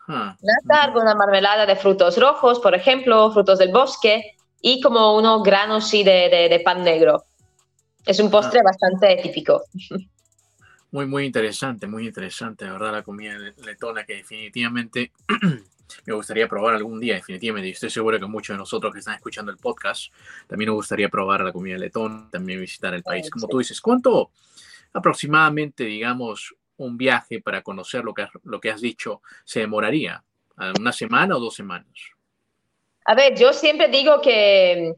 Nata, 0.08 0.82
alguna 0.82 1.14
marmelada 1.14 1.64
de 1.64 1.76
frutos 1.76 2.18
rojos, 2.18 2.58
por 2.58 2.74
ejemplo, 2.74 3.30
frutos 3.30 3.58
del 3.58 3.72
bosque 3.72 4.34
y 4.66 4.80
como 4.80 5.14
unos 5.14 5.42
granos 5.42 5.86
sí 5.90 6.02
de, 6.02 6.30
de, 6.50 6.60
pan 6.60 6.82
negro. 6.82 7.24
Es 8.06 8.18
un 8.18 8.30
postre 8.30 8.62
bastante 8.62 9.20
típico. 9.22 9.62
Muy, 10.90 11.04
muy 11.06 11.26
interesante, 11.26 11.86
muy 11.86 12.06
interesante, 12.06 12.64
la 12.64 12.72
verdad, 12.72 12.92
la 12.92 13.02
comida 13.02 13.36
letona 13.62 14.04
que 14.04 14.14
definitivamente 14.14 15.12
me 16.06 16.14
gustaría 16.14 16.48
probar 16.48 16.76
algún 16.76 16.98
día, 16.98 17.16
definitivamente. 17.16 17.68
Y 17.68 17.72
estoy 17.72 17.90
seguro 17.90 18.18
que 18.18 18.24
muchos 18.24 18.54
de 18.54 18.58
nosotros 18.58 18.90
que 18.90 19.00
están 19.00 19.16
escuchando 19.16 19.52
el 19.52 19.58
podcast 19.58 20.10
también 20.46 20.68
nos 20.68 20.76
gustaría 20.76 21.10
probar 21.10 21.42
la 21.42 21.52
comida 21.52 21.76
letona, 21.76 22.30
también 22.32 22.58
visitar 22.58 22.94
el 22.94 23.02
país. 23.02 23.28
Como 23.28 23.46
tú 23.48 23.58
dices, 23.58 23.82
¿cuánto 23.82 24.30
aproximadamente, 24.94 25.84
digamos, 25.84 26.54
un 26.78 26.96
viaje 26.96 27.42
para 27.42 27.60
conocer 27.60 28.02
lo 28.02 28.14
que, 28.14 28.26
lo 28.44 28.60
que 28.60 28.70
has 28.70 28.80
dicho 28.80 29.20
se 29.44 29.60
demoraría? 29.60 30.24
¿Una 30.80 30.92
semana 30.92 31.36
o 31.36 31.40
dos 31.40 31.54
semanas? 31.54 32.13
A 33.04 33.14
ver, 33.14 33.36
yo 33.36 33.52
siempre 33.52 33.88
digo 33.88 34.20
que, 34.20 34.94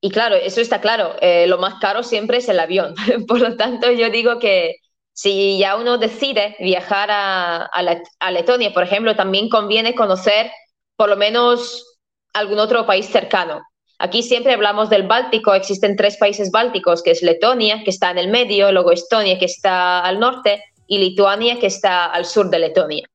y 0.00 0.10
claro, 0.10 0.36
eso 0.36 0.60
está 0.60 0.80
claro, 0.80 1.16
eh, 1.20 1.46
lo 1.46 1.58
más 1.58 1.74
caro 1.80 2.02
siempre 2.02 2.38
es 2.38 2.48
el 2.48 2.60
avión. 2.60 2.94
Por 3.28 3.40
lo 3.40 3.56
tanto, 3.56 3.90
yo 3.90 4.10
digo 4.10 4.38
que 4.38 4.76
si 5.12 5.58
ya 5.58 5.76
uno 5.76 5.98
decide 5.98 6.56
viajar 6.60 7.08
a, 7.10 8.30
Letonia, 8.30 8.72
por 8.72 8.82
ejemplo, 8.82 9.14
también 9.16 9.50
conviene 9.50 9.94
conocer 9.94 10.50
por 10.96 11.10
lo 11.10 11.16
menos 11.16 11.98
algún 12.32 12.58
otro 12.58 12.86
país 12.86 13.06
cercano. 13.06 13.60
Aquí 13.98 14.22
siempre 14.22 14.54
hablamos 14.54 14.88
del 14.88 15.06
Báltico, 15.06 15.52
existen 15.52 15.96
tres 15.96 16.16
países 16.16 16.50
bálticos, 16.50 17.02
que 17.02 17.10
es 17.10 17.22
Letonia, 17.22 17.84
que 17.84 17.90
está 17.90 18.10
en 18.10 18.18
el 18.18 18.28
medio, 18.28 18.72
luego 18.72 18.92
Estonia, 18.92 19.38
que 19.38 19.44
está 19.44 20.00
al 20.00 20.18
norte, 20.20 20.64
y 20.86 20.98
Lituania, 20.98 21.58
que 21.58 21.66
está 21.66 22.06
al 22.06 22.24
sur 22.24 22.48
de 22.48 22.58
Letonia. 22.58 23.06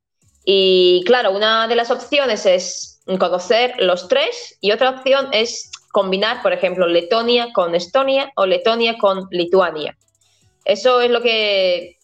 Y 0.46 1.04
claro, 1.08 1.32
una 1.32 1.68
de 1.68 1.76
las 1.76 1.90
opciones 1.90 2.46
es 2.46 2.95
conocer 3.20 3.76
los 3.80 4.08
tres 4.08 4.58
y 4.62 4.72
otra 4.72 4.90
opción 4.92 5.30
es 5.32 5.72
combinar, 5.92 6.42
por 6.42 6.54
ejemplo, 6.54 6.88
Letonia 6.88 7.54
con 7.54 7.76
Estonia 7.76 8.32
o 8.36 8.46
Letonia 8.46 8.98
con 8.98 9.28
Lituania. 9.32 9.96
Eso 10.66 11.00
es 11.00 11.12
lo 11.12 11.22
que 11.22 11.98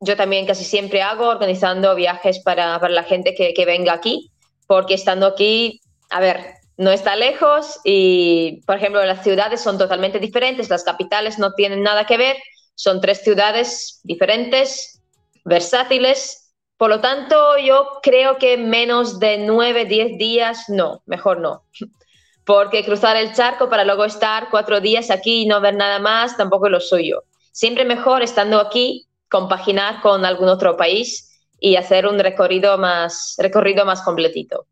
yo 0.00 0.16
también 0.16 0.46
casi 0.46 0.64
siempre 0.64 1.02
hago, 1.02 1.28
organizando 1.28 1.94
viajes 1.94 2.38
para, 2.40 2.78
la 2.88 3.02
gente 3.02 3.34
que, 3.34 3.64
venga 3.64 3.92
aquí, 3.92 4.30
porque 4.66 4.94
estando 4.94 5.26
aquí, 5.26 5.80
a 6.10 6.20
ver, 6.20 6.54
no 6.76 6.90
está 6.90 7.16
lejos 7.16 7.80
y, 7.84 8.62
por 8.66 8.76
ejemplo, 8.76 9.04
las 9.04 9.24
ciudades 9.24 9.60
son 9.60 9.78
totalmente 9.78 10.18
diferentes, 10.18 10.70
las 10.70 10.84
capitales 10.84 11.38
no 11.38 11.52
tienen 11.54 11.82
nada 11.82 12.06
que 12.06 12.18
ver, 12.18 12.36
son 12.74 13.00
tres 13.00 13.22
ciudades 13.22 14.00
diferentes, 14.04 15.00
versátiles. 15.44 16.45
Por 16.76 16.90
lo 16.90 17.00
tanto, 17.00 17.56
yo 17.58 18.00
creo 18.02 18.36
que 18.38 18.58
menos 18.58 19.18
de 19.18 19.38
nueve, 19.38 19.84
diez 19.86 20.18
días, 20.18 20.68
no, 20.68 21.02
mejor 21.06 21.40
no. 21.40 21.64
Porque 22.44 22.84
cruzar 22.84 23.16
el 23.16 23.32
charco 23.32 23.68
para 23.68 23.84
luego 23.84 24.04
estar 24.04 24.48
cuatro 24.50 24.80
días 24.80 25.10
aquí 25.10 25.42
y 25.42 25.46
no 25.46 25.60
ver 25.60 25.74
nada 25.74 25.98
más, 25.98 26.36
tampoco 26.36 26.66
es 26.66 26.72
lo 26.72 26.80
suyo 26.80 27.24
siempre 27.56 27.86
mejor 27.86 28.22
estando 28.22 28.60
aquí 28.60 29.08
compaginar 29.30 30.02
con 30.02 30.26
algún 30.26 30.50
otro 30.50 30.76
país 30.76 31.40
y 31.58 31.76
hacer 31.76 32.06
un 32.06 32.18
recorrido 32.18 32.76
más, 32.76 33.34
recorrido 33.38 33.86
más 33.86 34.02
completito. 34.02 34.66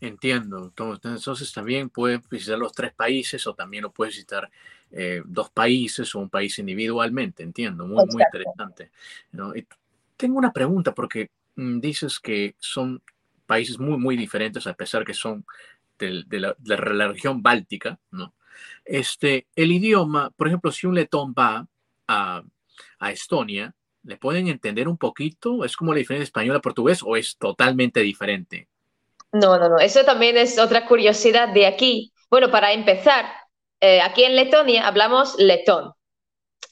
Entiendo. 0.00 0.72
Entonces 1.02 1.52
también 1.52 1.90
puedes 1.90 2.20
visitar 2.28 2.56
los 2.56 2.72
tres 2.72 2.94
países 2.94 3.44
o 3.48 3.54
también 3.54 3.82
lo 3.82 3.90
puedes 3.90 4.14
visitar 4.14 4.48
eh, 4.92 5.22
dos 5.24 5.50
países 5.50 6.14
o 6.14 6.20
un 6.20 6.30
país 6.30 6.56
individualmente. 6.60 7.42
Entiendo. 7.42 7.84
Muy, 7.84 8.04
muy 8.12 8.22
interesante. 8.22 8.92
Tengo 10.16 10.38
una 10.38 10.52
pregunta 10.52 10.94
porque 10.94 11.30
mm, 11.56 11.80
dices 11.80 12.20
que 12.20 12.54
son 12.58 13.02
países 13.46 13.78
muy, 13.78 13.96
muy 13.98 14.16
diferentes 14.16 14.66
a 14.66 14.74
pesar 14.74 15.04
que 15.04 15.14
son 15.14 15.44
de, 15.98 16.24
la, 16.40 16.54
región 16.76 17.42
báltica, 17.42 17.98
¿no? 18.10 18.34
Este, 18.84 19.46
el 19.54 19.72
idioma, 19.72 20.30
por 20.36 20.48
ejemplo, 20.48 20.70
si 20.72 20.86
un 20.86 20.94
letón 20.94 21.32
va 21.32 21.66
a, 22.08 22.42
Estonia, 23.10 23.74
¿le 24.02 24.16
pueden 24.16 24.48
entender 24.48 24.88
un 24.88 24.96
poquito? 24.96 25.64
¿Es 25.64 25.76
como 25.76 25.92
la 25.92 25.98
diferencia 25.98 26.24
español 26.24 26.56
a 26.56 26.60
portugués 26.60 27.00
o 27.02 27.16
es 27.16 27.36
totalmente 27.36 28.00
diferente? 28.00 28.68
No, 29.32 29.58
no, 29.58 29.68
no. 29.68 29.78
Eso 29.78 30.04
también 30.04 30.36
es 30.36 30.58
otra 30.58 30.86
curiosidad 30.86 31.48
de 31.48 31.66
aquí. 31.66 32.12
Bueno, 32.30 32.50
para 32.50 32.72
empezar, 32.72 33.26
eh, 33.80 34.00
aquí 34.00 34.24
en 34.24 34.36
Letonia 34.36 34.86
hablamos 34.86 35.36
letón. 35.38 35.92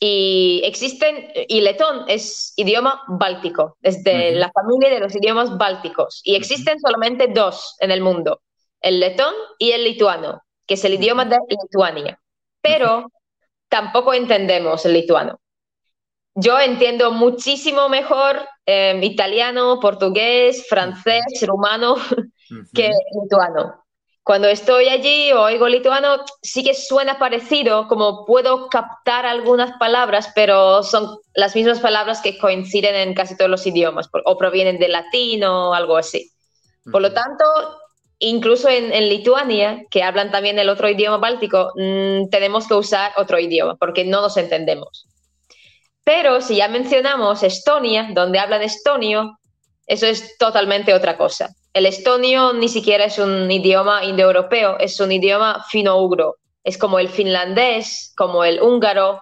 Y 0.01 0.61
existen, 0.64 1.29
y 1.49 1.61
letón 1.61 2.05
es 2.09 2.53
idioma 2.57 3.03
báltico, 3.09 3.79
es 3.81 4.03
de 4.05 4.33
la 4.33 4.51
familia 4.53 4.90
de 4.90 5.01
los 5.01 5.14
idiomas 5.14 5.57
bálticos. 5.57 6.20
Y 6.25 6.35
existen 6.35 6.79
solamente 6.81 7.29
dos 7.29 7.77
en 7.79 7.90
el 7.90 8.01
mundo, 8.01 8.42
el 8.81 9.01
letón 9.01 9.35
y 9.59 9.70
el 9.70 9.85
lituano 9.85 10.44
que 10.66 10.75
es 10.75 10.85
el 10.85 10.94
idioma 10.94 11.25
de 11.25 11.38
Lituania, 11.49 12.18
pero 12.61 13.11
tampoco 13.68 14.14
entendemos 14.14 14.85
el 14.87 14.94
lituano. 14.94 15.40
Yo 16.35 16.59
entiendo 16.59 17.12
muchísimo 17.12 17.88
mejor 17.88 18.40
em, 18.66 19.03
italiano, 19.03 19.79
portugués, 19.81 20.66
francés, 20.68 21.23
rumano 21.42 21.97
que 22.75 22.90
lituano. 23.23 23.84
Cuando 24.25 24.49
estoy 24.49 24.89
allí 24.89 25.33
o 25.33 25.43
oigo 25.43 25.69
lituano, 25.69 26.25
sí 26.43 26.65
que 26.65 26.73
suena 26.73 27.19
parecido, 27.19 27.87
como 27.89 28.25
puedo 28.25 28.71
captar 28.71 29.27
algunas 29.27 29.77
palabras, 29.79 30.33
pero 30.35 30.83
son 30.83 31.19
las 31.35 31.55
mismas 31.55 31.81
palabras 31.81 32.23
que 32.23 32.39
coinciden 32.39 32.95
en 32.95 33.13
casi 33.13 33.37
todos 33.37 33.51
los 33.51 33.67
idiomas 33.67 34.09
o 34.25 34.39
provienen 34.39 34.79
de 34.79 34.89
latín 34.89 35.45
o 35.45 35.75
algo 35.75 35.99
así. 35.99 36.33
Por 36.91 37.03
lo 37.03 37.13
tanto, 37.13 37.45
incluso 38.19 38.71
en, 38.71 38.91
Lituania, 39.11 39.83
que 39.91 40.03
hablan 40.03 40.31
también 40.31 40.59
el 40.59 40.71
otro 40.71 40.89
idioma 40.89 41.19
báltico, 41.19 41.73
mm, 41.75 42.31
tenemos 42.31 42.67
que 42.67 42.75
usar 42.75 43.13
otro 43.19 43.39
idioma 43.39 43.77
porque 43.77 44.07
no 44.07 44.23
nos 44.23 44.39
entendemos. 44.39 45.07
Pero 46.03 46.41
si 46.41 46.57
ya 46.57 46.69
mencionamos 46.69 47.43
Estonia, 47.43 48.09
donde 48.15 48.39
hablan 48.39 48.63
estonio, 48.63 49.39
eso 49.87 50.07
es 50.07 50.39
totalmente 50.39 50.95
otra 50.95 51.19
cosa. 51.19 51.55
El 51.75 51.87
estonio 51.87 52.53
ni 52.53 52.69
siquiera 52.69 53.05
es 53.05 53.19
un 53.19 53.51
idioma 53.51 54.05
indoeuropeo, 54.05 54.79
es 54.79 54.99
un 55.01 55.13
idioma 55.13 55.65
fino-ugro. 55.69 56.37
Es 56.63 56.79
como 56.79 56.99
el 56.99 57.09
finlandés, 57.09 58.13
como 58.17 58.45
el 58.45 58.63
húngaro, 58.63 59.21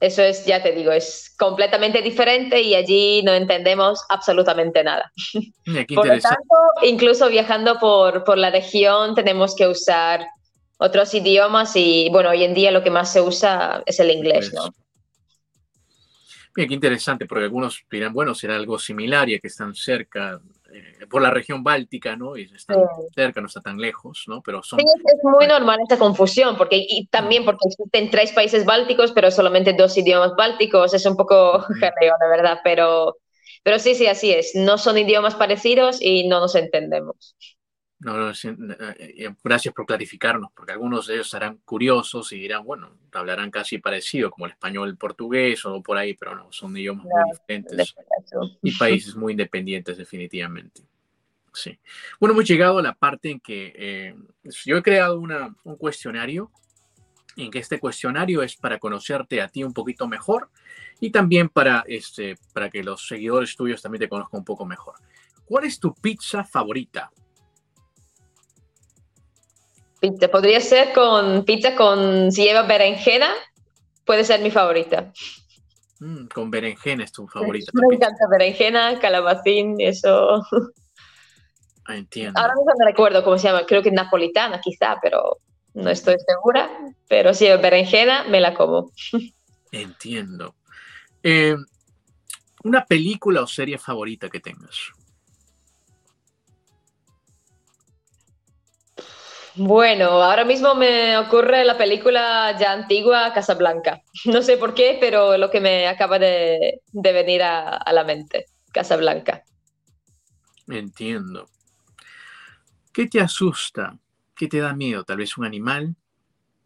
eso 0.00 0.22
es, 0.22 0.44
ya 0.44 0.62
te 0.62 0.72
digo, 0.72 0.92
es 0.92 1.34
completamente 1.38 2.02
diferente 2.02 2.60
y 2.60 2.74
allí 2.74 3.22
no 3.22 3.32
entendemos 3.32 4.00
absolutamente 4.08 4.82
nada. 4.84 5.10
por 5.94 6.06
lo 6.06 6.20
tanto, 6.20 6.56
incluso 6.82 7.28
viajando 7.30 7.78
por, 7.78 8.24
por 8.24 8.36
la 8.36 8.50
región 8.50 9.14
tenemos 9.14 9.54
que 9.54 9.66
usar 9.66 10.26
otros 10.78 11.14
idiomas 11.14 11.74
y 11.76 12.08
bueno, 12.10 12.30
hoy 12.30 12.44
en 12.44 12.54
día 12.54 12.70
lo 12.70 12.82
que 12.82 12.90
más 12.90 13.12
se 13.12 13.20
usa 13.20 13.82
es 13.86 14.00
el 14.00 14.10
inglés, 14.10 14.52
¿no? 14.52 14.74
Mira, 16.56 16.68
qué 16.68 16.74
interesante, 16.74 17.26
porque 17.26 17.44
algunos 17.44 17.82
dirán, 17.90 18.12
bueno, 18.12 18.34
será 18.34 18.56
algo 18.56 18.78
similar 18.78 19.28
ya 19.28 19.38
que 19.38 19.48
están 19.48 19.74
cerca 19.74 20.40
eh, 20.74 21.06
por 21.08 21.22
la 21.22 21.30
región 21.30 21.62
báltica, 21.62 22.16
¿no? 22.16 22.36
Y 22.36 22.50
están 22.52 22.78
cerca, 23.14 23.40
no 23.40 23.46
está 23.46 23.60
tan 23.60 23.78
lejos, 23.78 24.24
¿no? 24.26 24.42
Pero 24.42 24.60
son... 24.62 24.80
Sí, 24.80 24.84
es 24.84 25.22
muy 25.22 25.46
normal 25.46 25.78
esta 25.82 25.98
confusión, 25.98 26.56
porque 26.56 26.76
y 26.76 27.06
también 27.06 27.44
porque 27.44 27.68
existen 27.68 28.10
tres 28.10 28.32
países 28.32 28.64
bálticos, 28.64 29.12
pero 29.12 29.30
solamente 29.30 29.72
dos 29.72 29.96
idiomas 29.96 30.32
bálticos, 30.36 30.92
es 30.92 31.06
un 31.06 31.16
poco 31.16 31.60
genio, 31.80 32.14
la 32.20 32.28
verdad, 32.28 32.58
pero, 32.64 33.18
pero 33.62 33.78
sí, 33.78 33.94
sí, 33.94 34.08
así 34.08 34.32
es. 34.32 34.52
No 34.54 34.76
son 34.76 34.98
idiomas 34.98 35.36
parecidos 35.36 35.98
y 36.00 36.26
no 36.26 36.40
nos 36.40 36.56
entendemos. 36.56 37.36
No, 38.04 38.18
no, 38.18 38.32
eh, 38.98 39.34
gracias 39.42 39.72
por 39.72 39.86
clarificarnos, 39.86 40.52
porque 40.54 40.72
algunos 40.72 41.06
de 41.06 41.14
ellos 41.14 41.26
estarán 41.26 41.56
curiosos 41.64 42.30
y 42.32 42.38
dirán, 42.38 42.62
bueno, 42.62 42.98
hablarán 43.12 43.50
casi 43.50 43.78
parecido 43.78 44.30
como 44.30 44.44
el 44.44 44.52
español, 44.52 44.90
el 44.90 44.98
portugués 44.98 45.64
o 45.64 45.82
por 45.82 45.96
ahí, 45.96 46.12
pero 46.12 46.36
no, 46.36 46.52
son 46.52 46.76
idiomas 46.76 47.06
muy 47.06 47.32
diferentes 47.32 47.94
y 48.62 48.76
países 48.76 49.16
muy 49.16 49.32
independientes 49.32 49.96
definitivamente. 49.96 50.82
Sí. 51.54 51.78
Bueno, 52.20 52.34
hemos 52.34 52.46
llegado 52.46 52.78
a 52.78 52.82
la 52.82 52.92
parte 52.92 53.30
en 53.30 53.40
que 53.40 53.72
eh, 53.74 54.14
yo 54.66 54.76
he 54.76 54.82
creado 54.82 55.18
una, 55.18 55.56
un 55.64 55.76
cuestionario, 55.76 56.50
en 57.36 57.50
que 57.50 57.60
este 57.60 57.80
cuestionario 57.80 58.42
es 58.42 58.54
para 58.54 58.78
conocerte 58.78 59.40
a 59.40 59.48
ti 59.48 59.64
un 59.64 59.72
poquito 59.72 60.06
mejor 60.06 60.50
y 61.00 61.08
también 61.10 61.48
para, 61.48 61.84
este, 61.86 62.36
para 62.52 62.68
que 62.68 62.84
los 62.84 63.08
seguidores 63.08 63.56
tuyos 63.56 63.80
también 63.80 64.00
te 64.00 64.08
conozcan 64.10 64.40
un 64.40 64.44
poco 64.44 64.66
mejor. 64.66 64.96
¿Cuál 65.46 65.64
es 65.64 65.80
tu 65.80 65.94
pizza 65.94 66.44
favorita? 66.44 67.10
Pizza. 70.04 70.28
Podría 70.28 70.60
ser 70.60 70.92
con 70.92 71.44
pizza 71.44 71.74
con 71.74 72.30
si 72.30 72.42
lleva 72.42 72.62
berenjena 72.62 73.30
puede 74.04 74.22
ser 74.24 74.40
mi 74.40 74.50
favorita. 74.50 75.12
Mm, 76.00 76.26
con 76.26 76.50
berenjena 76.50 77.04
es 77.04 77.12
tu 77.12 77.26
favorita. 77.26 77.72
Me 77.72 77.96
encanta 77.96 78.26
berenjena, 78.30 78.98
calabacín, 78.98 79.76
eso. 79.78 80.42
Ah, 81.86 81.96
entiendo. 81.96 82.40
Ahora 82.40 82.54
mismo 82.54 82.72
no 82.78 82.86
recuerdo 82.86 83.22
cómo 83.24 83.38
se 83.38 83.48
llama, 83.48 83.66
creo 83.66 83.82
que 83.82 83.90
napolitana 83.90 84.60
quizá, 84.60 84.96
pero 85.02 85.38
no 85.74 85.90
estoy 85.90 86.16
segura. 86.26 86.70
Pero 87.08 87.34
sí, 87.34 87.46
berenjena 87.46 88.24
me 88.24 88.40
la 88.40 88.54
como. 88.54 88.90
Entiendo. 89.72 90.54
Eh, 91.22 91.56
¿Una 92.62 92.84
película 92.86 93.42
o 93.42 93.46
serie 93.46 93.78
favorita 93.78 94.30
que 94.30 94.40
tengas? 94.40 94.92
Bueno, 99.56 100.06
ahora 100.22 100.44
mismo 100.44 100.74
me 100.74 101.16
ocurre 101.16 101.64
la 101.64 101.78
película 101.78 102.56
ya 102.58 102.72
antigua 102.72 103.32
Casablanca. 103.32 104.02
No 104.24 104.42
sé 104.42 104.56
por 104.56 104.74
qué, 104.74 104.98
pero 105.00 105.36
lo 105.38 105.50
que 105.50 105.60
me 105.60 105.86
acaba 105.86 106.18
de, 106.18 106.80
venir 106.92 107.42
a, 107.42 107.76
a, 107.76 107.92
la 107.92 108.04
mente, 108.04 108.46
Casablanca. 108.72 109.44
Entiendo. 110.66 111.46
¿Qué 112.92 113.06
te 113.06 113.20
asusta? 113.20 113.98
¿Qué 114.34 114.48
te 114.48 114.58
da 114.58 114.74
miedo? 114.74 115.04
¿Tal 115.04 115.18
vez 115.18 115.36
un 115.36 115.44
animal? 115.44 115.94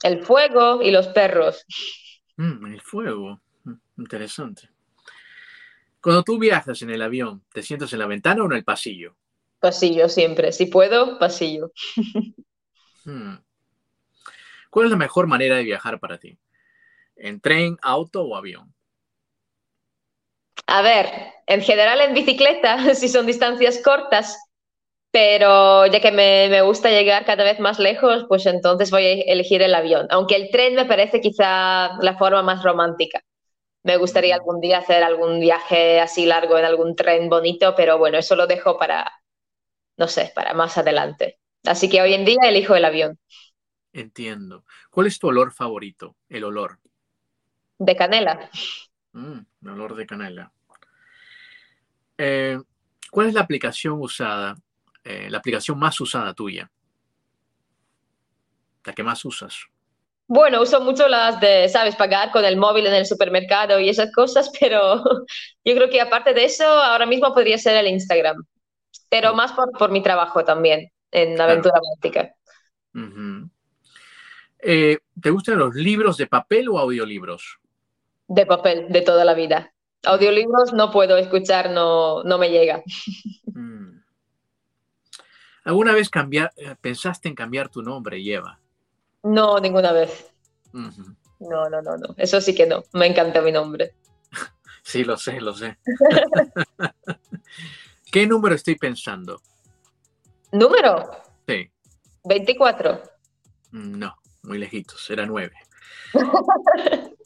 El 0.03 0.23
fuego 0.25 0.81
y 0.83 0.91
los 0.91 1.09
perros. 1.09 1.65
Mm, 2.37 2.67
el 2.67 2.81
fuego. 2.81 3.41
Mm, 3.65 3.75
interesante. 3.99 4.71
Cuando 6.01 6.23
tú 6.23 6.39
viajas 6.39 6.81
en 6.83 6.91
el 6.91 7.03
avión, 7.03 7.43
¿te 7.53 7.63
sientas 7.63 7.93
en 7.93 7.99
la 7.99 8.07
ventana 8.07 8.43
o 8.43 8.47
en 8.47 8.53
el 8.53 8.65
pasillo? 8.65 9.17
Pasillo 9.59 10.09
siempre. 10.09 10.53
Si 10.53 10.67
puedo, 10.67 11.19
pasillo. 11.19 11.73
Hmm. 13.05 13.37
¿Cuál 14.71 14.87
es 14.87 14.91
la 14.91 14.97
mejor 14.99 15.27
manera 15.27 15.57
de 15.57 15.65
viajar 15.65 15.99
para 15.99 16.19
ti? 16.19 16.39
¿En 17.17 17.41
tren, 17.41 17.77
auto 17.83 18.23
o 18.23 18.37
avión? 18.37 18.75
A 20.67 20.83
ver, 20.83 21.07
en 21.47 21.63
general 21.63 22.01
en 22.01 22.15
bicicleta, 22.15 22.77
si 22.95 23.09
son 23.09 23.27
distancias 23.27 23.81
cortas, 23.83 24.39
pero 25.11 25.87
ya 25.87 26.01
que 26.01 26.13
me, 26.13 26.49
me, 26.51 26.61
gusta 26.63 26.91
llegar 26.91 27.25
cada 27.25 27.45
vez 27.45 27.59
más 27.61 27.79
lejos, 27.79 28.27
pues 28.29 28.45
entonces 28.47 28.91
voy 28.91 29.05
a 29.07 29.33
elegir 29.33 29.63
el 29.63 29.75
avión, 29.75 30.07
aunque 30.11 30.37
el 30.37 30.51
tren 30.51 30.75
me 30.75 30.85
parece 30.85 31.21
quizá 31.21 31.97
la 32.03 32.17
forma 32.19 32.43
más 32.43 32.63
romántica. 32.63 33.23
Me 33.83 33.97
gustaría 33.97 34.35
algún 34.35 34.61
día 34.61 34.79
hacer 34.79 35.03
algún 35.03 35.41
viaje 35.41 36.01
así 36.01 36.27
largo 36.27 36.59
en 36.59 36.67
algún 36.67 36.95
tren 36.95 37.31
bonito, 37.31 37.75
pero 37.75 37.97
bueno, 37.97 38.19
eso 38.19 38.37
lo 38.37 38.47
dejo 38.47 38.77
para, 38.77 39.11
no 39.97 40.09
sé, 40.09 40.33
para 40.35 40.53
más 40.55 40.77
adelante. 40.77 41.39
Así 41.69 41.89
que 41.91 42.01
hoy 42.01 42.15
en 42.15 42.25
día 42.25 42.39
elijo 42.45 42.75
el 42.75 42.85
avión. 42.85 43.19
Entiendo. 43.93 44.65
¿Cuál 44.91 45.07
es 45.07 45.19
tu 45.19 45.29
olor 45.29 45.53
favorito? 45.53 46.17
El 46.29 46.45
olor. 46.45 46.79
De 47.79 47.95
canela. 47.95 48.51
Mm, 49.13 49.39
el 49.63 49.69
olor 49.69 49.95
de 49.95 50.07
canela. 50.07 50.53
Eh, 52.17 52.59
¿Cuál 53.11 53.29
es 53.29 53.35
la 53.35 53.43
aplicación 53.43 54.01
usada, 54.01 54.57
eh, 55.05 55.29
la 55.31 55.39
aplicación 55.39 55.79
más 55.79 56.01
usada 56.01 56.33
tuya? 56.33 56.71
La 58.85 58.95
que 58.95 59.03
más 59.03 59.25
usas. 59.25 59.67
Bueno, 60.27 60.63
uso 60.63 60.81
mucho 60.81 61.07
las 61.07 61.39
de, 61.41 61.69
sabes, 61.69 61.97
pagar 61.97 62.31
con 62.33 62.45
el 62.45 62.57
móvil 62.57 62.87
en 62.87 62.95
el 62.95 63.07
supermercado 63.07 63.79
y 63.79 63.89
esas 63.89 64.11
cosas, 64.13 64.51
pero 64.61 65.03
yo 65.65 65.75
creo 65.75 65.91
que 65.91 66.01
aparte 66.01 66.33
de 66.33 66.45
eso, 66.45 66.65
ahora 66.65 67.07
mismo 67.07 67.33
podría 67.35 67.59
ser 67.59 67.77
el 67.77 67.89
Instagram, 67.89 68.37
pero 69.11 69.35
más 69.35 69.53
por, 69.53 69.71
por 69.73 69.91
mi 69.91 70.03
trabajo 70.03 70.45
también 70.45 70.91
en 71.11 71.41
aventura 71.41 71.81
báltica. 71.81 72.35
Eh, 74.61 74.99
¿Te 75.21 75.31
gustan 75.31 75.59
los 75.59 75.75
libros 75.75 76.17
de 76.17 76.27
papel 76.27 76.69
o 76.69 76.79
audiolibros? 76.79 77.59
De 78.27 78.47
papel, 78.47 78.87
de 78.91 79.03
toda 79.03 79.25
la 79.25 79.35
vida. 79.35 79.73
Audiolibros 80.05 80.73
no 80.73 80.91
puedo 80.91 81.17
escuchar, 81.17 81.71
no, 81.71 82.23
no 82.25 82.39
me 82.39 82.51
llega. 82.51 82.83
Mm. 83.51 84.03
¿Alguna 85.65 85.93
vez 85.93 86.11
cambiar, 86.11 86.53
eh, 86.57 86.77
pensaste 86.81 87.29
en 87.29 87.35
cambiar 87.35 87.71
tu 87.71 87.83
nombre, 87.83 88.23
Eva? 88.25 88.61
No, 89.25 89.59
ninguna 89.59 89.91
vez. 89.91 90.31
No, 90.73 91.69
no, 91.69 91.83
no, 91.83 91.97
no. 91.97 92.15
Eso 92.17 92.41
sí 92.41 92.55
que 92.55 92.67
no. 92.67 92.85
Me 92.93 93.07
encanta 93.07 93.41
mi 93.41 93.51
nombre. 93.51 93.95
sí, 94.83 95.03
lo 95.03 95.17
sé, 95.17 95.41
lo 95.41 95.55
sé. 95.55 95.77
¿Qué 98.13 98.27
número 98.27 98.55
estoy 98.55 98.77
pensando? 98.77 99.41
¿Número? 100.53 101.11
Sí. 101.47 101.69
24. 102.25 103.03
Mm, 103.73 103.99
no, 103.99 104.15
muy 104.43 104.59
lejitos, 104.59 105.09
era 105.11 105.27
9. 105.27 105.53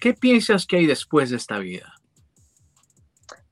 ¿Qué 0.00 0.14
piensas 0.14 0.66
que 0.66 0.76
hay 0.76 0.86
después 0.86 1.30
de 1.30 1.36
esta 1.36 1.58
vida? 1.58 1.94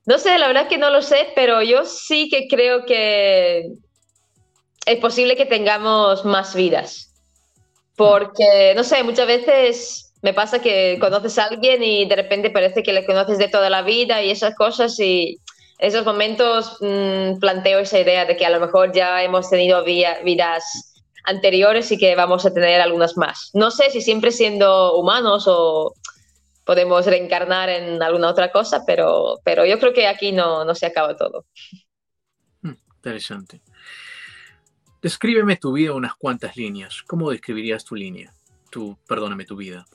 No 0.06 0.18
sé, 0.18 0.38
la 0.38 0.46
verdad 0.46 0.68
que 0.68 0.78
no 0.78 0.88
lo 0.88 1.02
sé, 1.02 1.28
pero 1.34 1.62
yo 1.62 1.84
sí 1.84 2.30
que 2.30 2.48
creo 2.48 2.86
que 2.86 3.72
es 4.86 4.98
posible 5.00 5.36
que 5.36 5.44
tengamos 5.44 6.24
más 6.24 6.54
vidas. 6.54 7.12
Porque, 7.94 8.72
no 8.74 8.84
sé, 8.84 9.02
muchas 9.02 9.26
veces 9.26 10.14
me 10.22 10.32
pasa 10.32 10.60
que 10.60 10.96
conoces 10.98 11.38
a 11.38 11.44
alguien 11.44 11.82
y 11.82 12.06
de 12.06 12.16
repente 12.16 12.48
parece 12.48 12.82
que 12.82 12.92
le 12.92 13.04
conoces 13.04 13.38
de 13.38 13.48
toda 13.48 13.68
la 13.68 13.82
vida 13.82 14.22
y 14.22 14.30
esas 14.30 14.54
cosas 14.54 14.98
y 14.98 15.38
esos 15.78 16.04
momentos 16.04 16.76
mm, 16.80 17.38
planteo 17.38 17.78
esa 17.78 18.00
idea 18.00 18.24
de 18.24 18.36
que 18.36 18.44
a 18.44 18.50
lo 18.50 18.60
mejor 18.60 18.92
ya 18.92 19.22
hemos 19.22 19.48
tenido 19.48 19.84
vidas 19.84 20.94
anteriores 21.24 21.90
y 21.92 21.98
que 21.98 22.16
vamos 22.16 22.44
a 22.46 22.52
tener 22.52 22.80
algunas 22.80 23.16
más. 23.16 23.50
No 23.54 23.70
sé 23.70 23.90
si 23.90 24.00
siempre 24.00 24.32
siendo 24.32 24.96
humanos 24.96 25.44
o 25.46 25.94
podemos 26.64 27.06
reencarnar 27.06 27.68
en 27.68 28.02
alguna 28.02 28.28
otra 28.28 28.50
cosa, 28.50 28.84
pero, 28.86 29.36
pero 29.44 29.64
yo 29.64 29.78
creo 29.78 29.92
que 29.92 30.06
aquí 30.06 30.32
no, 30.32 30.64
no 30.64 30.74
se 30.74 30.86
acaba 30.86 31.16
todo. 31.16 31.46
Hmm, 32.62 32.74
interesante. 32.96 33.62
Descríbeme 35.00 35.56
tu 35.56 35.72
vida 35.72 35.92
unas 35.92 36.14
cuantas 36.16 36.56
líneas. 36.56 37.02
¿Cómo 37.06 37.30
describirías 37.30 37.84
tu 37.84 37.94
línea? 37.94 38.32
Tu, 38.70 38.98
perdóname, 39.06 39.44
tu 39.44 39.56
vida. 39.56 39.86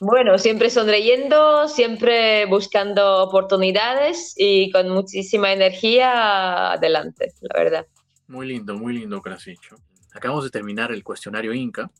Bueno, 0.00 0.38
siempre 0.38 0.70
sonriendo, 0.70 1.66
siempre 1.68 2.46
buscando 2.46 3.24
oportunidades 3.24 4.34
y 4.36 4.70
con 4.70 4.90
muchísima 4.90 5.52
energía 5.52 6.72
adelante, 6.72 7.32
la 7.40 7.62
verdad. 7.62 7.86
Muy 8.28 8.46
lindo, 8.46 8.76
muy 8.76 8.92
lindo 8.92 9.20
que 9.20 9.30
has 9.30 9.44
dicho. 9.44 9.76
Acabamos 10.12 10.44
de 10.44 10.50
terminar 10.50 10.92
el 10.92 11.02
cuestionario 11.02 11.52
Inca. 11.52 11.90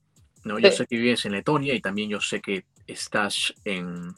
¿no? 0.45 0.59
Yo 0.59 0.71
sé 0.71 0.87
que 0.87 0.97
vives 0.97 1.25
en 1.27 1.33
Letonia 1.33 1.75
y 1.75 1.81
también 1.81 2.09
yo 2.09 2.21
sé 2.21 2.41
que 2.41 2.65
estás 2.87 3.53
en, 3.65 4.15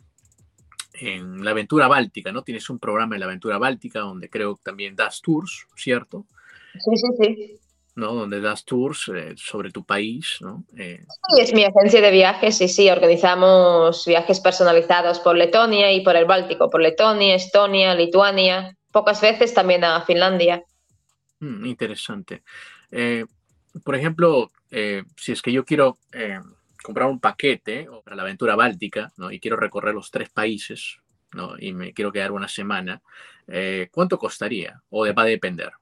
en 0.94 1.44
la 1.44 1.52
aventura 1.52 1.88
báltica, 1.88 2.32
¿no? 2.32 2.42
Tienes 2.42 2.68
un 2.70 2.78
programa 2.78 3.16
en 3.16 3.20
la 3.20 3.26
aventura 3.26 3.58
báltica 3.58 4.00
donde 4.00 4.28
creo 4.28 4.56
que 4.56 4.62
también 4.62 4.94
das 4.94 5.20
tours, 5.20 5.66
¿cierto? 5.74 6.26
Sí, 6.74 6.96
sí, 6.96 7.08
sí. 7.18 7.60
¿No? 7.94 8.14
Donde 8.14 8.40
das 8.40 8.64
tours 8.64 9.10
eh, 9.14 9.34
sobre 9.36 9.70
tu 9.70 9.84
país, 9.84 10.38
¿no? 10.40 10.64
Eh, 10.76 11.04
sí, 11.28 11.40
es 11.40 11.52
mi 11.52 11.64
agencia 11.64 12.00
de 12.00 12.10
viajes 12.10 12.60
y 12.60 12.68
sí, 12.68 12.88
organizamos 12.88 14.04
viajes 14.06 14.40
personalizados 14.40 15.18
por 15.20 15.36
Letonia 15.36 15.92
y 15.92 16.02
por 16.02 16.16
el 16.16 16.24
Báltico, 16.24 16.70
por 16.70 16.80
Letonia, 16.80 17.34
Estonia, 17.34 17.94
Lituania, 17.94 18.76
pocas 18.92 19.20
veces 19.20 19.54
también 19.54 19.84
a 19.84 20.02
Finlandia. 20.02 20.62
Mm, 21.40 21.66
interesante. 21.66 22.42
Eh, 22.90 23.24
por 23.84 23.94
ejemplo, 23.94 24.50
si 25.16 25.32
es 25.32 25.42
que 25.42 25.52
yo 25.52 25.64
quiero 25.64 25.98
comprar 26.82 27.08
un 27.08 27.20
paquete 27.20 27.88
para 28.04 28.16
la 28.16 28.22
aventura 28.22 28.56
báltica, 28.56 29.12
¿no? 29.16 29.30
Y 29.30 29.38
quiero 29.38 29.56
recorrer 29.56 29.94
los 29.94 30.10
tres 30.10 30.28
países, 30.30 30.98
¿no? 31.32 31.54
Y 31.58 31.72
me 31.72 31.92
quiero 31.92 32.10
quedar 32.10 32.32
una 32.32 32.48
semana, 32.48 33.00
¿cuánto 33.92 34.18
costaría? 34.18 34.80
¿O 34.90 35.06
va 35.14 35.22
a 35.22 35.26
depender? 35.26 35.72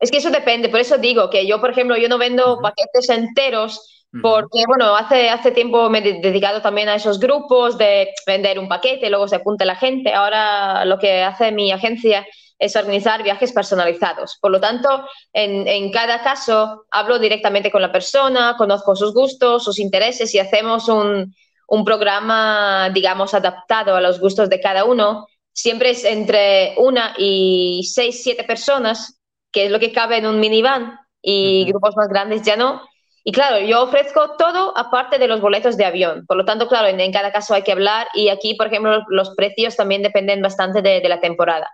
Es 0.00 0.10
que 0.10 0.16
eso 0.16 0.30
depende, 0.30 0.70
por 0.70 0.80
eso 0.80 0.96
digo 0.96 1.28
que 1.28 1.46
yo, 1.46 1.60
por 1.60 1.70
ejemplo, 1.70 1.96
yo 1.96 2.08
no 2.08 2.16
vendo 2.16 2.58
paquetes 2.60 3.10
enteros 3.10 4.00
porque, 4.22 4.64
bueno, 4.66 4.96
hace, 4.96 5.28
hace 5.28 5.52
tiempo 5.52 5.88
me 5.88 5.98
he 5.98 6.20
dedicado 6.20 6.60
también 6.60 6.88
a 6.88 6.96
esos 6.96 7.20
grupos 7.20 7.78
de 7.78 8.08
vender 8.26 8.58
un 8.58 8.66
paquete, 8.66 9.08
luego 9.08 9.28
se 9.28 9.36
apunta 9.36 9.64
la 9.64 9.76
gente. 9.76 10.12
Ahora 10.12 10.84
lo 10.84 10.98
que 10.98 11.22
hace 11.22 11.52
mi 11.52 11.70
agencia 11.70 12.26
es 12.58 12.74
organizar 12.74 13.22
viajes 13.22 13.52
personalizados. 13.52 14.36
Por 14.40 14.50
lo 14.50 14.60
tanto, 14.60 15.06
en, 15.32 15.68
en, 15.68 15.92
cada 15.92 16.22
caso 16.22 16.86
hablo 16.90 17.20
directamente 17.20 17.70
con 17.70 17.82
la 17.82 17.92
persona, 17.92 18.56
conozco 18.58 18.96
sus 18.96 19.14
gustos, 19.14 19.62
sus 19.62 19.78
intereses 19.78 20.34
y 20.34 20.40
hacemos 20.40 20.88
un, 20.88 21.32
un 21.68 21.84
programa, 21.84 22.90
digamos, 22.92 23.32
adaptado 23.32 23.94
a 23.94 24.00
los 24.00 24.18
gustos 24.18 24.50
de 24.50 24.60
cada 24.60 24.84
uno. 24.84 25.28
Siempre 25.52 25.90
es 25.90 26.04
entre 26.04 26.74
una 26.78 27.14
y 27.16 27.88
seis, 27.92 28.24
siete 28.24 28.42
personas 28.42 29.19
que 29.52 29.66
es 29.66 29.70
lo 29.70 29.80
que 29.80 29.92
cabe 29.92 30.18
en 30.18 30.26
un 30.26 30.40
minivan 30.40 30.98
y 31.22 31.64
grupos 31.66 31.96
más 31.96 32.08
grandes 32.08 32.42
ya 32.42 32.56
no. 32.56 32.82
Y 33.22 33.32
claro, 33.32 33.60
yo 33.60 33.82
ofrezco 33.82 34.36
todo 34.36 34.76
aparte 34.76 35.18
de 35.18 35.28
los 35.28 35.40
boletos 35.40 35.76
de 35.76 35.84
avión. 35.84 36.24
Por 36.26 36.38
lo 36.38 36.44
tanto, 36.44 36.68
claro, 36.68 36.88
en, 36.88 37.12
cada 37.12 37.32
caso 37.32 37.52
hay 37.52 37.62
que 37.62 37.72
hablar 37.72 38.08
y 38.14 38.28
aquí, 38.28 38.54
por 38.54 38.68
ejemplo, 38.68 39.04
los 39.08 39.34
precios 39.34 39.76
también 39.76 40.02
dependen 40.02 40.40
bastante 40.40 40.80
de, 40.80 41.06
la 41.06 41.20
temporada. 41.20 41.68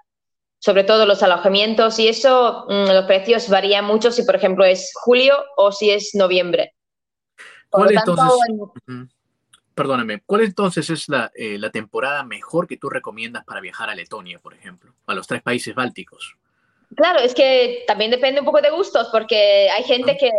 Sobre 0.58 0.82
todo 0.82 1.06
los 1.06 1.22
alojamientos 1.22 1.98
y 2.00 2.08
eso, 2.08 2.66
mm, 2.68 2.90
los 2.90 3.04
precios 3.04 3.48
varían 3.48 3.84
mucho 3.84 4.10
si, 4.10 4.24
por 4.24 4.34
ejemplo, 4.34 4.64
es 4.64 4.90
julio 4.94 5.36
o 5.56 5.70
si 5.70 5.90
es 5.90 6.14
noviembre. 6.14 6.74
¿Cuál 7.68 7.92
entonces? 7.92 8.26
perdóname, 9.74 10.22
¿cuál 10.24 10.40
entonces 10.40 10.88
es 10.88 11.06
la, 11.10 11.30
eh, 11.34 11.58
la, 11.58 11.68
temporada 11.68 12.24
mejor 12.24 12.66
que 12.66 12.78
tú 12.78 12.88
recomiendas 12.88 13.44
para 13.44 13.60
viajar 13.60 13.90
a 13.90 13.94
Letonia, 13.94 14.38
por 14.38 14.54
ejemplo, 14.54 14.94
a 15.06 15.14
los 15.14 15.26
tres 15.26 15.42
países 15.42 15.74
bálticos? 15.74 16.38
Claro, 16.94 17.20
es 17.20 17.34
que 17.34 17.84
también 17.86 18.10
depende 18.10 18.40
un 18.40 18.46
poco 18.46 18.60
de 18.60 18.70
gustos, 18.70 19.08
porque 19.10 19.68
hay 19.70 19.82
gente 19.84 20.12
ah. 20.12 20.16
que, 20.18 20.30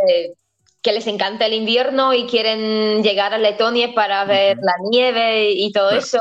que, 0.81 0.93
les 0.93 1.07
encanta 1.07 1.45
el 1.45 1.53
invierno 1.53 2.13
y 2.13 2.25
quieren 2.25 3.03
llegar 3.03 3.33
a 3.33 3.37
Letonia 3.37 3.93
para 3.93 4.23
ver 4.25 4.57
la 4.61 4.73
nieve 4.89 5.51
y 5.51 5.71
todo 5.71 5.91
eso. 5.91 6.19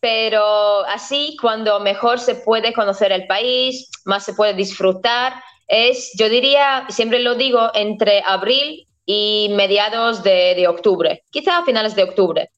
Pero 0.00 0.84
así, 0.86 1.36
cuando 1.40 1.80
mejor 1.80 2.20
se 2.20 2.34
puede 2.34 2.72
conocer 2.72 3.12
el 3.12 3.26
país, 3.26 3.90
más 4.04 4.24
se 4.24 4.34
puede 4.34 4.54
disfrutar, 4.54 5.32
es, 5.66 6.12
yo 6.16 6.28
diría, 6.28 6.86
siempre 6.88 7.18
lo 7.20 7.34
digo, 7.34 7.70
entre 7.74 8.22
abril 8.24 8.86
y 9.04 9.48
mediados 9.52 10.22
de, 10.22 10.66
octubre, 10.68 11.22
quizá 11.30 11.58
a 11.58 11.64
finales 11.64 11.94
de 11.94 12.04
octubre. 12.04 12.50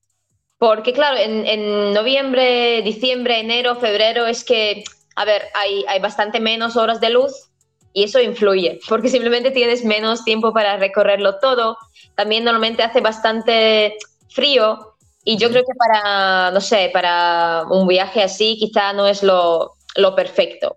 Porque 0.58 0.92
claro, 0.92 1.16
en, 1.18 1.92
noviembre, 1.92 2.82
diciembre, 2.82 3.38
enero, 3.38 3.76
febrero 3.76 4.26
es 4.26 4.44
que, 4.44 4.82
a 5.18 5.24
ver, 5.24 5.42
hay, 5.54 5.84
hay 5.88 5.98
bastante 5.98 6.38
menos 6.38 6.76
horas 6.76 7.00
de 7.00 7.10
luz 7.10 7.50
y 7.92 8.04
eso 8.04 8.20
influye, 8.20 8.78
porque 8.88 9.08
simplemente 9.08 9.50
tienes 9.50 9.84
menos 9.84 10.24
tiempo 10.24 10.52
para 10.52 10.76
recorrerlo 10.76 11.40
todo. 11.40 11.76
También 12.14 12.44
normalmente 12.44 12.84
hace 12.84 13.00
bastante 13.00 13.96
frío 14.30 14.94
y 15.24 15.36
yo 15.36 15.50
creo 15.50 15.62
que 15.62 15.74
para, 15.74 16.52
no 16.52 16.60
sé, 16.60 16.90
para 16.92 17.64
un 17.68 17.88
viaje 17.88 18.22
así 18.22 18.56
quizá 18.58 18.92
no 18.92 19.08
es 19.08 19.24
lo, 19.24 19.74
lo 19.96 20.14
perfecto. 20.14 20.76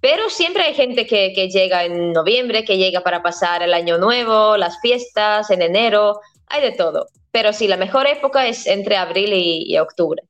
Pero 0.00 0.30
siempre 0.30 0.62
hay 0.64 0.74
gente 0.74 1.06
que, 1.06 1.34
que, 1.34 1.50
llega 1.50 1.84
en 1.84 2.12
noviembre, 2.12 2.64
que 2.64 2.78
llega 2.78 3.02
para 3.02 3.22
pasar 3.22 3.62
el 3.62 3.74
año 3.74 3.98
nuevo, 3.98 4.56
las 4.56 4.80
fiestas, 4.80 5.50
en 5.50 5.60
enero, 5.60 6.18
hay 6.46 6.62
de 6.62 6.72
todo. 6.72 7.08
Pero 7.30 7.52
sí, 7.52 7.68
la 7.68 7.76
mejor 7.76 8.06
época 8.06 8.46
es 8.46 8.66
entre 8.66 8.96
abril 8.96 9.32
y, 9.34 9.78
octubre. 9.78 10.22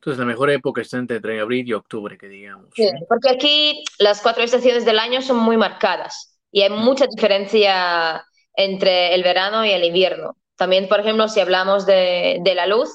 Entonces, 0.00 0.20
la 0.20 0.26
mejor 0.26 0.50
época 0.50 0.80
está 0.80 0.98
entre 0.98 1.40
abril 1.40 1.68
y 1.68 1.72
octubre, 1.72 2.16
que 2.16 2.28
digamos. 2.28 2.66
Sí, 2.74 2.88
porque 3.08 3.30
aquí 3.30 3.84
las 3.98 4.20
cuatro 4.20 4.44
estaciones 4.44 4.84
del 4.84 4.98
año 4.98 5.20
son 5.22 5.38
muy 5.38 5.56
marcadas 5.56 6.38
y 6.52 6.62
hay 6.62 6.70
mucha 6.70 7.06
diferencia 7.06 8.24
entre 8.54 9.14
el 9.14 9.22
verano 9.22 9.64
y 9.64 9.70
el 9.70 9.84
invierno. 9.84 10.36
También, 10.56 10.88
por 10.88 11.00
ejemplo, 11.00 11.28
si 11.28 11.40
hablamos 11.40 11.84
de, 11.84 12.38
de 12.42 12.54
la 12.54 12.66
luz, 12.66 12.90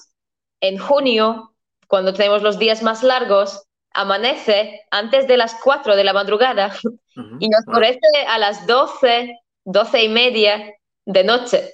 en 0.62 0.78
junio, 0.78 1.54
cuando 1.88 2.14
tenemos 2.14 2.42
los 2.42 2.58
días 2.58 2.82
más 2.84 3.04
largos, 3.04 3.64
amanece 3.94 4.82
antes 4.90 5.28
de 5.28 5.38
las 5.38 5.56
4 5.62 5.96
de 5.96 6.04
la 6.04 6.14
madrugada 6.14 6.74
y 7.40 7.50
nos 7.50 7.68
oscurece 7.68 8.00
a 8.28 8.38
las 8.38 8.66
12, 8.66 9.40
12 9.66 10.04
y 10.04 10.10
media 10.10 10.74
de 11.06 11.24
noche. 11.24 11.74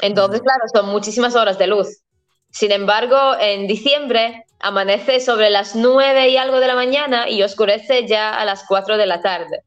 Entonces, 0.00 0.40
claro, 0.40 0.62
son 0.72 0.88
muchísimas 0.90 1.36
horas 1.36 1.58
de 1.58 1.66
luz. 1.66 2.03
Sin 2.54 2.70
embargo, 2.70 3.36
en 3.40 3.66
diciembre 3.66 4.44
amanece 4.60 5.18
sobre 5.18 5.50
las 5.50 5.74
9 5.74 6.28
y 6.28 6.36
algo 6.36 6.60
de 6.60 6.68
la 6.68 6.76
mañana 6.76 7.28
y 7.28 7.42
oscurece 7.42 8.06
ya 8.06 8.30
a 8.30 8.44
las 8.44 8.64
4 8.68 8.96
de 8.96 9.06
la 9.06 9.20
tarde. 9.20 9.64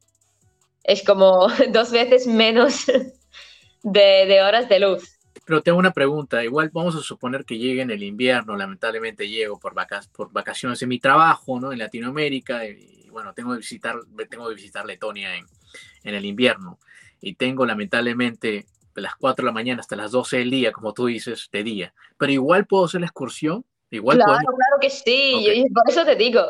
Es 0.85 1.03
como 1.03 1.49
dos 1.73 1.91
veces 1.91 2.27
menos 2.27 2.85
de 3.83 4.41
horas 4.41 4.69
de 4.69 4.79
luz. 4.79 5.17
Pero 5.45 5.61
tengo 5.61 5.79
una 5.79 5.91
pregunta, 5.91 6.45
igual 6.45 6.69
vamos 6.73 6.95
a 6.95 7.01
suponer 7.01 7.43
que 7.43 7.57
llegue 7.57 7.81
en 7.81 7.91
el 7.91 8.03
invierno, 8.03 8.55
lamentablemente 8.55 9.27
llego 9.27 9.59
por, 9.59 9.73
por 10.13 10.31
vacaciones 10.31 10.81
en 10.81 10.87
mi 10.87 10.99
trabajo, 10.99 11.59
¿no? 11.59 11.73
En 11.73 11.79
Latinoamérica, 11.79 12.65
y, 12.65 13.09
bueno, 13.11 13.33
tengo 13.33 13.51
que 13.51 13.57
visitar, 13.59 13.97
tengo 14.29 14.47
que 14.47 14.55
visitar 14.55 14.85
Letonia 14.85 15.35
en, 15.35 15.45
en 16.03 16.15
el 16.15 16.25
invierno, 16.25 16.79
y 17.19 17.35
tengo 17.35 17.65
lamentablemente 17.65 18.65
de 18.97 19.03
las 19.03 19.15
4 19.15 19.43
de 19.43 19.45
la 19.45 19.53
mañana 19.53 19.79
hasta 19.79 19.95
las 19.95 20.11
12 20.11 20.39
del 20.39 20.49
día, 20.49 20.71
como 20.71 20.91
tú 20.91 21.05
dices, 21.05 21.49
de 21.51 21.63
día. 21.63 21.93
Pero 22.17 22.31
igual 22.31 22.65
puedo 22.65 22.85
hacer 22.85 22.99
la 22.99 23.05
excursión. 23.05 23.63
Igual 23.91 24.17
claro, 24.17 24.39
claro 24.39 24.77
que 24.81 24.89
sí, 24.89 25.63
por 25.73 25.89
eso 25.89 26.03
te 26.03 26.15
digo. 26.15 26.41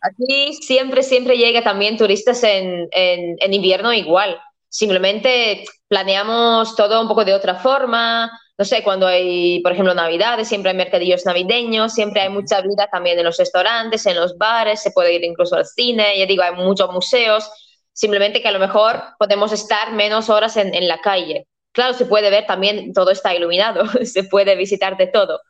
Aquí 0.00 0.54
siempre, 0.54 1.02
siempre 1.02 1.36
llega 1.36 1.62
también 1.62 1.98
turistas 1.98 2.42
en, 2.44 2.88
en, 2.90 3.36
en 3.38 3.54
invierno 3.54 3.92
igual. 3.92 4.40
Simplemente 4.68 5.64
planeamos 5.86 6.74
todo 6.74 7.02
un 7.02 7.08
poco 7.08 7.26
de 7.26 7.34
otra 7.34 7.56
forma. 7.56 8.32
No 8.56 8.64
sé, 8.64 8.82
cuando 8.82 9.06
hay, 9.06 9.60
por 9.60 9.72
ejemplo, 9.72 9.94
Navidades, 9.94 10.48
siempre 10.48 10.70
hay 10.70 10.76
mercadillos 10.76 11.26
navideños, 11.26 11.92
siempre 11.92 12.22
hay 12.22 12.30
mucha 12.30 12.62
vida 12.62 12.88
también 12.90 13.18
en 13.18 13.26
los 13.26 13.36
restaurantes, 13.36 14.06
en 14.06 14.16
los 14.16 14.38
bares, 14.38 14.82
se 14.82 14.92
puede 14.92 15.12
ir 15.12 15.24
incluso 15.24 15.56
al 15.56 15.66
cine, 15.66 16.18
ya 16.18 16.24
digo, 16.24 16.42
hay 16.42 16.54
muchos 16.54 16.90
museos. 16.90 17.50
Simplemente 17.92 18.40
que 18.40 18.48
a 18.48 18.52
lo 18.52 18.58
mejor 18.58 19.02
podemos 19.18 19.52
estar 19.52 19.92
menos 19.92 20.30
horas 20.30 20.56
en, 20.56 20.74
en 20.74 20.88
la 20.88 20.98
calle. 21.02 21.46
Claro, 21.72 21.94
se 21.94 22.06
puede 22.06 22.30
ver 22.30 22.46
también, 22.46 22.92
todo 22.92 23.10
está 23.10 23.34
iluminado, 23.34 23.84
se 24.04 24.24
puede 24.24 24.56
visitar 24.56 24.96
de 24.96 25.06
todo. 25.06 25.40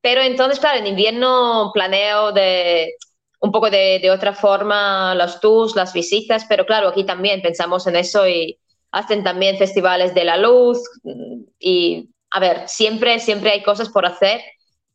Pero 0.00 0.20
entonces, 0.22 0.58
claro, 0.60 0.78
en 0.78 0.86
invierno 0.86 1.70
planeo 1.74 2.32
de 2.32 2.94
un 3.42 3.50
poco 3.50 3.70
de, 3.70 4.08
otra 4.10 4.34
forma 4.34 5.14
los 5.16 5.40
tours, 5.40 5.74
las 5.74 5.92
visitas, 5.92 6.46
pero 6.48 6.64
claro, 6.64 6.88
aquí 6.88 7.04
también 7.04 7.42
pensamos 7.42 7.86
en 7.88 7.96
eso 7.96 8.26
y 8.28 8.58
hacen 8.92 9.24
también 9.24 9.58
festivales 9.58 10.14
de 10.14 10.24
la 10.24 10.36
luz 10.36 10.78
y, 11.58 12.08
a 12.30 12.38
ver, 12.40 12.68
siempre, 12.68 13.18
siempre 13.18 13.50
hay 13.50 13.62
cosas 13.62 13.88
por 13.88 14.06
hacer. 14.06 14.40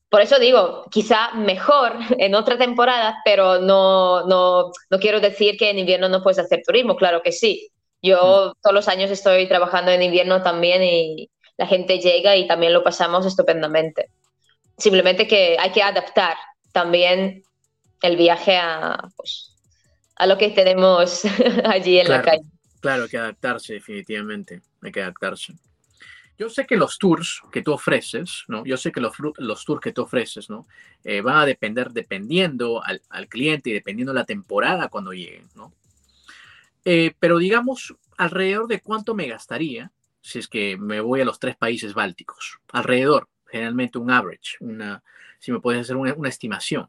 Por 0.10 0.22
eso 0.22 0.40
digo, 0.40 0.86
quizá 0.90 1.34
mejor 1.34 1.94
en 2.20 2.36
otra 2.36 2.58
temporada, 2.58 3.18
pero 3.26 3.60
no, 3.60 4.26
no, 4.28 4.72
no 4.90 5.00
quiero 5.00 5.20
decir 5.20 5.58
que 5.58 5.70
en 5.70 5.80
invierno 5.80 6.08
no 6.08 6.24
puedes 6.24 6.40
hacer 6.40 6.62
turismo, 6.66 6.96
claro 6.96 7.22
que 7.22 7.34
sí. 7.34 7.70
Yo 8.02 8.54
mm. 8.56 8.62
todos 8.62 8.74
los 8.74 8.88
años 8.88 9.12
estoy 9.12 9.48
trabajando 9.48 9.92
en 9.92 10.04
invierno 10.04 10.44
también 10.44 10.84
y 10.84 11.30
la 11.58 11.68
gente 11.68 12.00
llega 12.00 12.36
y 12.36 12.48
también 12.48 12.74
lo 12.74 12.84
pasamos 12.84 13.26
estupendamente. 13.26 14.10
Simplemente 14.78 15.28
que 15.28 15.58
hay 15.60 15.72
que 15.72 15.82
adaptar 15.82 16.38
también 16.72 17.44
el 18.02 18.16
viaje 18.16 18.58
a, 18.58 19.10
pues, 19.16 19.56
a 20.16 20.28
lo 20.28 20.38
que 20.38 20.50
tenemos 20.50 21.24
allí 21.66 22.00
en 22.00 22.10
la 22.10 22.22
calle. 22.22 22.44
Claro, 22.80 23.04
hay 23.04 23.10
que 23.10 23.18
adaptarse 23.18 23.74
definitivamente, 23.74 24.62
hay 24.82 24.92
que 24.92 25.02
adaptarse. 25.02 25.54
Yo 26.38 26.50
sé 26.50 26.68
que 26.68 26.78
los 26.78 27.00
tours 27.00 27.42
que 27.52 27.64
tú 27.64 27.74
ofreces, 27.74 28.44
¿no? 28.48 28.64
Yo 28.64 28.78
sé 28.78 28.92
que 28.92 29.02
los, 29.02 29.14
los 29.38 29.66
tours 29.66 29.82
que 29.82 29.92
tú 29.92 30.04
ofreces, 30.04 30.52
¿no? 30.52 30.68
Eh, 31.04 31.22
van 31.22 31.38
a 31.38 31.46
depender 31.48 31.90
dependiendo 31.90 32.84
al, 32.84 33.02
al, 33.10 33.28
cliente 33.28 33.72
y 33.72 33.74
dependiendo 33.74 34.14
la 34.14 34.26
temporada 34.26 34.88
cuando 34.90 35.14
lleguen, 35.14 35.50
¿no? 35.56 35.74
Eh, 36.90 37.12
pero 37.20 37.38
digamos, 37.38 37.94
alrededor 38.18 38.66
de 38.68 38.80
cuánto 38.80 39.14
me 39.14 39.28
gastaría 39.28 39.92
si 40.22 40.40
es 40.40 40.48
que 40.48 40.78
me 40.78 41.02
voy 41.02 41.20
a 41.20 41.26
los 41.26 41.38
tres 41.38 41.58
países 41.58 41.94
bálticos. 41.94 42.60
Alrededor, 42.72 43.28
generalmente 43.46 43.98
un 43.98 44.10
average, 44.10 44.56
una, 44.62 45.04
si 45.38 45.52
me 45.52 45.60
puedes 45.60 45.82
hacer 45.82 45.98
una, 45.98 46.14
una 46.14 46.30
estimación. 46.30 46.88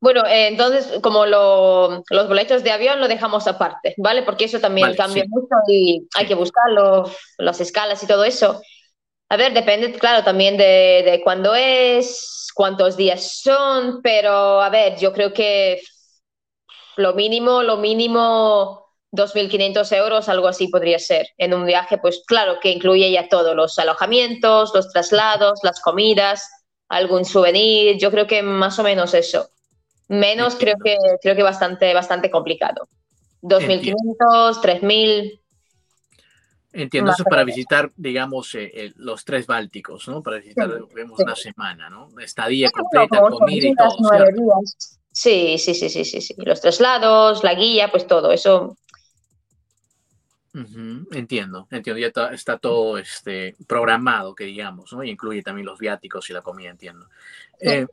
Bueno, 0.00 0.24
eh, 0.24 0.48
entonces, 0.48 1.00
como 1.02 1.26
lo, 1.26 2.02
los 2.08 2.28
boletos 2.28 2.64
de 2.64 2.70
avión 2.70 2.98
lo 2.98 3.08
dejamos 3.08 3.46
aparte, 3.46 3.92
¿vale? 3.98 4.22
Porque 4.22 4.46
eso 4.46 4.58
también 4.58 4.94
cambia 4.94 5.26
mucho 5.28 5.54
y 5.68 6.08
hay 6.16 6.26
que 6.26 6.34
buscarlo, 6.34 7.10
las 7.36 7.60
escalas 7.60 8.02
y 8.02 8.06
todo 8.06 8.24
eso. 8.24 8.62
A 9.28 9.36
ver, 9.36 9.52
depende, 9.52 9.92
claro, 9.92 10.24
también 10.24 10.56
de, 10.56 11.02
de 11.04 11.20
cuándo 11.22 11.54
es, 11.54 12.48
cuántos 12.54 12.96
días 12.96 13.42
son, 13.42 14.00
pero 14.00 14.62
a 14.62 14.70
ver, 14.70 14.98
yo 14.98 15.12
creo 15.12 15.34
que 15.34 15.82
lo 16.96 17.14
mínimo, 17.14 17.62
lo 17.62 17.76
mínimo 17.76 18.82
2.500 19.12 19.96
euros, 19.96 20.28
algo 20.28 20.48
así 20.48 20.68
podría 20.68 20.98
ser. 20.98 21.28
En 21.36 21.54
un 21.54 21.66
viaje, 21.66 21.98
pues 21.98 22.22
claro, 22.26 22.58
que 22.60 22.70
incluye 22.70 23.10
ya 23.10 23.28
todo, 23.28 23.54
los 23.54 23.78
alojamientos, 23.78 24.72
los 24.74 24.90
traslados, 24.90 25.60
las 25.62 25.80
comidas, 25.80 26.48
algún 26.88 27.24
souvenir, 27.24 27.98
yo 27.98 28.10
creo 28.10 28.26
que 28.26 28.42
más 28.42 28.78
o 28.78 28.82
menos 28.82 29.14
eso. 29.14 29.48
Menos 30.08 30.56
creo 30.56 30.76
que, 30.82 30.96
creo 31.20 31.36
que 31.36 31.42
bastante, 31.42 31.92
bastante 31.94 32.30
complicado. 32.30 32.88
2.500, 33.42 34.60
3.000. 34.60 35.40
Entiendo, 36.74 37.10
eso 37.12 37.24
para 37.24 37.44
visitar, 37.44 37.90
digamos, 37.96 38.54
eh, 38.54 38.70
eh, 38.74 38.92
los 38.96 39.26
tres 39.26 39.46
bálticos, 39.46 40.08
¿no? 40.08 40.22
Para 40.22 40.38
visitar, 40.38 40.70
vemos 40.94 41.20
una 41.20 41.36
semana, 41.36 41.90
¿no? 41.90 42.08
Estadía 42.18 42.70
completa, 42.70 43.20
comida 43.20 43.68
y 43.68 43.74
todo. 43.74 43.96
Sí, 45.12 45.58
sí, 45.58 45.74
sí, 45.74 45.88
sí, 45.88 46.04
sí, 46.04 46.20
sí. 46.20 46.34
Los 46.38 46.60
traslados, 46.60 47.44
la 47.44 47.54
guía, 47.54 47.90
pues 47.90 48.06
todo, 48.06 48.32
eso. 48.32 48.76
Entiendo, 50.54 51.66
entiendo, 51.70 51.98
ya 51.98 52.12
está, 52.32 52.58
todo 52.58 52.98
este, 52.98 53.56
programado, 53.66 54.34
que 54.34 54.44
digamos, 54.44 54.92
¿no? 54.92 55.02
Y 55.02 55.10
incluye 55.10 55.42
también 55.42 55.66
los 55.66 55.78
viáticos 55.78 56.28
y 56.28 56.34
la 56.34 56.42
comida, 56.42 56.70
entiendo. 56.70 57.06
Eh, 57.58 57.86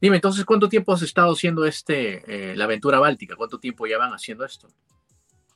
Dime, 0.00 0.16
entonces, 0.16 0.46
¿cuánto 0.46 0.68
tiempo 0.68 0.94
has 0.94 1.02
estado 1.02 1.32
haciendo 1.32 1.66
este, 1.66 2.52
eh, 2.52 2.56
la 2.56 2.64
aventura 2.64 2.98
báltica? 2.98 3.36
¿Cuánto 3.36 3.58
tiempo 3.58 3.86
ya 3.86 3.98
van 3.98 4.14
haciendo 4.14 4.46
esto? 4.46 4.68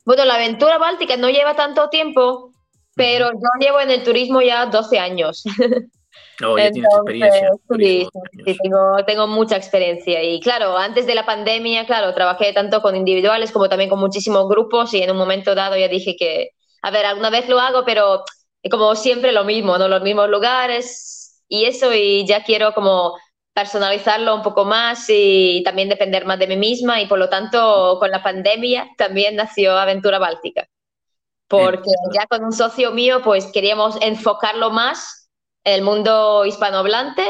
Bueno, 0.05 0.27
la 0.27 0.35
aventura 0.35 0.77
báltica 0.77 1.17
no 1.17 1.31
lleva 1.31 1.57
tanto 1.57 1.89
tiempo, 1.89 2.53
pero 2.95 3.33
yo 3.33 3.49
llevo 3.59 3.81
en 3.81 3.91
el 3.91 4.03
turismo 4.03 4.43
ya 4.43 4.67
12 4.67 4.99
años. 4.99 5.45
Oh, 6.45 6.59
ya 6.59 6.71
tienes 6.71 6.91
experiencia. 6.93 7.51
Sí, 7.77 8.09
sí 8.45 8.57
tengo, 8.63 9.05
tengo, 9.07 9.27
mucha 9.27 9.57
experiencia. 9.57 10.23
Y 10.23 10.41
claro, 10.41 10.77
antes 10.77 11.07
de 11.07 11.15
la 11.15 11.25
pandemia, 11.25 11.87
claro, 11.87 12.13
trabajé 12.15 12.53
tanto 12.53 12.83
con 12.83 12.97
individuales 12.97 13.53
como 13.53 13.69
también 13.69 13.91
con 13.91 14.01
muchísimos 14.01 14.49
grupos 14.49 14.93
y 14.95 15.03
en 15.03 15.11
un 15.11 15.17
momento 15.17 15.55
dado 15.55 15.77
ya 15.77 15.89
dije 15.89 16.17
que, 16.17 16.51
a 16.83 16.91
ver, 16.91 17.07
alguna 17.07 17.31
vez 17.31 17.49
lo 17.49 17.61
hago, 17.61 17.85
pero 17.85 18.25
como 18.71 18.95
siempre 18.97 19.33
lo 19.33 19.45
mismo, 19.45 19.79
¿no? 19.79 19.89
Los 19.89 20.03
mismos 20.03 20.29
lugares 20.29 21.43
y 21.49 21.67
eso, 21.67 21.93
y 21.93 22.27
ya 22.27 22.43
quiero 22.43 22.73
como 22.75 23.17
personalizarlo 23.53 24.35
un 24.35 24.43
poco 24.43 24.65
más 24.65 25.07
y 25.09 25.63
también 25.65 25.89
depender 25.89 26.27
más 26.27 26.39
de 26.41 26.49
mí 26.49 26.57
misma 26.57 27.01
y 27.01 27.07
por 27.07 27.21
lo 27.21 27.29
tanto 27.29 27.99
con 28.01 28.11
la 28.11 28.23
pandemia 28.23 28.91
también 28.99 29.37
nació 29.37 29.79
Aventura 29.79 30.19
Báltica. 30.19 30.67
Porque 31.47 31.91
ya 32.13 32.27
con 32.27 32.43
un 32.43 32.53
socio 32.53 32.91
mío 32.91 33.21
pues 33.23 33.47
queríamos 33.53 33.97
enfocarlo 34.01 34.71
más 34.71 35.24
el 35.65 35.83
mundo 35.83 36.45
hispanohablante 36.45 37.25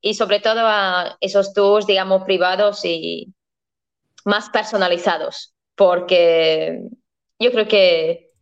y 0.00 0.14
sobre 0.14 0.40
todo 0.40 0.60
a 0.62 1.16
esos 1.20 1.52
tours, 1.52 1.86
digamos, 1.86 2.24
privados 2.24 2.84
y 2.84 3.32
más 4.24 4.50
personalizados. 4.50 5.54
Porque 5.74 6.82
yo 7.38 7.50
creo 7.52 7.68
que 7.68 8.32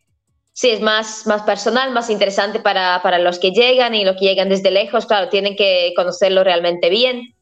sí, 0.53 0.71
es 0.71 0.81
más, 0.81 1.27
más 1.27 1.43
personal, 1.43 1.93
más 1.93 2.09
interesante 2.11 2.61
para, 2.61 3.01
para 3.03 3.19
los 3.19 3.39
que 3.39 3.51
llegan 3.51 3.95
y 3.95 4.05
los 4.05 4.17
que 4.17 4.25
llegan 4.25 4.49
desde 4.49 4.71
lejos, 4.71 5.07
claro, 5.07 5.29
tienen 5.29 5.55
que 5.55 5.93
conocerlo 5.95 6.43
realmente 6.43 6.89
bien. 6.89 7.37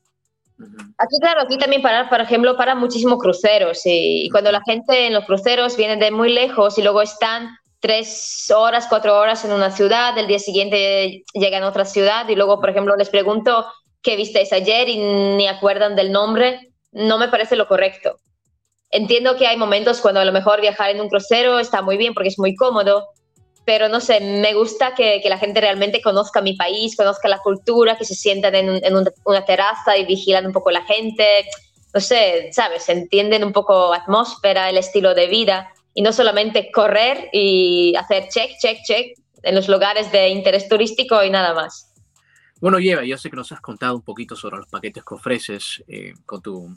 Aquí, 0.99 1.19
claro, 1.21 1.43
aquí 1.43 1.59
también 1.59 1.83
para, 1.83 2.09
por 2.09 2.21
ejemplo, 2.21 2.57
para 2.57 2.75
muchísimos 2.75 3.19
cruceros 3.19 3.81
y, 3.85 4.29
cuando 4.31 4.53
la 4.53 4.63
gente 4.63 5.07
en 5.07 5.13
los 5.13 5.25
cruceros 5.25 5.77
viene 5.77 5.97
de 5.97 6.11
muy 6.11 6.33
lejos 6.33 6.79
y 6.79 6.83
luego 6.83 7.03
están 7.03 7.49
tres 7.85 8.51
horas, 8.51 8.87
cuatro 8.89 9.15
horas 9.15 9.45
en 9.45 9.53
una 9.53 9.71
ciudad, 9.71 10.17
el 10.17 10.27
día 10.27 10.39
siguiente 10.39 11.23
llegan 11.35 11.65
a 11.65 11.69
otra 11.69 11.85
ciudad 11.85 12.27
y 12.31 12.35
luego, 12.35 12.59
por 12.59 12.71
ejemplo, 12.71 12.97
les 12.97 13.11
pregunto 13.11 13.67
qué 14.01 14.17
visteis 14.17 14.55
ayer 14.55 14.89
y 14.89 14.97
ni 14.97 15.47
acuerdan 15.49 15.95
del 15.95 16.11
nombre, 16.11 16.73
no 16.93 17.19
me 17.19 17.29
parece 17.29 17.57
lo 17.57 17.69
correcto. 17.69 18.17
Entiendo 18.91 19.37
que 19.37 19.47
hay 19.47 19.59
momentos 19.59 20.01
cuando 20.01 20.21
a 20.21 20.25
lo 20.25 20.33
mejor 20.33 20.63
viajar 20.63 20.93
en 20.93 21.01
un 21.03 21.11
crucero 21.11 21.59
está 21.59 21.83
muy 21.83 21.99
bien 21.99 22.15
porque 22.15 22.31
es 22.31 22.39
muy 22.39 22.55
cómodo, 22.55 23.09
pero 23.67 23.91
no 23.91 24.01
sé, 24.01 24.19
me 24.19 24.55
gusta 24.55 24.95
que, 24.95 25.21
que, 25.23 25.29
la 25.29 25.37
gente 25.37 25.61
realmente 25.61 26.01
conozca 26.01 26.41
mi 26.41 26.57
país, 26.57 26.97
conozca 26.97 27.29
la 27.29 27.41
cultura, 27.41 27.99
que 27.99 28.07
se 28.07 28.15
sientan 28.15 28.55
en, 28.55 28.83
en 28.83 28.95
una 29.27 29.45
terraza 29.45 29.99
y 29.99 30.07
vigilan 30.07 30.47
un 30.47 30.55
poco 30.55 30.71
la 30.71 30.87
gente, 30.87 31.45
no 31.93 32.01
sé, 32.01 32.49
¿sabes? 32.51 32.89
Entienden 32.89 33.45
un 33.45 33.53
poco 33.53 33.93
atmósfera, 33.93 34.71
el 34.71 34.79
estilo 34.79 35.15
de 35.15 35.27
vida 35.27 35.74
y 35.95 36.03
no 36.03 36.13
solamente 36.13 36.71
correr 36.73 37.29
y 37.33 37.95
hacer 37.97 38.29
check, 38.29 38.51
check, 38.61 38.79
check 38.85 39.19
en 39.43 39.55
los 39.55 39.69
lugares 39.69 40.11
de 40.11 40.29
interés 40.29 40.69
turístico 40.69 41.23
y 41.23 41.31
nada 41.31 41.55
más. 41.55 41.93
Bueno, 42.61 42.79
Lleva, 42.79 43.05
yo 43.05 43.17
sé 43.19 43.31
que 43.31 43.37
nos 43.37 43.53
has 43.53 43.61
contado 43.61 43.95
un 43.95 44.03
poquito 44.03 44.37
sobre 44.37 44.57
los 44.57 44.67
paquetes 44.67 45.05
que 45.05 45.15
ofreces 45.15 45.85
eh, 45.87 46.15
con 46.25 46.41
tu 46.41 46.75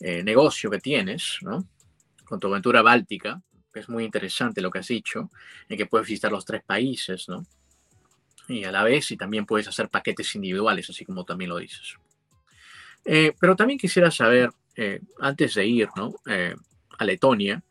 eh, 0.00 0.22
negocio 0.22 0.70
que 0.70 0.78
tienes, 0.78 1.38
¿no? 1.42 1.68
Con 2.24 2.40
tu 2.40 2.48
aventura 2.48 2.82
báltica 2.82 3.40
es 3.74 3.88
muy 3.88 4.04
interesante 4.04 4.60
lo 4.60 4.70
que 4.70 4.78
has 4.80 4.88
dicho, 4.88 5.30
en 5.68 5.76
que 5.76 5.86
puedes 5.86 6.06
visitar 6.06 6.32
los 6.32 6.44
tres 6.44 6.62
países, 6.64 7.28
¿no? 7.28 7.46
Y 8.48 8.64
a 8.64 8.72
la 8.72 8.82
vez, 8.82 9.10
y 9.10 9.16
también 9.16 9.44
puedes 9.44 9.68
hacer 9.68 9.88
paquetes 9.88 10.34
individuales, 10.34 10.88
así 10.88 11.04
como 11.04 11.24
también 11.24 11.50
lo 11.50 11.58
dices. 11.58 11.94
Eh, 13.04 13.34
pero 13.38 13.54
también 13.56 13.78
quisiera 13.78 14.10
saber, 14.10 14.50
eh, 14.76 15.00
antes 15.20 15.54
de 15.54 15.66
ir, 15.66 15.88
¿no? 15.96 16.14
Eh, 16.98 17.02
a 17.02 17.04
Letonia, 17.04 17.62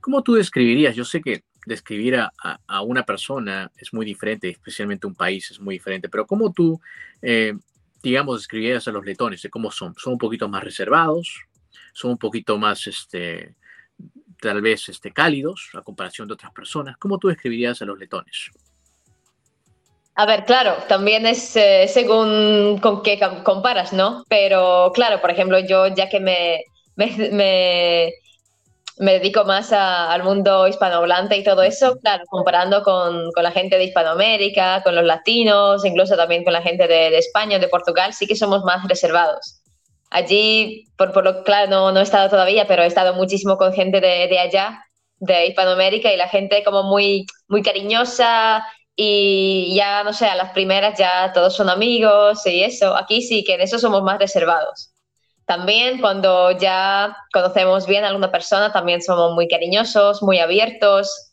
¿cómo 0.00 0.22
tú 0.22 0.34
describirías? 0.34 0.94
Yo 0.94 1.04
sé 1.04 1.20
que 1.20 1.44
describir 1.66 2.16
a, 2.16 2.82
una 2.82 3.04
persona 3.04 3.70
es 3.76 3.92
muy 3.94 4.04
diferente, 4.04 4.50
especialmente 4.50 5.06
un 5.06 5.14
país 5.14 5.50
es 5.50 5.60
muy 5.60 5.76
diferente, 5.76 6.08
pero 6.08 6.26
¿cómo 6.26 6.52
tú, 6.52 6.80
digamos, 8.02 8.40
describirías 8.40 8.88
a 8.88 8.92
los 8.92 9.04
letones? 9.04 9.40
De 9.42 9.50
¿Cómo 9.50 9.70
son? 9.70 9.94
¿Son 9.96 10.14
un 10.14 10.18
poquito 10.18 10.48
más 10.48 10.64
reservados? 10.64 11.44
¿Son 11.92 12.10
un 12.10 12.18
poquito 12.18 12.58
más, 12.58 12.86
este, 12.88 13.54
tal 14.42 14.60
vez 14.60 14.88
este, 14.88 15.12
cálidos 15.12 15.70
a 15.74 15.82
comparación 15.82 16.26
de 16.26 16.34
otras 16.34 16.52
personas. 16.52 16.96
¿Cómo 16.98 17.18
tú 17.18 17.28
describirías 17.28 17.80
a 17.80 17.84
los 17.84 17.98
letones? 17.98 18.50
A 20.14 20.26
ver, 20.26 20.44
claro, 20.44 20.74
también 20.88 21.24
es 21.24 21.56
eh, 21.56 21.86
según 21.88 22.78
con 22.82 23.02
qué 23.02 23.18
comparas, 23.44 23.94
¿no? 23.94 24.24
Pero 24.28 24.90
claro, 24.92 25.20
por 25.22 25.30
ejemplo, 25.30 25.58
yo 25.60 25.86
ya 25.86 26.10
que 26.10 26.20
me, 26.20 26.64
dedico 28.96 29.44
más 29.44 29.72
al 29.72 30.22
mundo 30.22 30.68
hispanohablante 30.68 31.36
y 31.36 31.44
todo 31.44 31.62
eso, 31.62 31.98
claro, 32.00 32.24
comparando 32.28 32.82
con, 32.82 33.30
con, 33.32 33.42
la 33.42 33.50
gente 33.50 33.78
de 33.78 33.84
Hispanoamérica, 33.84 34.82
con 34.82 34.94
los 34.94 35.04
latinos, 35.04 35.84
incluso 35.84 36.16
también 36.16 36.44
con 36.44 36.52
la 36.52 36.62
gente 36.62 36.86
de, 36.86 37.10
de 37.10 37.18
España, 37.18 37.58
de 37.58 37.68
Portugal, 37.68 38.12
sí 38.12 38.26
que 38.26 38.36
somos 38.36 38.64
más 38.64 38.86
reservados. 38.86 39.62
Allí, 40.10 40.84
por, 40.96 41.12
por 41.12 41.24
lo 41.24 41.42
claro, 41.42 41.70
no, 41.70 41.92
no, 41.92 42.00
he 42.00 42.02
estado 42.02 42.28
todavía, 42.28 42.66
pero 42.66 42.82
he 42.82 42.86
estado 42.86 43.14
muchísimo 43.14 43.56
con 43.56 43.72
gente 43.72 44.00
de, 44.00 44.28
de, 44.28 44.38
allá, 44.38 44.84
de 45.16 45.46
Hispanoamérica, 45.46 46.12
y 46.12 46.16
la 46.16 46.28
gente 46.28 46.62
como 46.64 46.82
muy, 46.82 47.26
muy 47.48 47.62
cariñosa 47.62 48.66
y 48.94 49.74
ya, 49.74 50.04
no 50.04 50.12
sé, 50.12 50.26
a 50.26 50.34
las 50.34 50.52
primeras 50.52 50.98
ya 50.98 51.32
todos 51.32 51.56
son 51.56 51.70
amigos 51.70 52.46
y 52.46 52.62
eso. 52.62 52.94
Aquí 52.94 53.22
sí 53.22 53.42
que 53.44 53.54
en 53.54 53.62
eso 53.62 53.78
somos 53.78 54.02
más 54.02 54.18
reservados. 54.18 54.91
También 55.46 56.00
cuando 56.00 56.52
ya 56.52 57.16
conocemos 57.32 57.86
bien 57.86 58.04
a 58.04 58.08
alguna 58.08 58.30
persona, 58.30 58.72
también 58.72 59.02
somos 59.02 59.34
muy 59.34 59.48
cariñosos, 59.48 60.22
muy 60.22 60.38
abiertos, 60.38 61.32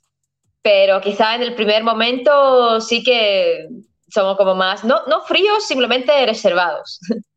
pero 0.62 1.00
quizá 1.02 1.36
en 1.36 1.44
el 1.44 1.56
primer 1.56 1.84
momento 1.84 2.82
sí 2.82 3.04
que 3.04 3.68
somos 4.10 4.38
como 4.38 4.56
más, 4.56 4.84
no, 4.84 5.02
no 5.08 5.22
fríos, 5.22 5.66
simplemente 5.66 6.26
reservados. 6.26 7.00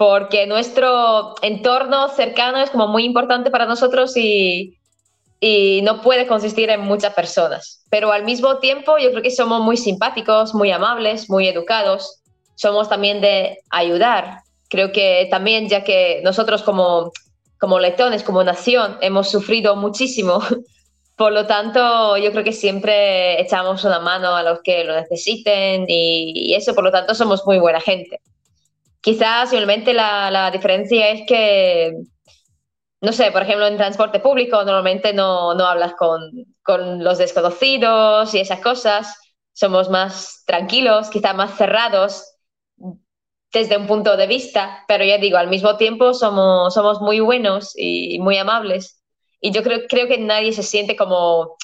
porque 0.00 0.46
nuestro 0.46 1.34
entorno 1.42 2.08
cercano 2.08 2.56
es 2.56 2.70
como 2.70 2.88
muy 2.88 3.04
importante 3.04 3.50
para 3.50 3.66
nosotros 3.66 4.16
y, 4.16 4.78
y 5.40 5.82
no 5.82 6.00
puede 6.00 6.26
consistir 6.26 6.70
en 6.70 6.80
muchas 6.80 7.12
personas. 7.12 7.84
Pero 7.90 8.10
al 8.10 8.24
mismo 8.24 8.60
tiempo 8.60 8.96
yo 8.96 9.10
creo 9.10 9.22
que 9.22 9.30
somos 9.30 9.60
muy 9.60 9.76
simpáticos, 9.76 10.54
muy 10.54 10.70
amables, 10.70 11.28
muy 11.28 11.48
educados. 11.48 12.22
Somos 12.54 12.88
también 12.88 13.20
de 13.20 13.58
ayudar. 13.68 14.38
Creo 14.70 14.92
que 14.92 15.26
también 15.30 15.68
ya 15.68 15.82
que 15.82 16.20
nosotros 16.22 16.62
como, 16.62 17.12
como 17.58 17.80
letones, 17.80 18.22
como 18.22 18.44
nación, 18.44 18.96
hemos 19.00 19.28
sufrido 19.28 19.74
muchísimo. 19.76 20.40
Por 21.16 21.32
lo 21.32 21.46
tanto, 21.46 22.16
yo 22.16 22.30
creo 22.32 22.44
que 22.44 22.52
siempre 22.52 23.38
echamos 23.42 23.84
una 23.84 23.98
mano 23.98 24.34
a 24.34 24.42
los 24.42 24.60
que 24.62 24.84
lo 24.84 24.94
necesiten 24.94 25.84
y, 25.86 26.32
y 26.34 26.54
eso, 26.54 26.74
por 26.74 26.82
lo 26.82 26.90
tanto, 26.90 27.14
somos 27.14 27.44
muy 27.44 27.58
buena 27.58 27.78
gente. 27.78 28.22
Quizás 29.02 29.50
simplemente 29.50 29.92
la, 29.92 30.30
la 30.30 30.50
diferencia 30.50 31.10
es 31.10 31.26
que, 31.26 31.92
no 33.02 33.12
sé, 33.12 33.32
por 33.32 33.42
ejemplo, 33.42 33.66
en 33.66 33.76
transporte 33.76 34.20
público 34.20 34.64
normalmente 34.64 35.12
no, 35.12 35.52
no 35.54 35.66
hablas 35.66 35.92
con, 35.92 36.22
con, 36.62 37.04
los 37.04 37.18
desconocidos 37.18 38.34
y 38.34 38.40
esas 38.40 38.60
cosas. 38.60 39.14
Somos 39.52 39.90
más 39.90 40.42
tranquilos, 40.46 41.10
quizás 41.10 41.34
más 41.34 41.54
cerrados 41.58 42.24
desde 43.52 43.76
un 43.76 43.86
punto 43.86 44.16
de 44.16 44.26
vista, 44.26 44.84
pero 44.86 45.04
ya 45.04 45.18
digo, 45.18 45.36
al 45.36 45.48
mismo 45.48 45.76
tiempo 45.76 46.14
somos, 46.14 46.72
somos 46.74 47.00
muy 47.00 47.20
buenos 47.20 47.72
y 47.76 48.18
muy 48.20 48.36
amables. 48.38 49.02
Y 49.40 49.52
yo 49.52 49.62
creo, 49.62 49.80
creo 49.88 50.06
que 50.06 50.18
nadie 50.18 50.52
se 50.52 50.62
siente 50.62 50.96
como, 50.96 51.56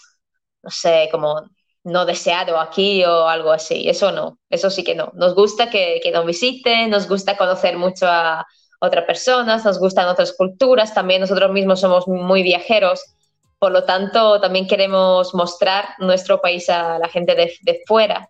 no 0.63 0.71
sé, 0.71 1.09
como 1.13 1.43
no 1.85 2.05
deseado 2.05 2.59
aquí 2.59 3.05
o 3.05 3.29
algo 3.29 3.53
así. 3.53 3.89
Eso 3.89 4.11
no, 4.13 4.39
eso 4.51 4.71
sí 4.71 4.83
que 4.83 4.95
no. 4.95 5.13
Nos 5.15 5.35
gusta 5.35 5.71
que, 5.71 6.01
que 6.03 6.11
nos 6.11 6.27
visiten, 6.27 6.91
nos 6.91 7.09
gusta 7.09 7.37
conocer 7.37 7.77
mucho 7.77 8.07
a 8.09 8.45
otras 8.81 9.05
personas, 9.05 9.65
nos 9.65 9.79
gustan 9.79 10.09
otras 10.09 10.33
culturas, 10.33 10.95
también 10.95 11.21
nosotros 11.21 11.51
mismos 11.53 11.81
somos 11.81 12.07
muy 12.09 12.43
viajeros, 12.43 13.05
por 13.59 13.73
lo 13.73 13.85
tanto 13.85 14.41
también 14.41 14.67
queremos 14.67 15.35
mostrar 15.35 15.95
nuestro 15.99 16.41
país 16.41 16.69
a 16.69 16.99
la 16.99 17.09
gente 17.09 17.35
de, 17.35 17.53
de 17.63 17.83
fuera. 17.87 18.29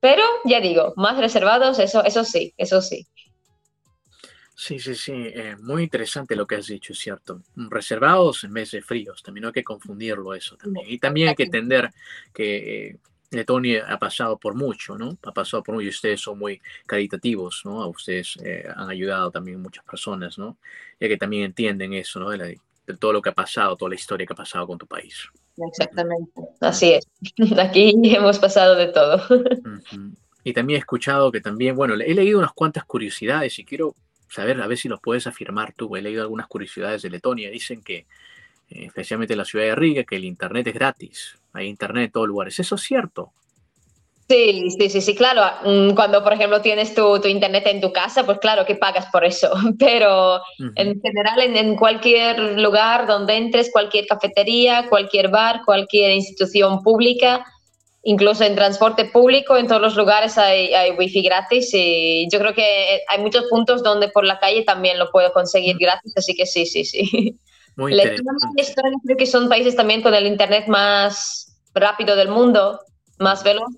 Pero 0.00 0.22
ya 0.44 0.60
digo, 0.60 0.92
más 0.96 1.18
reservados, 1.18 1.78
eso, 1.78 2.04
eso 2.04 2.24
sí, 2.24 2.54
eso 2.56 2.80
sí. 2.80 3.06
Sí, 4.54 4.80
sí, 4.80 4.96
sí, 4.96 5.12
eh, 5.14 5.56
muy 5.60 5.84
interesante 5.84 6.34
lo 6.34 6.44
que 6.44 6.56
has 6.56 6.66
dicho, 6.66 6.92
es 6.92 6.98
cierto. 6.98 7.42
Reservados 7.54 8.42
en 8.42 8.52
vez 8.52 8.72
de 8.72 8.82
fríos, 8.82 9.22
también 9.22 9.42
no 9.42 9.48
hay 9.48 9.54
que 9.54 9.62
confundirlo 9.62 10.34
eso 10.34 10.56
también. 10.56 10.84
Y 10.88 10.98
también 10.98 11.28
hay 11.28 11.36
que 11.36 11.44
entender 11.44 11.90
que 12.34 12.88
eh, 12.88 12.96
Letonia 13.30 13.86
ha 13.88 14.00
pasado 14.00 14.36
por 14.36 14.54
mucho, 14.54 14.98
¿no? 14.98 15.16
Ha 15.22 15.32
pasado 15.32 15.62
por 15.62 15.76
mucho 15.76 15.86
y 15.86 15.90
ustedes 15.90 16.20
son 16.20 16.40
muy 16.40 16.60
caritativos, 16.86 17.62
¿no? 17.64 17.86
Ustedes 17.88 18.36
eh, 18.42 18.66
han 18.74 18.90
ayudado 18.90 19.30
también 19.30 19.62
muchas 19.62 19.84
personas, 19.84 20.38
¿no? 20.38 20.56
Ya 20.98 21.06
que 21.06 21.16
también 21.16 21.44
entienden 21.44 21.92
eso, 21.92 22.18
¿no? 22.18 22.30
De, 22.30 22.38
la, 22.38 22.46
de, 22.46 22.58
todo 22.98 23.12
lo 23.12 23.22
que 23.22 23.28
ha 23.28 23.34
pasado, 23.34 23.76
toda 23.76 23.90
la 23.90 23.94
historia 23.94 24.26
que 24.26 24.32
ha 24.32 24.36
pasado 24.36 24.66
con 24.66 24.78
tu 24.78 24.88
país. 24.88 25.28
Exactamente, 25.66 26.42
así 26.60 26.92
es. 26.92 27.06
Aquí 27.58 27.92
hemos 28.04 28.38
pasado 28.38 28.76
de 28.76 28.88
todo. 28.88 29.20
Y 30.44 30.52
también 30.52 30.76
he 30.76 30.80
escuchado 30.80 31.32
que 31.32 31.40
también, 31.40 31.76
bueno, 31.76 31.94
he 31.94 32.14
leído 32.14 32.38
unas 32.38 32.52
cuantas 32.52 32.84
curiosidades 32.84 33.58
y 33.58 33.64
quiero 33.64 33.94
saber, 34.28 34.60
a 34.60 34.66
ver 34.66 34.78
si 34.78 34.88
los 34.88 35.00
puedes 35.00 35.26
afirmar 35.26 35.72
tú. 35.74 35.96
He 35.96 36.02
leído 36.02 36.22
algunas 36.22 36.46
curiosidades 36.46 37.02
de 37.02 37.10
Letonia. 37.10 37.50
Dicen 37.50 37.82
que, 37.82 38.06
eh, 38.70 38.86
especialmente 38.86 39.34
en 39.34 39.38
la 39.38 39.44
ciudad 39.44 39.64
de 39.66 39.74
Riga, 39.74 40.04
que 40.04 40.16
el 40.16 40.24
internet 40.24 40.66
es 40.68 40.74
gratis. 40.74 41.38
Hay 41.52 41.66
internet 41.66 42.06
en 42.06 42.12
todos 42.12 42.28
lugares. 42.28 42.58
¿Eso 42.58 42.76
es 42.76 42.82
cierto? 42.82 43.32
Sí, 44.28 44.68
sí, 44.78 44.90
sí, 44.90 45.00
sí, 45.00 45.14
claro. 45.14 45.42
Mm, 45.64 45.94
cuando, 45.94 46.22
por 46.22 46.34
ejemplo, 46.34 46.60
tienes 46.60 46.94
tu, 46.94 47.18
tu 47.18 47.28
internet 47.28 47.66
en 47.66 47.80
tu 47.80 47.92
casa, 47.92 48.26
pues 48.26 48.38
claro 48.38 48.66
que 48.66 48.74
pagas 48.74 49.06
por 49.06 49.24
eso. 49.24 49.50
Pero 49.78 50.36
uh 50.36 50.40
-huh. 50.58 50.72
en 50.76 51.00
general, 51.00 51.40
en, 51.40 51.56
en, 51.56 51.76
cualquier 51.76 52.38
lugar 52.38 53.06
donde 53.06 53.36
entres, 53.36 53.70
cualquier 53.72 54.06
cafetería, 54.06 54.86
cualquier 54.90 55.28
bar, 55.28 55.62
cualquier 55.64 56.12
institución 56.12 56.82
pública, 56.82 57.42
incluso 58.02 58.44
en 58.44 58.54
transporte 58.54 59.06
público, 59.06 59.56
en 59.56 59.66
todos 59.66 59.80
los 59.80 59.96
lugares 59.96 60.36
hay, 60.36 60.74
hay 60.74 60.90
wifi 60.90 61.22
gratis 61.22 61.70
y 61.72 62.28
yo 62.30 62.38
creo 62.38 62.52
que 62.54 63.00
hay 63.08 63.18
muchos 63.20 63.44
puntos 63.48 63.82
donde 63.82 64.08
por 64.08 64.24
la 64.24 64.38
calle 64.38 64.62
también 64.62 64.98
lo 64.98 65.10
puedo 65.10 65.32
conseguir 65.32 65.76
gratis, 65.78 66.12
así 66.16 66.34
que 66.34 66.44
sí, 66.44 66.66
sí, 66.66 66.84
sí. 66.84 67.34
Muy 67.76 67.92
interesante. 67.92 68.64
creo 69.04 69.16
que 69.16 69.26
son 69.26 69.48
países 69.48 69.74
también 69.74 70.02
con 70.02 70.14
el 70.14 70.26
internet 70.26 70.66
más 70.66 71.56
rápido 71.72 72.14
del 72.14 72.28
mundo, 72.28 72.80
más 73.18 73.42
veloz 73.42 73.72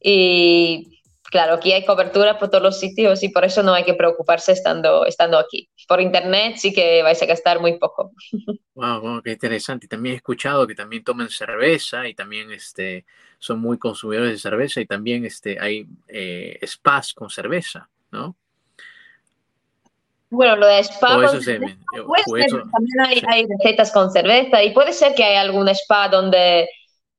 y 0.00 0.96
claro, 1.30 1.54
aquí 1.54 1.72
hay 1.72 1.84
cobertura 1.84 2.38
por 2.38 2.48
todos 2.48 2.62
los 2.62 2.78
sitios 2.78 3.22
y 3.22 3.28
por 3.28 3.44
eso 3.44 3.62
no 3.62 3.74
hay 3.74 3.84
que 3.84 3.94
preocuparse 3.94 4.52
estando, 4.52 5.04
estando 5.04 5.38
aquí. 5.38 5.68
Por 5.88 6.00
internet 6.00 6.56
sí 6.56 6.72
que 6.72 7.02
vais 7.02 7.20
a 7.22 7.26
gastar 7.26 7.60
muy 7.60 7.78
poco. 7.78 8.12
Wow, 8.76 9.22
qué 9.22 9.32
interesante. 9.32 9.88
También 9.88 10.12
he 10.12 10.16
escuchado 10.16 10.66
que 10.66 10.74
también 10.74 11.02
toman 11.02 11.30
cerveza 11.30 12.06
y 12.06 12.14
también 12.14 12.52
este, 12.52 13.06
son 13.38 13.58
muy 13.58 13.78
consumidores 13.78 14.32
de 14.32 14.38
cerveza 14.38 14.82
y 14.82 14.86
también 14.86 15.24
este, 15.24 15.58
hay 15.58 15.86
eh, 16.08 16.58
spas 16.66 17.14
con 17.14 17.30
cerveza, 17.30 17.88
¿no? 18.10 18.36
Bueno, 20.28 20.56
lo 20.56 20.66
de 20.66 20.80
spa. 20.80 21.08
también 21.08 23.00
hay, 23.00 23.22
hay, 23.26 23.46
recetas 23.46 23.90
con 23.92 24.10
cerveza 24.10 24.62
y 24.62 24.72
puede 24.72 24.92
ser 24.92 25.14
que 25.14 25.24
hay 25.24 25.36
algún 25.36 25.70
spa 25.70 26.10
donde 26.10 26.68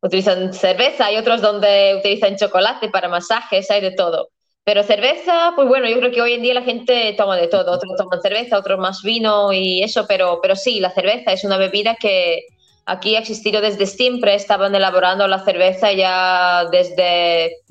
utilizan 0.02 0.54
cerveza, 0.54 1.08
hay 1.08 1.18
otros 1.18 1.42
donde 1.42 1.96
utilizan 2.00 2.36
chocolate 2.36 2.90
para 2.90 3.10
masajes, 3.10 3.70
hay 3.72 3.82
de 3.82 3.92
todo. 3.92 4.30
Pero 4.64 4.84
cerveza, 4.84 5.54
pues 5.56 5.68
bueno, 5.68 5.88
yo 5.88 5.98
creo 5.98 6.12
que 6.12 6.22
hoy 6.22 6.34
en 6.34 6.42
día 6.42 6.54
la 6.54 6.62
gente 6.62 7.14
toma 7.18 7.38
de 7.38 7.48
todo. 7.48 7.72
Otros 7.72 7.96
toman 7.96 8.22
cerveza, 8.22 8.58
otros 8.58 8.78
más 8.78 9.02
vino 9.02 9.54
y 9.54 9.82
eso, 9.82 10.06
pero, 10.08 10.40
pero 10.42 10.58
sí, 10.58 10.82
la 10.82 10.92
cerveza 10.92 11.32
es 11.32 11.46
una 11.46 11.58
bebida 11.58 11.96
que 11.96 12.44
aquí 12.86 13.16
ha 13.16 13.20
existido 13.20 13.62
desde 13.62 13.86
siempre. 13.86 14.36
Estaban 14.36 14.76
elaborando 14.76 15.26
la 15.26 15.40
cerveza 15.46 15.94
ya 15.94 16.66
desde 16.70 17.62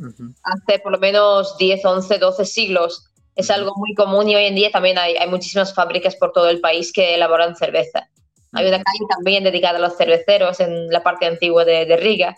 hace 0.42 0.78
por 0.78 0.92
lo 0.92 0.98
menos 0.98 1.58
10, 1.58 1.84
11, 1.84 2.18
12 2.18 2.44
siglos. 2.46 3.04
Es 3.34 3.50
algo 3.50 3.74
muy 3.76 3.92
común 3.92 4.30
y 4.30 4.36
hoy 4.36 4.46
en 4.46 4.54
día 4.54 4.70
también 4.70 4.96
hay, 4.96 5.16
hay 5.18 5.28
muchísimas 5.28 5.74
fábricas 5.74 6.16
por 6.16 6.32
todo 6.32 6.48
el 6.48 6.60
país 6.60 6.94
que 6.94 7.14
elaboran 7.14 7.56
cerveza. 7.56 8.08
Hay 8.52 8.68
una 8.68 8.82
calle 8.82 9.04
también 9.08 9.44
dedicada 9.44 9.78
a 9.78 9.80
los 9.80 9.96
cerveceros 9.96 10.60
en 10.60 10.88
la 10.88 11.02
parte 11.02 11.26
antigua 11.26 11.64
de, 11.64 11.96
Riga. 11.96 12.36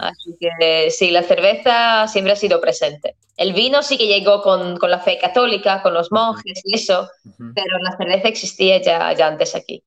Así 0.00 0.36
que 0.38 0.90
sí, 0.90 1.10
la 1.10 1.22
cerveza 1.22 2.06
siempre 2.06 2.32
ha 2.32 2.36
sido 2.36 2.60
presente. 2.60 3.16
El 3.36 3.52
vino 3.52 3.82
sí 3.82 3.98
que 3.98 4.06
llegó 4.06 4.42
con, 4.42 4.76
con 4.76 4.90
la 4.90 5.00
fe 5.00 5.18
católica, 5.20 5.82
con 5.82 5.94
los 5.94 6.12
monjes 6.12 6.60
y 6.64 6.76
eso, 6.76 7.08
pero 7.54 7.78
la 7.80 7.96
cerveza 7.96 8.28
existía 8.28 8.80
ya, 8.80 9.12
ya 9.12 9.26
antes 9.26 9.54
aquí. 9.56 9.82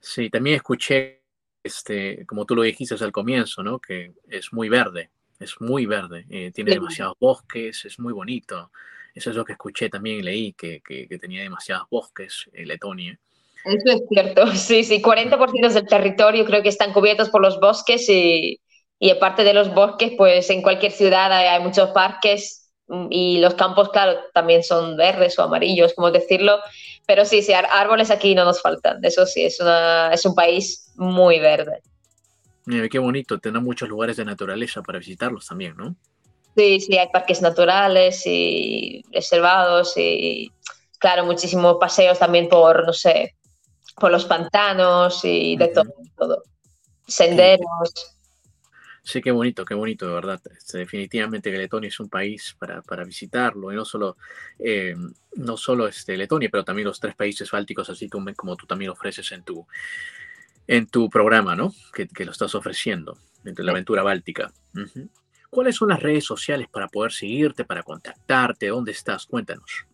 Sí, 0.00 0.28
también 0.30 0.56
escuché, 0.56 1.22
este, 1.62 2.26
como 2.26 2.44
tú 2.44 2.56
lo 2.56 2.62
dijiste 2.62 2.96
al 3.02 3.12
comienzo, 3.12 3.62
¿no? 3.62 3.78
que 3.78 4.12
es 4.28 4.52
muy 4.52 4.68
verde, 4.68 5.10
es 5.38 5.60
muy 5.60 5.86
verde, 5.86 6.26
eh, 6.28 6.50
tiene 6.52 6.72
demasiados 6.72 7.16
bosques, 7.20 7.84
es 7.84 8.00
muy 8.00 8.12
bonito. 8.12 8.72
Eso 9.14 9.30
es 9.30 9.36
lo 9.36 9.44
que 9.44 9.52
escuché 9.52 9.88
también 9.88 10.18
y 10.18 10.22
leí, 10.22 10.52
que, 10.54 10.80
que, 10.80 11.06
que 11.06 11.18
tenía 11.18 11.42
demasiados 11.42 11.86
bosques 11.90 12.50
en 12.52 12.66
Letonia. 12.66 13.18
Eso 13.64 13.96
es 13.96 14.02
cierto, 14.08 14.46
sí, 14.54 14.84
sí, 14.84 15.00
40% 15.00 15.72
del 15.72 15.86
territorio 15.86 16.44
creo 16.44 16.62
que 16.62 16.68
están 16.68 16.92
cubiertos 16.92 17.30
por 17.30 17.42
los 17.42 17.60
bosques 17.60 18.08
y, 18.08 18.60
y 18.98 19.10
aparte 19.10 19.44
de 19.44 19.54
los 19.54 19.74
bosques, 19.74 20.12
pues 20.16 20.48
en 20.50 20.62
cualquier 20.62 20.92
ciudad 20.92 21.32
hay, 21.32 21.60
muchos 21.60 21.90
parques 21.90 22.70
mm, 22.88 23.06
y 23.10 23.38
los 23.38 23.54
campos, 23.54 23.90
claro, 23.90 24.18
también 24.32 24.62
son 24.62 24.96
verdes 24.96 25.38
o 25.38 25.42
amarillos, 25.42 25.94
como 25.94 26.10
decirlo, 26.10 26.58
pero 27.06 27.24
sí, 27.24 27.42
sí, 27.42 27.52
árboles 27.52 28.10
aquí 28.10 28.34
no 28.34 28.44
nos 28.44 28.62
faltan, 28.62 29.04
eso 29.04 29.26
sí, 29.26 29.42
es, 29.42 29.58
una, 29.60 30.12
es 30.12 30.24
un 30.24 30.34
país 30.34 30.92
muy 30.96 31.40
verde. 31.40 31.82
Mira, 32.64 32.88
qué 32.88 33.00
bonito, 33.00 33.38
tener 33.38 33.60
muchos 33.60 33.88
lugares 33.88 34.16
de 34.16 34.24
naturaleza 34.24 34.82
para 34.82 35.00
visitarlos 35.00 35.46
también, 35.46 35.76
¿no? 35.76 35.96
Sí, 36.56 36.80
sí, 36.80 36.96
hay 36.96 37.08
parques 37.08 37.42
naturales 37.42 38.22
y 38.26 39.04
reservados 39.10 39.94
y, 39.96 40.52
claro, 40.98 41.24
muchísimos 41.24 41.78
paseos 41.80 42.18
también 42.18 42.48
por, 42.48 42.86
no 42.86 42.92
sé, 42.92 43.34
por 43.96 44.10
los 44.10 44.24
pantanos 44.24 45.20
y 45.24 45.56
de 45.56 45.68
todo, 45.68 45.94
todo. 46.16 46.42
Senderos. 47.06 48.16
Sí, 49.04 49.20
qué 49.20 49.32
bonito, 49.32 49.64
qué 49.64 49.74
bonito, 49.74 50.06
de 50.06 50.14
verdad. 50.14 50.40
Este, 50.56 50.78
definitivamente 50.78 51.50
que 51.50 51.58
Letonia 51.58 51.88
es 51.88 51.98
un 51.98 52.08
país 52.08 52.54
para, 52.58 52.82
para 52.82 53.04
visitarlo, 53.04 53.72
y 53.72 53.74
no 53.74 53.84
solo, 53.84 54.16
eh, 54.58 54.94
no 55.34 55.56
solo 55.56 55.88
este, 55.88 56.16
Letonia, 56.16 56.48
pero 56.50 56.64
también 56.64 56.86
los 56.86 57.00
tres 57.00 57.16
países 57.16 57.50
bálticos, 57.50 57.90
así 57.90 58.08
como, 58.08 58.32
como 58.34 58.56
tú 58.56 58.66
también 58.66 58.92
ofreces 58.92 59.32
en 59.32 59.42
tu, 59.42 59.66
en 60.68 60.86
tu 60.86 61.10
programa, 61.10 61.56
¿no? 61.56 61.74
Que, 61.92 62.06
que 62.06 62.24
lo 62.24 62.30
estás 62.30 62.54
ofreciendo, 62.54 63.18
de 63.42 63.64
la 63.64 63.72
aventura 63.72 64.04
báltica. 64.04 64.52
¿Cuáles 65.50 65.76
son 65.76 65.88
las 65.88 66.00
redes 66.00 66.24
sociales 66.24 66.68
para 66.70 66.86
poder 66.88 67.12
seguirte, 67.12 67.64
para 67.64 67.82
contactarte? 67.82 68.68
¿Dónde 68.68 68.92
estás? 68.92 69.26
Cuéntanos. 69.26 69.84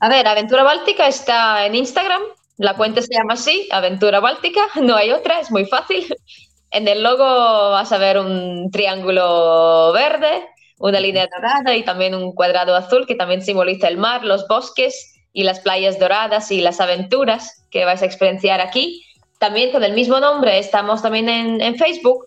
A 0.00 0.08
ver, 0.08 0.26
Aventura 0.26 0.64
Báltica 0.64 1.06
está 1.06 1.64
en 1.64 1.76
Instagram, 1.76 2.20
la 2.56 2.76
cuenta 2.76 3.02
se 3.02 3.12
llama 3.12 3.34
así, 3.34 3.68
Aventura 3.70 4.20
Báltica, 4.20 4.60
no 4.80 4.96
hay 4.96 5.10
otra, 5.10 5.40
es 5.40 5.50
muy 5.50 5.66
fácil. 5.66 6.06
En 6.70 6.88
el 6.88 7.02
logo 7.02 7.24
vas 7.24 7.92
a 7.92 7.98
ver 7.98 8.18
un 8.18 8.70
triángulo 8.70 9.92
verde, 9.92 10.48
una 10.78 10.98
línea 10.98 11.28
dorada 11.32 11.76
y 11.76 11.84
también 11.84 12.14
un 12.14 12.32
cuadrado 12.32 12.74
azul 12.74 13.06
que 13.06 13.14
también 13.14 13.42
simboliza 13.42 13.88
el 13.88 13.96
mar, 13.96 14.24
los 14.24 14.46
bosques 14.48 15.14
y 15.32 15.44
las 15.44 15.60
playas 15.60 15.98
doradas 15.98 16.50
y 16.50 16.60
las 16.60 16.80
aventuras 16.80 17.64
que 17.70 17.84
vais 17.84 18.02
a 18.02 18.06
experienciar 18.06 18.60
aquí. 18.60 19.04
También 19.38 19.70
con 19.70 19.84
el 19.84 19.92
mismo 19.92 20.20
nombre 20.20 20.58
estamos 20.58 21.02
también 21.02 21.28
en, 21.28 21.76
Facebook 21.76 22.26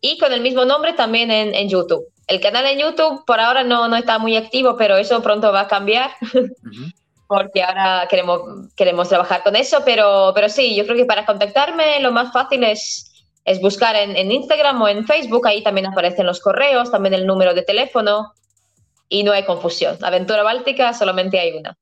y 0.00 0.18
con 0.18 0.32
el 0.32 0.40
mismo 0.40 0.64
nombre 0.64 0.92
también 0.92 1.30
en, 1.30 1.68
YouTube. 1.68 2.04
El 2.26 2.40
canal 2.40 2.66
en 2.66 2.78
YouTube 2.78 3.24
por 3.24 3.40
ahora 3.40 3.62
no, 3.62 3.88
no 3.88 3.96
está 3.96 4.18
muy 4.18 4.36
activo, 4.36 4.76
pero 4.76 4.96
eso 4.96 5.22
pronto 5.22 5.52
va 5.52 5.60
a 5.60 5.68
cambiar. 5.68 6.10
porque 7.26 7.62
ahora 7.62 8.06
queremos, 8.08 8.40
queremos 8.76 9.08
trabajar 9.08 9.42
con 9.42 9.56
eso, 9.56 9.82
pero, 9.84 10.32
pero 10.34 10.48
sí, 10.48 10.76
yo 10.76 10.84
creo 10.84 10.96
que 10.96 11.04
para 11.04 11.26
contactarme 11.26 12.00
lo 12.00 12.12
más 12.12 12.32
fácil 12.32 12.64
es, 12.64 13.26
es 13.44 13.60
buscar 13.60 13.96
en, 13.96 14.16
en, 14.16 14.30
Instagram 14.32 14.80
o 14.82 14.88
en 14.88 15.06
Facebook, 15.06 15.46
ahí 15.46 15.62
también 15.62 15.86
aparecen 15.86 16.26
los 16.26 16.40
correos, 16.40 16.90
también 16.90 17.14
el 17.14 17.26
número 17.26 17.54
de 17.54 17.62
teléfono 17.62 18.32
y 19.08 19.22
no 19.22 19.32
hay 19.32 19.44
confusión. 19.44 19.96
Aventura 20.02 20.42
Báltica 20.42 20.92
solamente 20.92 21.38
hay 21.38 21.56
una. 21.56 21.76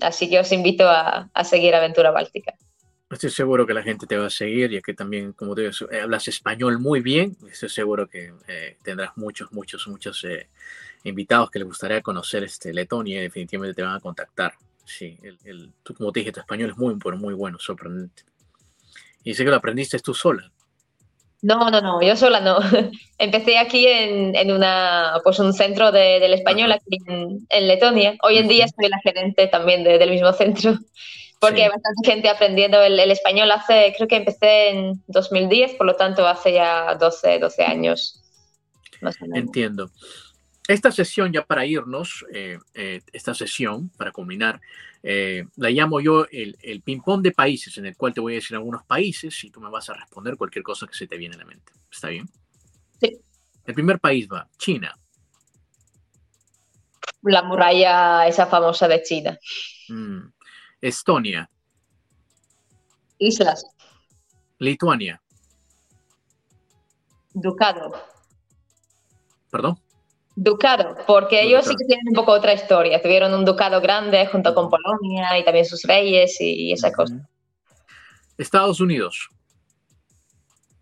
Así 0.00 0.30
que 0.30 0.38
os 0.38 0.50
invito 0.52 0.88
a, 0.88 1.28
a 1.32 1.44
seguir 1.44 1.74
Aventura 1.74 2.10
Báltica. 2.10 2.54
Estoy 3.10 3.30
seguro 3.30 3.66
que 3.66 3.74
la 3.74 3.82
gente 3.82 4.06
te 4.06 4.16
va 4.16 4.26
a 4.26 4.30
seguir, 4.30 4.70
ya 4.70 4.80
que 4.80 4.94
también, 4.94 5.32
como 5.32 5.56
te 5.56 5.62
digo, 5.62 5.72
eh, 5.90 6.00
hablas 6.00 6.28
español 6.28 6.78
muy 6.78 7.00
bien. 7.00 7.36
Estoy 7.50 7.68
seguro 7.68 8.08
que 8.08 8.32
eh, 8.46 8.76
tendrás 8.84 9.16
muchos, 9.16 9.50
muchos, 9.50 9.88
muchos 9.88 10.22
eh, 10.22 10.48
invitados 11.02 11.50
que 11.50 11.58
les 11.58 11.66
gustaría 11.66 12.02
conocer 12.02 12.44
este 12.44 12.72
Letonia 12.72 13.18
y 13.18 13.22
definitivamente 13.22 13.74
te 13.74 13.82
van 13.82 13.96
a 13.96 14.00
contactar. 14.00 14.54
Sí, 14.84 15.18
el, 15.44 15.72
tú, 15.82 15.94
como 15.94 16.12
te 16.12 16.20
dije, 16.20 16.32
tu 16.32 16.40
español 16.40 16.70
es 16.70 16.76
muy, 16.76 16.96
muy 17.16 17.34
bueno, 17.34 17.58
sorprendente. 17.58 18.24
Y 19.22 19.34
sé 19.34 19.44
que 19.44 19.50
lo 19.50 19.56
aprendiste 19.56 19.98
tú 19.98 20.14
sola. 20.14 20.50
No, 21.42 21.70
no, 21.70 21.80
no, 21.80 22.02
yo 22.02 22.16
sola 22.16 22.40
no. 22.40 22.58
Empecé 23.18 23.58
aquí 23.58 23.86
en, 23.86 24.34
en, 24.36 24.52
una, 24.52 25.14
pues 25.24 25.38
un 25.38 25.52
centro 25.52 25.90
de, 25.90 26.20
del 26.20 26.34
español 26.34 26.72
aquí 26.72 26.98
en, 27.06 27.46
en, 27.48 27.68
Letonia. 27.68 28.16
Hoy 28.22 28.38
en 28.38 28.48
día 28.48 28.66
soy 28.68 28.88
la 28.88 28.98
gerente 28.98 29.46
también 29.46 29.82
de, 29.84 29.98
del 29.98 30.10
mismo 30.10 30.32
centro, 30.34 30.78
porque 31.38 31.62
hay 31.62 31.70
bastante 31.70 32.10
gente 32.10 32.28
aprendiendo 32.28 32.82
el, 32.82 32.98
el, 33.00 33.10
español 33.10 33.50
hace, 33.52 33.94
creo 33.96 34.08
que 34.08 34.16
empecé 34.16 34.70
en 34.70 35.02
2010, 35.06 35.74
por 35.74 35.86
lo 35.86 35.96
tanto 35.96 36.26
hace 36.26 36.52
ya 36.52 36.94
12, 36.96 37.38
12 37.38 37.62
años. 37.64 38.22
Entiendo. 39.34 39.90
Esta 40.70 40.92
sesión, 40.92 41.32
ya 41.32 41.44
para 41.44 41.66
irnos, 41.66 42.24
eh, 42.32 42.56
eh, 42.74 43.00
esta 43.12 43.34
sesión, 43.34 43.88
para 43.96 44.12
culminar, 44.12 44.60
eh, 45.02 45.44
la 45.56 45.68
llamo 45.68 46.00
yo 46.00 46.26
el, 46.30 46.56
el 46.62 46.80
ping-pong 46.82 47.22
de 47.22 47.32
países, 47.32 47.76
en 47.78 47.86
el 47.86 47.96
cual 47.96 48.14
te 48.14 48.20
voy 48.20 48.34
a 48.34 48.36
decir 48.36 48.56
algunos 48.56 48.84
países 48.84 49.42
y 49.42 49.50
tú 49.50 49.60
me 49.60 49.68
vas 49.68 49.90
a 49.90 49.94
responder 49.94 50.36
cualquier 50.36 50.62
cosa 50.62 50.86
que 50.86 50.94
se 50.94 51.08
te 51.08 51.16
viene 51.16 51.34
a 51.34 51.38
la 51.38 51.44
mente. 51.44 51.72
¿Está 51.90 52.10
bien? 52.10 52.30
Sí. 53.00 53.20
El 53.64 53.74
primer 53.74 53.98
país 53.98 54.28
va, 54.32 54.48
China. 54.58 54.96
La 57.22 57.42
muralla 57.42 58.28
esa 58.28 58.46
famosa 58.46 58.86
de 58.86 59.02
China. 59.02 59.36
Mm. 59.88 60.20
Estonia. 60.80 61.50
Islas. 63.18 63.66
Lituania. 64.60 65.20
Ducado. 67.34 67.92
¿Perdón? 69.50 69.79
Ducado, 70.42 70.96
porque 71.06 71.42
ellos 71.42 71.66
sí 71.66 71.76
que 71.76 71.84
tienen 71.84 72.08
un 72.08 72.14
poco 72.14 72.32
otra 72.32 72.54
historia. 72.54 73.02
Tuvieron 73.02 73.34
un 73.34 73.44
ducado 73.44 73.78
grande 73.82 74.24
junto 74.24 74.54
con 74.54 74.70
Polonia 74.70 75.38
y 75.38 75.44
también 75.44 75.66
sus 75.66 75.82
reyes 75.82 76.40
y 76.40 76.72
esa 76.72 76.90
cosa. 76.90 77.28
Estados 78.38 78.80
Unidos. 78.80 79.28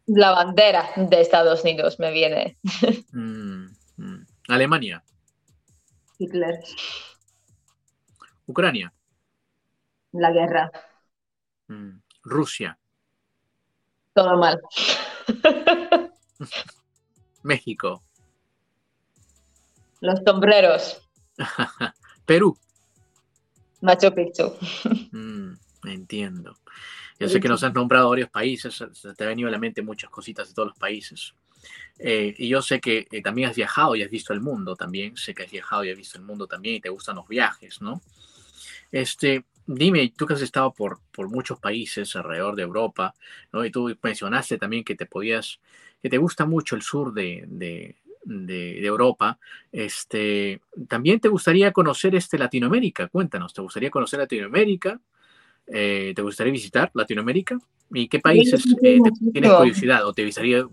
La 0.06 0.30
bandera 0.30 0.88
de 0.94 1.20
Estados 1.20 1.64
Unidos 1.64 1.98
me 1.98 2.12
viene. 2.12 2.56
Mm, 3.12 3.66
mm. 3.96 4.26
Alemania. 4.46 5.02
Hitler. 6.20 6.60
Ucrania. 8.46 8.92
La 10.12 10.30
guerra. 10.30 10.70
Mm. 11.66 11.98
Rusia. 12.22 12.78
Todo 14.14 14.36
mal. 14.36 14.60
México. 17.42 18.04
Los 20.00 20.20
sombreros. 20.24 21.02
Perú. 22.26 22.56
Machu 23.80 24.14
Picchu. 24.14 24.52
Mm, 25.12 25.54
entiendo. 25.84 26.56
Yo 27.18 27.28
sé 27.28 27.40
que 27.40 27.48
nos 27.48 27.64
has 27.64 27.74
nombrado 27.74 28.10
varios 28.10 28.30
países, 28.30 28.84
te 29.16 29.24
ha 29.24 29.26
venido 29.26 29.48
a 29.48 29.52
la 29.52 29.58
mente 29.58 29.82
muchas 29.82 30.10
cositas 30.10 30.48
de 30.48 30.54
todos 30.54 30.68
los 30.68 30.78
países. 30.78 31.34
Eh, 31.98 32.34
y 32.38 32.48
yo 32.48 32.62
sé 32.62 32.80
que 32.80 33.08
eh, 33.10 33.22
también 33.22 33.50
has 33.50 33.56
viajado 33.56 33.96
y 33.96 34.02
has 34.02 34.10
visto 34.10 34.32
el 34.32 34.40
mundo 34.40 34.76
también. 34.76 35.16
Sé 35.16 35.34
que 35.34 35.44
has 35.44 35.50
viajado 35.50 35.84
y 35.84 35.90
has 35.90 35.96
visto 35.96 36.18
el 36.18 36.24
mundo 36.24 36.46
también 36.46 36.76
y 36.76 36.80
te 36.80 36.88
gustan 36.88 37.16
los 37.16 37.26
viajes, 37.26 37.80
¿no? 37.80 38.00
Este, 38.92 39.44
dime, 39.66 40.12
tú 40.16 40.26
que 40.26 40.34
has 40.34 40.42
estado 40.42 40.72
por, 40.72 41.00
por 41.10 41.28
muchos 41.28 41.58
países 41.58 42.14
alrededor 42.14 42.54
de 42.54 42.62
Europa, 42.62 43.14
¿no? 43.52 43.64
Y 43.64 43.70
tú 43.70 43.96
mencionaste 44.02 44.58
también 44.58 44.84
que 44.84 44.94
te 44.94 45.06
podías, 45.06 45.60
que 46.00 46.08
te 46.08 46.18
gusta 46.18 46.46
mucho 46.46 46.76
el 46.76 46.82
sur 46.82 47.12
de, 47.12 47.44
de, 47.48 47.96
de, 48.28 48.84
Europa. 48.84 49.38
Este, 49.72 50.60
también 50.88 51.20
te 51.20 51.28
gustaría 51.28 51.72
conocer 51.72 52.14
este 52.14 52.38
Latinoamérica. 52.38 53.08
Cuéntanos, 53.08 53.52
¿te 53.52 53.62
gustaría 53.62 53.90
conocer 53.90 54.20
Latinoamérica? 54.20 55.00
Eh, 55.66 56.12
¿Te 56.14 56.22
gustaría 56.22 56.52
visitar 56.52 56.90
Latinoamérica? 56.94 57.58
¿Y 57.92 58.08
qué 58.08 58.20
países 58.20 58.64
eh, 58.82 58.98
tienes 59.32 59.52
curiosidad 59.52 60.06
o 60.06 60.12
te 60.12 60.24
gustaría 60.24 60.64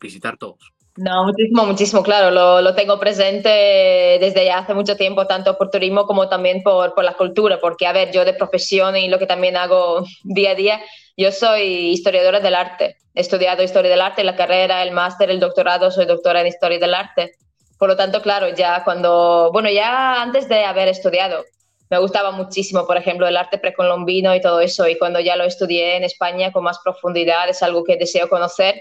visitar 0.00 0.36
todos? 0.36 0.72
No, 0.96 1.24
muchísimo, 1.24 1.64
muchísimo, 1.64 2.02
claro. 2.02 2.30
Lo, 2.30 2.60
lo, 2.60 2.74
tengo 2.74 2.98
presente 2.98 3.48
desde 3.48 4.44
ya 4.44 4.58
hace 4.58 4.74
mucho 4.74 4.96
tiempo, 4.96 5.26
tanto 5.26 5.56
por 5.56 5.70
turismo 5.70 6.06
como 6.06 6.28
también 6.28 6.62
por, 6.62 6.92
por, 6.94 7.04
la 7.04 7.14
cultura, 7.14 7.60
porque, 7.60 7.86
a 7.86 7.92
ver, 7.92 8.10
yo 8.10 8.24
de 8.24 8.34
profesión 8.34 8.96
y 8.96 9.08
lo 9.08 9.18
que 9.18 9.26
también 9.26 9.56
hago 9.56 10.04
día 10.24 10.50
a 10.50 10.54
día, 10.56 10.80
yo 11.16 11.30
soy 11.30 11.90
historiadora 11.90 12.40
del 12.40 12.54
arte. 12.54 12.96
He 13.18 13.22
estudiado 13.22 13.64
historia 13.64 13.90
del 13.90 14.00
arte, 14.00 14.22
la 14.22 14.36
carrera, 14.36 14.80
el 14.80 14.92
máster, 14.92 15.28
el 15.28 15.40
doctorado, 15.40 15.90
soy 15.90 16.06
doctora 16.06 16.40
en 16.40 16.46
historia 16.46 16.78
del 16.78 16.94
arte. 16.94 17.32
Por 17.76 17.88
lo 17.88 17.96
tanto, 17.96 18.22
claro, 18.22 18.54
ya 18.54 18.84
cuando, 18.84 19.50
bueno, 19.52 19.68
ya 19.68 20.22
antes 20.22 20.48
de 20.48 20.64
haber 20.64 20.86
estudiado, 20.86 21.44
me 21.90 21.98
gustaba 21.98 22.30
muchísimo, 22.30 22.86
por 22.86 22.96
ejemplo, 22.96 23.26
el 23.26 23.36
arte 23.36 23.58
precolombino 23.58 24.36
y 24.36 24.40
todo 24.40 24.60
eso. 24.60 24.86
Y 24.86 24.96
cuando 24.96 25.18
ya 25.18 25.34
lo 25.34 25.42
estudié 25.42 25.96
en 25.96 26.04
España 26.04 26.52
con 26.52 26.62
más 26.62 26.78
profundidad, 26.78 27.48
es 27.48 27.60
algo 27.60 27.82
que 27.82 27.96
deseo 27.96 28.28
conocer. 28.28 28.80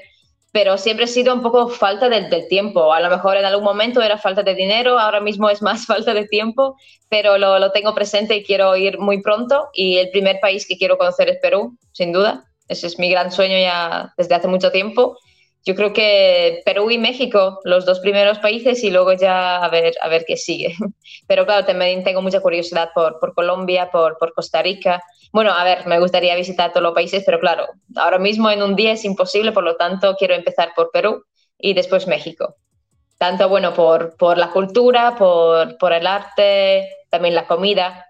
Pero 0.52 0.78
siempre 0.78 1.06
ha 1.06 1.08
sido 1.08 1.34
un 1.34 1.42
poco 1.42 1.70
falta 1.70 2.08
del, 2.08 2.30
del, 2.30 2.48
tiempo. 2.48 2.94
A 2.94 3.00
lo 3.00 3.10
mejor 3.10 3.38
en 3.38 3.46
algún 3.46 3.64
momento 3.64 4.04
era 4.04 4.20
falta 4.20 4.44
de 4.44 4.54
dinero, 4.54 5.00
ahora 5.00 5.20
mismo 5.20 5.50
es 5.50 5.64
más 5.64 5.84
falta 5.88 6.14
de 6.14 6.28
tiempo, 6.28 6.78
pero 7.10 7.40
lo, 7.40 7.58
lo 7.58 7.72
tengo 7.72 7.96
presente 7.96 8.36
y 8.36 8.44
quiero 8.44 8.76
ir 8.76 9.00
muy 9.00 9.20
pronto. 9.20 9.70
Y 9.74 9.98
el 9.98 10.12
primer 10.12 10.40
país 10.40 10.68
que 10.68 10.78
quiero 10.78 11.00
conocer 11.00 11.28
es 11.28 11.40
Perú, 11.42 11.76
sin 11.92 12.12
duda. 12.12 12.48
Ese 12.68 12.88
es 12.88 13.00
mi 13.00 13.10
gran 13.10 13.32
sueño 13.32 13.58
ya 13.58 14.14
desde 14.18 14.36
hace 14.36 14.48
mucho 14.48 14.72
tiempo 14.72 15.18
yo 15.68 15.76
creo 15.76 15.92
que 15.92 16.62
Perú 16.64 16.90
y 16.92 16.98
México, 16.98 17.60
los 17.66 17.86
dos 17.86 18.00
primeros 18.00 18.40
países, 18.40 18.82
y 18.86 18.90
luego 18.90 19.12
ya 19.12 19.58
a 19.58 19.70
ver, 19.70 19.94
a 20.02 20.08
ver 20.08 20.24
qué 20.26 20.38
sigue. 20.38 20.74
Pero 21.28 21.46
claro, 21.46 21.66
también 21.66 22.06
tengo 22.06 22.22
mucha 22.22 22.40
curiosidad 22.40 22.92
por, 22.96 23.20
por 23.20 23.34
Colombia, 23.34 23.90
por, 23.92 24.18
por 24.18 24.34
Costa 24.34 24.62
Rica. 24.62 25.04
Bueno, 25.34 25.52
a 25.52 25.66
ver, 25.66 25.86
me 25.86 26.00
gustaría 26.00 26.38
visitar 26.38 26.72
todos 26.72 26.84
los 26.84 26.94
países, 26.94 27.24
pero 27.26 27.38
claro, 27.42 27.68
ahora 27.98 28.18
mismo 28.18 28.50
en 28.50 28.64
un 28.64 28.78
día 28.78 28.94
es 28.94 29.04
imposible, 29.04 29.52
por 29.52 29.66
lo 29.66 29.76
tanto 29.76 30.16
quiero 30.18 30.36
empezar 30.36 30.72
por 30.74 30.90
Perú 30.90 31.26
y 31.60 31.74
después 31.74 32.08
México. 32.08 32.56
Tanto, 33.18 33.50
bueno, 33.50 33.74
por, 33.74 34.16
por 34.16 34.38
la 34.38 34.52
cultura, 34.52 35.18
por, 35.18 35.78
por 35.78 35.92
el 35.92 36.08
arte, 36.08 36.88
también 37.10 37.36
la 37.36 37.46
comida. 37.46 38.06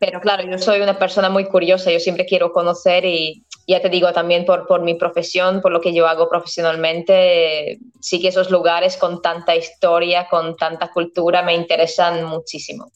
Pero 0.00 0.18
claro, 0.22 0.42
yo 0.50 0.56
soy 0.56 0.80
una 0.80 0.98
persona 0.98 1.28
muy 1.28 1.44
curiosa, 1.44 1.92
yo 1.92 2.00
siempre 2.00 2.24
quiero 2.24 2.52
conocer 2.52 3.04
y 3.04 3.44
ya 3.68 3.82
te 3.82 3.90
digo, 3.90 4.10
también 4.14 4.46
por, 4.46 4.66
por 4.66 4.80
mi 4.80 4.94
profesión, 4.94 5.60
por 5.60 5.72
lo 5.72 5.82
que 5.82 5.92
yo 5.92 6.08
hago 6.08 6.30
profesionalmente, 6.30 7.78
sí 8.00 8.18
que 8.18 8.28
esos 8.28 8.50
lugares 8.50 8.96
con 8.96 9.20
tanta 9.20 9.54
historia, 9.54 10.26
con 10.30 10.56
tanta 10.56 10.90
cultura, 10.90 11.42
me 11.42 11.54
interesan 11.54 12.24
muchísimo. 12.24 12.90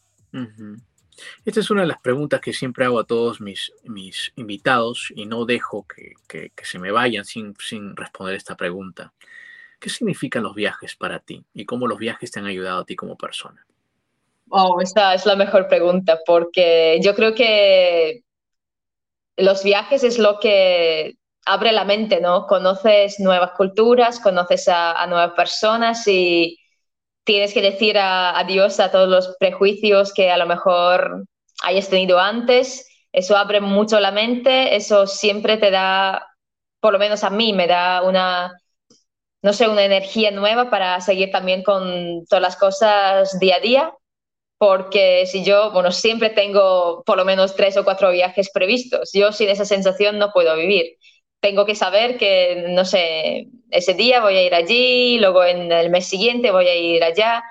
Esta 1.44 1.60
es 1.60 1.70
una 1.70 1.82
de 1.82 1.88
las 1.88 2.00
preguntas 2.00 2.40
que 2.40 2.54
siempre 2.54 2.86
hago 2.86 2.98
a 2.98 3.04
todos 3.04 3.38
mis, 3.38 3.70
mis 3.84 4.32
invitados 4.36 5.12
y 5.14 5.26
no 5.26 5.44
dejo 5.44 5.86
que, 5.86 6.14
que, 6.26 6.64
se 6.64 6.78
me 6.78 6.90
vayan 6.90 7.26
sin, 7.26 7.54
sin 7.58 7.94
responder 7.94 8.34
esta 8.34 8.56
pregunta. 8.56 9.12
¿Qué 9.78 9.90
significan 9.90 10.42
los 10.42 10.54
viajes 10.54 10.96
para 10.96 11.18
ti 11.18 11.44
y 11.52 11.66
cómo 11.66 11.86
los 11.86 11.98
viajes 11.98 12.30
te 12.30 12.40
han 12.40 12.46
ayudado 12.46 12.80
a 12.80 12.84
ti 12.86 12.96
como 12.96 13.18
persona? 13.18 13.66
Oh, 14.56 14.80
esta 14.80 15.14
es 15.14 15.26
la 15.26 15.34
mejor 15.34 15.66
pregunta 15.66 16.20
porque 16.24 17.00
yo 17.02 17.16
creo 17.16 17.34
que 17.34 18.20
los 19.36 19.64
viajes 19.64 20.04
es 20.04 20.16
lo 20.20 20.38
que 20.38 21.14
abre 21.44 21.72
la 21.72 21.84
mente, 21.84 22.20
¿no? 22.20 22.46
Conoces 22.46 23.18
nuevas 23.18 23.50
culturas, 23.56 24.20
conoces 24.20 24.68
a, 24.68 25.04
nuevas 25.08 25.32
personas 25.32 26.06
y 26.06 26.56
tienes 27.24 27.52
que 27.52 27.62
decir 27.62 27.98
adiós 27.98 28.78
a, 28.78 28.92
todos 28.92 29.08
los 29.08 29.36
prejuicios 29.40 30.12
que 30.14 30.30
a 30.30 30.36
lo 30.36 30.46
mejor 30.46 31.24
hayas 31.64 31.88
tenido 31.88 32.20
antes. 32.20 32.88
Eso 33.12 33.36
abre 33.36 33.60
mucho 33.60 33.98
la 33.98 34.12
mente, 34.12 34.76
eso 34.76 35.08
siempre 35.08 35.56
te 35.56 35.72
da, 35.72 36.28
por 36.80 36.92
lo 36.92 37.00
menos 37.00 37.24
a 37.24 37.30
mí, 37.30 37.52
me 37.52 37.66
da 37.66 38.02
una, 38.02 38.52
no 39.42 39.52
sé, 39.52 39.68
una 39.68 39.84
energía 39.84 40.30
nueva 40.30 40.70
para 40.70 41.00
seguir 41.00 41.32
también 41.32 41.64
con 41.64 42.24
todas 42.26 42.42
las 42.42 42.56
cosas 42.56 43.38
día 43.40 43.56
a 43.56 43.60
día 43.60 43.94
porque 44.64 45.26
si 45.26 45.44
yo, 45.44 45.72
bueno, 45.72 45.92
siempre 45.92 46.30
tengo 46.30 47.02
por 47.04 47.18
lo 47.18 47.26
menos 47.26 47.54
tres 47.54 47.76
o 47.76 47.84
cuatro 47.84 48.10
viajes 48.10 48.50
previstos, 48.50 49.10
yo 49.12 49.30
sin 49.30 49.50
esa 49.50 49.66
sensación 49.66 50.18
no 50.18 50.32
puedo 50.32 50.56
vivir. 50.56 50.96
Tengo 51.40 51.66
que 51.66 51.74
saber 51.74 52.16
que, 52.16 52.64
no 52.70 52.86
sé, 52.86 53.48
ese 53.70 53.92
día 53.92 54.22
voy 54.22 54.36
a 54.36 54.42
ir 54.42 54.54
allí, 54.54 55.18
luego 55.18 55.44
en 55.44 55.70
el 55.70 55.90
mes 55.90 56.06
siguiente 56.06 56.50
voy 56.50 56.66
a 56.66 56.74
ir 56.76 57.04
allá. 57.04 57.42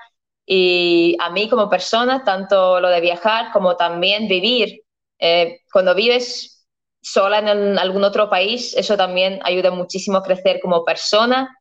Y 0.44 1.16
a 1.20 1.30
mí 1.30 1.48
como 1.48 1.70
persona, 1.70 2.24
tanto 2.24 2.80
lo 2.80 2.88
de 2.88 3.00
viajar 3.00 3.52
como 3.52 3.76
también 3.76 4.26
vivir, 4.26 4.82
eh, 5.20 5.60
cuando 5.72 5.94
vives 5.94 6.66
sola 7.00 7.38
en 7.38 7.78
algún 7.78 8.02
otro 8.02 8.28
país, 8.28 8.74
eso 8.76 8.96
también 8.96 9.38
ayuda 9.44 9.70
muchísimo 9.70 10.18
a 10.18 10.24
crecer 10.24 10.58
como 10.60 10.84
persona, 10.84 11.56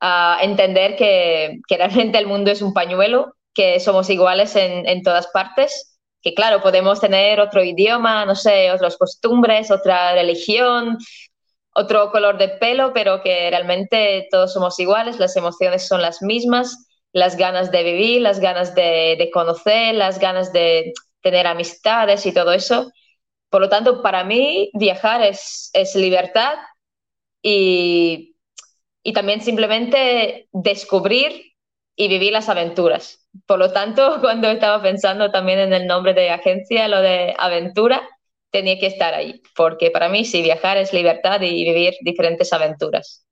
a 0.00 0.40
entender 0.42 0.94
que, 0.96 1.60
que 1.66 1.76
realmente 1.78 2.18
el 2.18 2.26
mundo 2.26 2.50
es 2.50 2.60
un 2.60 2.74
pañuelo 2.74 3.34
que 3.54 3.80
somos 3.80 4.10
iguales 4.10 4.56
en, 4.56 4.88
en, 4.88 5.02
todas 5.02 5.26
partes, 5.28 5.98
que 6.22 6.34
claro, 6.34 6.62
podemos 6.62 7.00
tener 7.00 7.40
otro 7.40 7.64
idioma, 7.64 8.24
no 8.26 8.34
sé, 8.34 8.70
otras 8.72 8.96
costumbres, 8.96 9.70
otra 9.70 10.12
religión, 10.14 10.98
otro 11.74 12.10
color 12.10 12.38
de 12.38 12.48
pelo, 12.48 12.92
pero 12.92 13.22
que 13.22 13.50
realmente 13.50 14.28
todos 14.30 14.52
somos 14.52 14.78
iguales, 14.78 15.18
las 15.18 15.36
emociones 15.36 15.86
son 15.86 16.02
las 16.02 16.22
mismas, 16.22 16.86
las 17.12 17.36
ganas 17.36 17.70
de 17.70 17.82
vivir, 17.82 18.20
las 18.22 18.40
ganas 18.40 18.74
de, 18.74 19.16
de 19.18 19.30
conocer, 19.32 19.94
las 19.94 20.18
ganas 20.18 20.52
de 20.52 20.92
tener 21.22 21.46
amistades 21.46 22.26
y 22.26 22.32
todo 22.32 22.52
eso. 22.52 22.92
Por 23.50 23.60
lo 23.62 23.68
tanto, 23.68 24.02
para 24.02 24.24
mí 24.24 24.70
viajar 24.74 25.22
es, 25.22 25.70
es 25.72 25.94
libertad 25.96 26.54
y, 27.42 28.36
y 29.02 29.12
también 29.12 29.40
simplemente 29.40 30.48
descubrir 30.52 31.54
y 31.96 32.08
vivir 32.08 32.32
las 32.32 32.48
aventuras. 32.48 33.19
Por 33.46 33.58
lo 33.58 33.72
tanto, 33.72 34.16
cuando 34.20 34.48
estaba 34.48 34.82
pensando 34.82 35.30
también 35.30 35.58
en 35.58 35.72
el 35.72 35.86
nombre 35.86 36.14
de 36.14 36.30
agencia, 36.30 36.88
lo 36.88 37.00
de 37.00 37.34
aventura, 37.38 38.08
tenía 38.50 38.78
que 38.78 38.86
estar 38.86 39.14
ahí, 39.14 39.42
porque 39.54 39.90
para 39.90 40.08
mí 40.08 40.24
sí, 40.24 40.42
viajar 40.42 40.76
es 40.76 40.92
libertad 40.92 41.40
y 41.40 41.64
vivir 41.64 41.94
diferentes 42.00 42.52
aventuras. 42.52 43.24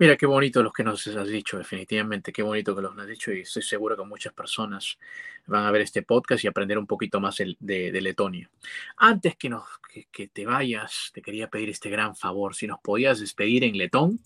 Mira, 0.00 0.16
qué 0.16 0.26
bonito 0.26 0.62
lo 0.62 0.70
que 0.70 0.84
nos 0.84 1.04
has 1.08 1.26
dicho, 1.26 1.58
definitivamente, 1.58 2.32
qué 2.32 2.42
bonito 2.42 2.76
que 2.76 2.82
los 2.82 2.96
has 2.96 3.06
dicho 3.08 3.32
y 3.32 3.40
estoy 3.40 3.62
seguro 3.62 3.96
que 3.96 4.04
muchas 4.04 4.32
personas 4.32 4.96
van 5.46 5.64
a 5.64 5.72
ver 5.72 5.80
este 5.80 6.02
podcast 6.02 6.44
y 6.44 6.46
aprender 6.46 6.78
un 6.78 6.86
poquito 6.86 7.18
más 7.18 7.38
de, 7.38 7.90
de 7.90 8.00
Letonia. 8.00 8.48
Antes 8.96 9.34
que, 9.36 9.48
nos, 9.48 9.64
que, 9.92 10.06
que, 10.12 10.28
te 10.28 10.46
vayas, 10.46 11.10
te 11.12 11.20
quería 11.20 11.48
pedir 11.48 11.70
este 11.70 11.90
gran 11.90 12.14
favor, 12.14 12.54
si 12.54 12.68
nos 12.68 12.78
podías 12.78 13.18
despedir 13.18 13.64
en 13.64 13.76
letón. 13.76 14.20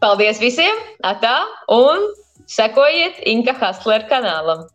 Paldies 0.00 0.40
visiem! 0.40 0.74
Atā! 1.04 1.46
Un 1.68 2.00
Sekojiet 2.46 3.26
Inca 3.26 3.52
Hustler 3.52 4.06
canal. 4.06 4.66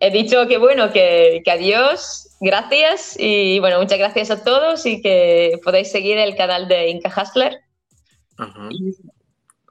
He 0.00 0.10
dicho 0.10 0.46
que 0.46 0.58
bueno, 0.58 0.92
que, 0.92 1.42
que, 1.44 1.50
adiós, 1.50 2.36
gracias 2.40 3.16
y 3.18 3.58
bueno, 3.58 3.80
muchas 3.80 3.98
gracias 3.98 4.30
a 4.30 4.44
todos 4.44 4.86
y 4.86 5.02
que 5.02 5.58
podéis 5.64 5.90
seguir 5.90 6.18
el 6.18 6.36
canal 6.36 6.68
de 6.68 6.88
Inca 6.88 7.08
Hustler. 7.08 7.58
Uh 8.38 8.42
-huh. 8.42 8.96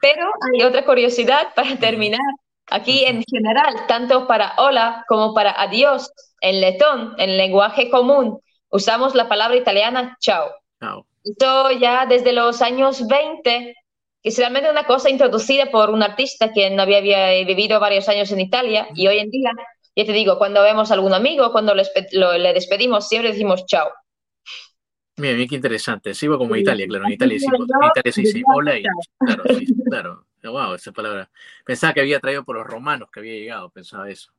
Pero 0.02 0.30
hay 0.42 0.64
otra 0.64 0.84
curiosidad 0.86 1.54
para 1.56 1.78
terminar. 1.78 2.20
Aquí 2.70 3.06
en 3.06 3.24
general, 3.24 3.88
tanto 3.88 4.28
para 4.28 4.54
hola 4.58 5.06
como 5.08 5.34
para 5.34 5.52
adiós, 5.52 6.12
en 6.42 6.60
letón, 6.60 7.16
en 7.18 7.38
lenguaje 7.38 7.90
común, 7.90 8.42
usamos 8.70 9.16
la 9.16 9.30
palabra 9.30 9.56
italiana 9.56 10.18
chao. 10.20 10.52
Chao. 10.82 11.06
Esto 11.24 11.72
ya 11.72 12.06
desde 12.06 12.34
los 12.34 12.62
años 12.62 13.08
20 13.08 13.42
que 13.42 13.74
es 14.28 14.38
realmente 14.38 14.70
una 14.70 14.86
cosa 14.86 15.10
introducida 15.10 15.72
por 15.72 15.90
un 15.90 16.04
artista 16.04 16.52
que 16.54 16.70
no 16.70 16.84
había, 16.84 16.98
había, 16.98 17.46
vivido 17.46 17.80
varios 17.80 18.10
años 18.10 18.32
en 18.32 18.42
Italia 18.42 18.88
y 18.94 19.08
hoy 19.08 19.20
en 19.20 19.30
día, 19.30 19.52
ya 19.96 20.06
te 20.06 20.14
digo, 20.14 20.38
cuando 20.38 20.62
vemos 20.64 20.92
a 20.92 20.96
algún 20.96 21.14
amigo, 21.14 21.52
cuando 21.52 21.74
le, 21.74 21.84
lo, 22.12 22.38
le 22.38 22.54
despedimos, 22.54 23.08
siempre 23.08 23.32
decimos 23.32 23.66
chao. 23.66 23.90
Mira, 25.18 25.34
mira 25.34 25.48
qué 25.50 25.56
interesante. 25.56 26.14
Sigo 26.14 26.38
como 26.38 26.56
Italia, 26.56 26.86
claro. 26.88 27.06
En 27.06 27.14
Italia, 27.14 27.40
sí, 27.40 27.46
en 27.46 27.64
Italia 27.64 28.12
sí, 28.12 28.26
sí, 28.26 28.44
hola 28.54 28.78
y 28.78 28.84
claro, 28.84 29.44
sí, 29.58 29.66
claro. 29.90 30.24
Wow, 30.44 30.76
esa 30.76 30.92
palabra. 30.92 31.30
Pensaba 31.66 31.94
que 31.94 32.02
había 32.02 32.20
traído 32.20 32.44
por 32.44 32.56
los 32.56 32.66
romanos 32.66 33.10
que 33.12 33.20
había 33.20 33.34
llegado, 33.34 33.70
pensaba 33.70 34.10
eso. 34.10 34.32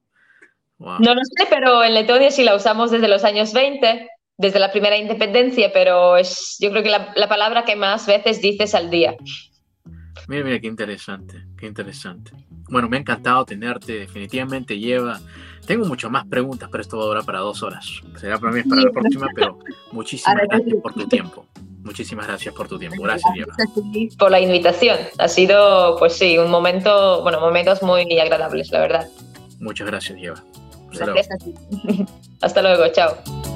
No 0.79 1.15
lo 1.15 1.21
sé, 1.25 1.47
pero 1.51 1.83
en 1.83 1.95
Letonia 1.95 2.31
sí 2.31 2.45
la 2.45 2.55
usamos 2.55 2.91
desde 2.91 3.09
los 3.09 3.25
años 3.25 3.53
20, 3.53 4.09
desde 4.37 4.59
la 4.61 4.71
primera 4.71 4.97
independencia, 4.97 5.73
pero 5.73 6.17
es 6.17 6.57
yo 6.61 6.71
creo 6.71 6.85
que 6.85 6.91
la, 6.91 7.13
la 7.17 7.29
palabra 7.29 7.65
que 7.65 7.75
más 7.75 8.07
veces 8.07 8.41
dices 8.41 8.75
al 8.75 8.89
día. 8.89 9.17
Mira, 10.27 10.45
mira, 10.45 10.61
qué 10.61 10.67
interesante, 10.67 11.45
qué 11.57 11.67
interesante. 11.67 12.33
Bueno, 12.71 12.89
me 12.89 12.97
ha 12.97 13.01
encantado 13.01 13.45
tenerte, 13.45 14.01
definitivamente 14.01 14.79
lleva. 14.79 15.21
Tengo 15.67 15.87
muchas 15.87 16.11
más 16.11 16.27
preguntas, 16.27 16.69
pero 16.71 16.83
esto 16.83 16.99
va 16.99 17.05
a 17.05 17.07
durar 17.07 17.25
para 17.25 17.41
dos 17.41 17.63
horas. 17.63 17.87
Será 18.17 18.39
para 18.39 18.53
mí 18.53 18.63
para 18.63 18.83
la 18.83 18.91
próxima, 18.91 19.29
pero 19.35 19.59
muchísimas 19.93 20.43
gracias 20.49 20.77
por 20.83 20.95
tu 20.95 21.09
tiempo. 21.09 21.47
Muchísimas 21.83 22.27
gracias 22.27 22.55
por 22.55 22.69
tu 22.69 22.79
tiempo. 22.79 23.03
Gracias, 23.03 23.33
Lleva. 23.35 23.55
Por 24.19 24.31
la 24.31 24.41
invitación. 24.41 24.99
Ha 25.19 25.29
sido, 25.29 25.97
pues 25.99 26.13
sí, 26.15 26.37
un 26.37 26.51
momento, 26.51 27.23
bueno, 27.23 27.41
momentos 27.41 27.83
muy 27.83 28.19
agradables, 28.19 28.71
la 28.71 28.81
verdad. 28.81 29.09
Muchas 29.59 29.87
gracias, 29.87 30.19
Lleva. 30.19 30.43
Hasta 30.93 31.07
gracias 31.07 31.39
luego. 31.45 32.07
Hasta 32.43 32.63
luego, 32.63 32.89
chao. 32.93 33.48